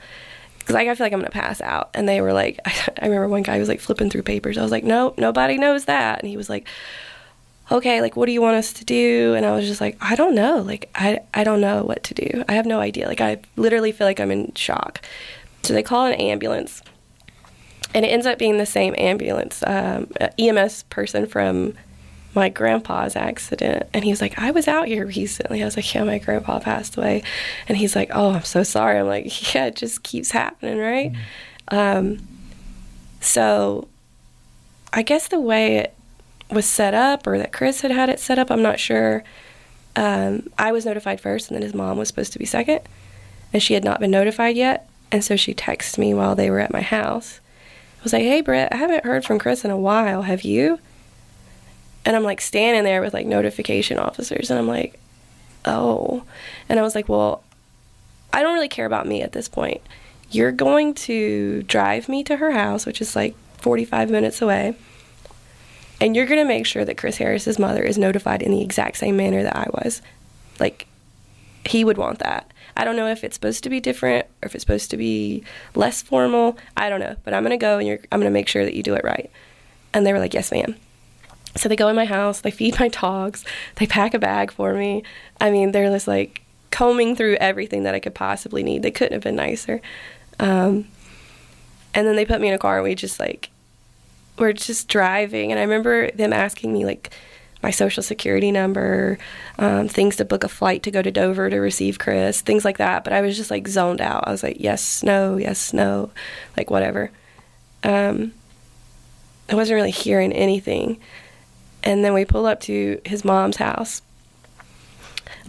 [0.66, 1.90] because like, I feel like I'm gonna pass out.
[1.94, 4.58] And they were like, I remember one guy was like flipping through papers.
[4.58, 6.18] I was like, no, nobody knows that.
[6.18, 6.66] And he was like,
[7.70, 9.34] okay, like what do you want us to do?
[9.34, 10.58] And I was just like, I don't know.
[10.58, 12.42] Like I I don't know what to do.
[12.48, 13.06] I have no idea.
[13.06, 15.02] Like I literally feel like I'm in shock.
[15.62, 16.82] So they call an ambulance.
[17.94, 21.74] And it ends up being the same ambulance, um, EMS person from
[22.36, 23.88] my grandpa's accident.
[23.92, 25.62] And he was like, I was out here recently.
[25.62, 27.22] I was like, Yeah, my grandpa passed away.
[27.66, 28.98] And he's like, Oh, I'm so sorry.
[28.98, 31.12] I'm like, Yeah, it just keeps happening, right?
[31.70, 31.76] Mm-hmm.
[31.76, 32.28] Um,
[33.20, 33.88] so
[34.92, 35.94] I guess the way it
[36.50, 39.24] was set up or that Chris had had it set up, I'm not sure.
[39.96, 42.80] Um, I was notified first, and then his mom was supposed to be second.
[43.52, 44.88] And she had not been notified yet.
[45.10, 47.40] And so she texted me while they were at my house.
[48.00, 50.22] I was like, Hey, Brett, I haven't heard from Chris in a while.
[50.22, 50.78] Have you?
[52.06, 54.98] And I'm like standing there with like notification officers, and I'm like,
[55.66, 56.22] oh.
[56.68, 57.42] And I was like, well,
[58.32, 59.82] I don't really care about me at this point.
[60.30, 64.76] You're going to drive me to her house, which is like 45 minutes away.
[66.00, 68.98] And you're going to make sure that Chris Harris's mother is notified in the exact
[68.98, 70.02] same manner that I was.
[70.60, 70.86] Like,
[71.64, 72.52] he would want that.
[72.76, 75.42] I don't know if it's supposed to be different or if it's supposed to be
[75.74, 76.58] less formal.
[76.76, 77.16] I don't know.
[77.24, 79.04] But I'm going to go and I'm going to make sure that you do it
[79.04, 79.30] right.
[79.94, 80.76] And they were like, yes, ma'am.
[81.56, 83.44] So they go in my house, they feed my dogs,
[83.76, 85.02] they pack a bag for me.
[85.40, 88.82] I mean, they're just like combing through everything that I could possibly need.
[88.82, 89.80] They couldn't have been nicer.
[90.38, 90.88] Um,
[91.94, 93.50] and then they put me in a car and we just like
[94.38, 95.50] we're just driving.
[95.50, 97.10] And I remember them asking me like
[97.62, 99.18] my social security number,
[99.58, 102.78] um, things to book a flight to go to Dover to receive Chris, things like
[102.78, 103.02] that.
[103.02, 104.26] But I was just like zoned out.
[104.26, 106.10] I was like, yes, no, yes, no,
[106.56, 107.10] like whatever.
[107.82, 108.32] Um,
[109.48, 110.98] I wasn't really hearing anything.
[111.86, 114.02] And then we pull up to his mom's house.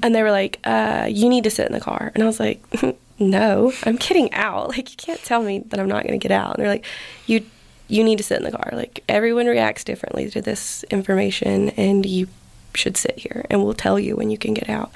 [0.03, 2.11] And they were like, uh, you need to sit in the car.
[2.13, 2.63] And I was like,
[3.19, 4.69] no, I'm getting out.
[4.77, 6.55] Like, you can't tell me that I'm not going to get out.
[6.55, 6.85] And they're like,
[7.25, 7.43] you,
[7.87, 8.69] you need to sit in the car.
[8.73, 12.27] Like, everyone reacts differently to this information, and you
[12.75, 14.91] should sit here, and we'll tell you when you can get out.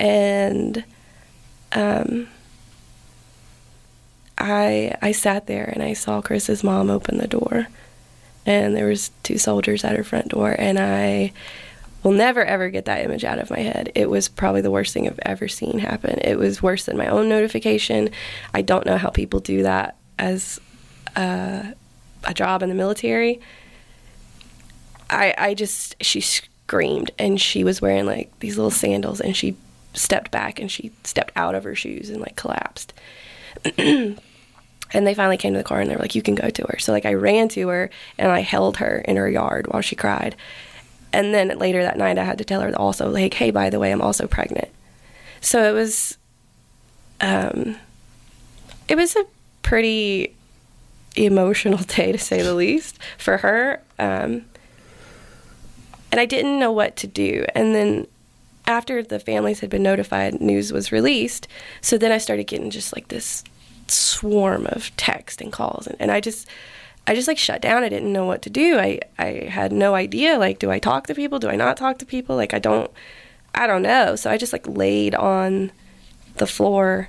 [0.00, 0.84] And,
[1.70, 2.26] um,
[4.36, 7.66] I I sat there and I saw Chris's mom open the door
[8.46, 11.32] and there was two soldiers at her front door and I
[12.02, 13.92] will never ever get that image out of my head.
[13.94, 16.18] It was probably the worst thing I've ever seen happen.
[16.22, 18.10] It was worse than my own notification.
[18.54, 20.60] I don't know how people do that as
[21.16, 21.74] a,
[22.24, 23.40] a job in the military.
[25.10, 29.56] I I just she screamed and she was wearing like these little sandals and she
[29.94, 32.92] stepped back and she stepped out of her shoes and like collapsed.
[34.92, 36.66] And they finally came to the car and they were like, You can go to
[36.68, 36.78] her.
[36.78, 39.96] So, like, I ran to her and I held her in her yard while she
[39.96, 40.36] cried.
[41.12, 43.78] And then later that night, I had to tell her also, like, Hey, by the
[43.78, 44.68] way, I'm also pregnant.
[45.40, 46.16] So it was,
[47.20, 47.76] um,
[48.88, 49.24] it was a
[49.62, 50.34] pretty
[51.16, 53.82] emotional day to say the least for her.
[53.98, 54.46] Um,
[56.10, 57.44] and I didn't know what to do.
[57.54, 58.06] And then
[58.66, 61.48] after the families had been notified, news was released.
[61.80, 63.44] So then I started getting just like this
[63.90, 66.48] swarm of text and calls and, and I just
[67.08, 67.82] I just like shut down.
[67.82, 68.78] I didn't know what to do.
[68.78, 71.38] I I had no idea like do I talk to people?
[71.38, 72.36] Do I not talk to people?
[72.36, 72.90] Like I don't
[73.54, 74.14] I don't know.
[74.14, 75.72] So I just like laid on
[76.36, 77.08] the floor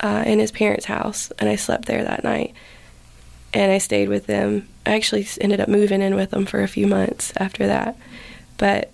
[0.00, 2.54] uh, in his parents' house and I slept there that night.
[3.54, 4.68] And I stayed with them.
[4.84, 7.96] I actually ended up moving in with them for a few months after that.
[8.58, 8.90] But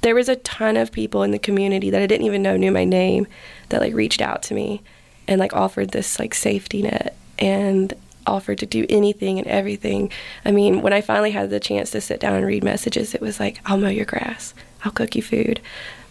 [0.00, 2.72] there was a ton of people in the community that I didn't even know knew
[2.72, 3.26] my name
[3.68, 4.82] that like reached out to me
[5.26, 7.94] and like offered this like safety net and
[8.26, 10.10] offered to do anything and everything.
[10.44, 13.20] I mean, when I finally had the chance to sit down and read messages, it
[13.20, 15.60] was like, I'll mow your grass, I'll cook you food,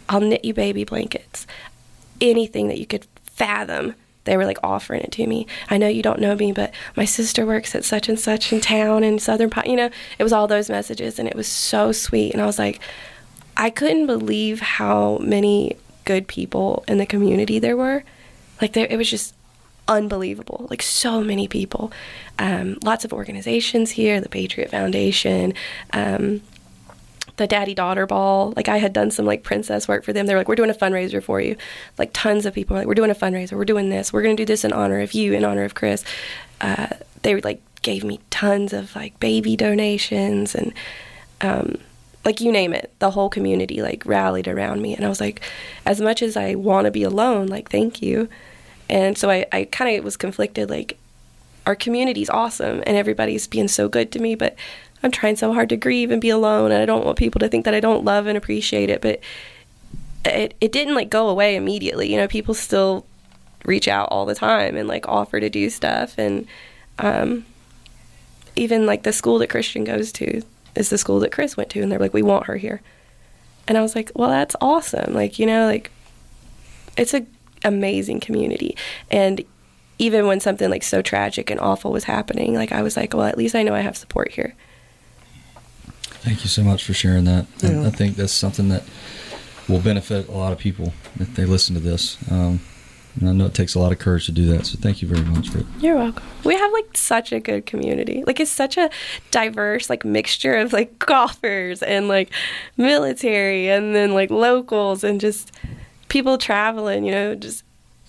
[0.10, 1.48] I'll knit you baby blankets,
[2.22, 3.96] anything that you could fathom.
[4.26, 5.48] They were like offering it to me.
[5.70, 8.62] I know you don't know me, but my sister works at such and such in
[8.62, 9.70] town in Southern Pine.
[9.70, 12.32] You know, it was all those messages, and it was so sweet.
[12.32, 12.80] And I was like,
[13.58, 15.76] I couldn't believe how many
[16.06, 18.06] good people in the community there were.
[18.64, 19.36] Like there, it was just
[19.90, 20.68] unbelievable.
[20.70, 21.92] Like so many people,
[22.40, 25.54] um, lots of organizations here, the Patriot Foundation.
[25.92, 26.42] Um,
[27.36, 28.54] the daddy daughter ball.
[28.56, 30.28] Like I had done some like princess work for them.
[30.28, 31.58] They were like, "We're doing a fundraiser for you."
[31.98, 33.54] Like tons of people were like, "We're doing a fundraiser.
[33.54, 34.14] We're doing this.
[34.14, 36.06] We're going to do this in honor of you, in honor of Chris."
[36.62, 36.88] Uh,
[37.24, 40.74] they like gave me tons of like baby donations and
[41.42, 41.80] um,
[42.24, 42.94] like you name it.
[43.00, 45.42] The whole community like rallied around me, and I was like,
[45.86, 48.30] as much as I want to be alone, like thank you.
[48.94, 50.70] And so I, I kind of was conflicted.
[50.70, 51.00] Like
[51.66, 54.56] our community's awesome, and everybody's being so good to me, but
[55.02, 57.50] I'm trying so hard to grieve and be alone, and I don't want people to
[57.50, 59.02] think that I don't love and appreciate it.
[59.02, 59.20] But
[60.24, 62.12] it it didn't like go away immediately.
[62.12, 63.04] You know, people still
[63.66, 66.46] reach out all the time and like offer to do stuff, and
[67.00, 67.48] um,
[68.56, 70.44] even like the school that Christian goes to
[70.76, 72.80] is the school that Chris went to, and they're like, we want her here,
[73.68, 75.16] and I was like, well, that's awesome.
[75.16, 75.90] Like you know, like
[76.96, 77.26] it's a
[77.64, 78.76] amazing community,
[79.12, 79.44] and
[80.00, 83.26] even when something like so tragic and awful was happening, like I was like, well,
[83.26, 84.56] at least I know I have support here.
[86.24, 87.48] Thank you so much for sharing that.
[87.60, 87.86] Yeah.
[87.86, 88.84] I think that's something that
[89.68, 92.18] will benefit a lot of people if they listen to this.
[92.32, 92.62] Um,
[93.20, 94.66] and I know it takes a lot of courage to do that.
[94.66, 95.66] So thank you very much for it.
[95.80, 96.24] You're welcome.
[96.44, 98.24] We have like such a good community.
[98.26, 98.90] Like it's such a
[99.32, 102.32] diverse like mixture of like golfers and like
[102.78, 105.52] military and then like locals and just
[106.14, 107.64] people traveling, you know, just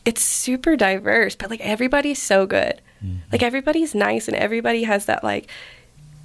[0.05, 2.83] it's super diverse, but like everybody's so good.
[3.03, 3.17] Mm-hmm.
[3.33, 5.49] Like everybody's nice and everybody has that like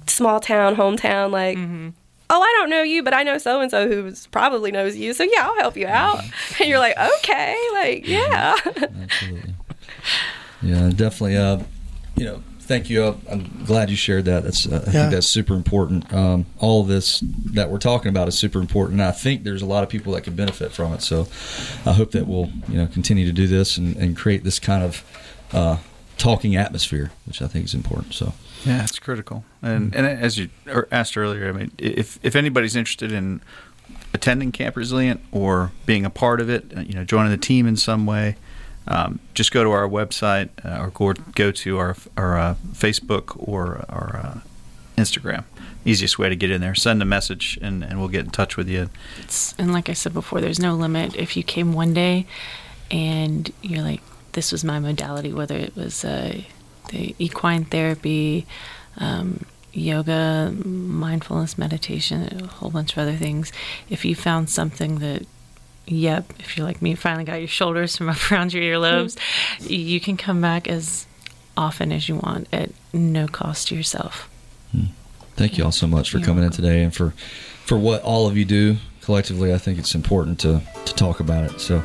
[0.06, 1.88] small town, hometown, like, mm-hmm.
[2.28, 5.14] oh, I don't know you, but I know so and so who probably knows you.
[5.14, 6.18] So yeah, I'll help you out.
[6.18, 6.54] Mm-hmm.
[6.62, 8.56] And you're like, okay, like, yeah.
[8.66, 9.54] Absolutely.
[10.60, 11.38] Yeah, definitely.
[11.38, 11.60] Uh,
[12.16, 13.04] you know, thank you.
[13.28, 14.44] I'm glad you shared that.
[14.44, 14.92] That's uh, I yeah.
[14.92, 16.10] think that's super important.
[16.14, 17.18] Um, all this
[17.52, 19.00] that we're talking about is super important.
[19.00, 21.02] And I think there's a lot of people that could benefit from it.
[21.02, 21.26] So
[21.84, 24.84] I hope that we'll you know continue to do this and, and create this kind
[24.84, 25.04] of
[25.52, 25.78] uh,
[26.16, 28.14] talking atmosphere, which I think is important.
[28.14, 28.34] So.
[28.64, 29.44] Yeah, it's critical.
[29.62, 30.48] And and as you
[30.92, 33.40] asked earlier, I mean, if if anybody's interested in
[34.14, 37.66] attending Camp Resilient or being a part of it, uh, you know, joining the team
[37.66, 38.36] in some way,
[38.90, 43.36] um, just go to our website uh, or go, go to our our uh, Facebook
[43.38, 44.40] or our uh,
[44.98, 45.44] Instagram.
[45.84, 46.74] Easiest way to get in there.
[46.74, 48.90] Send a message, and, and we'll get in touch with you.
[49.22, 51.16] It's, and like I said before, there's no limit.
[51.16, 52.26] If you came one day
[52.90, 54.02] and you're like,
[54.32, 56.42] this was my modality, whether it was uh,
[56.90, 58.46] the equine therapy,
[58.98, 63.52] um, yoga, mindfulness, meditation, a whole bunch of other things.
[63.88, 65.22] If you found something that,
[65.90, 69.16] yep, if you're like me, finally got your shoulders from up around your earlobes,
[69.60, 71.06] you can come back as
[71.56, 74.30] often as you want at no cost to yourself.
[74.72, 74.84] Hmm.
[75.36, 76.64] Thank you all so much for You're coming welcome.
[76.64, 77.10] in today and for
[77.64, 79.52] for what all of you do collectively.
[79.52, 81.60] I think it's important to to talk about it.
[81.60, 81.82] So.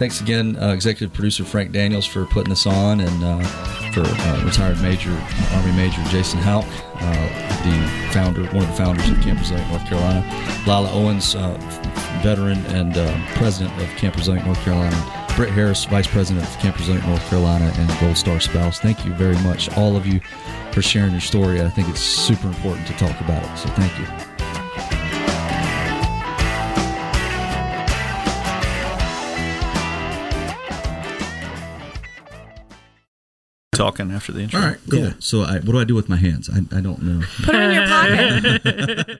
[0.00, 3.42] Thanks again, uh, executive producer Frank Daniels, for putting this on, and uh,
[3.92, 5.10] for uh, retired Major
[5.52, 6.64] Army Major Jason Howk,
[6.94, 10.24] uh, the founder, one of the founders of Camp Resilient North Carolina,
[10.66, 11.54] Lyla Owens, uh,
[12.22, 16.78] veteran and uh, president of Camp Resilient North Carolina, Britt Harris, vice president of Camp
[16.78, 18.78] Resilient North Carolina, and Gold Star spouse.
[18.78, 20.20] Thank you very much, all of you,
[20.72, 21.60] for sharing your story.
[21.60, 23.58] I think it's super important to talk about it.
[23.58, 24.29] So thank you.
[33.72, 34.60] Talking after the intro.
[34.60, 34.98] All right, cool.
[34.98, 35.12] Yeah.
[35.18, 36.50] So, I, what do I do with my hands?
[36.50, 37.24] I, I don't know.
[37.44, 39.06] Put them in your pocket.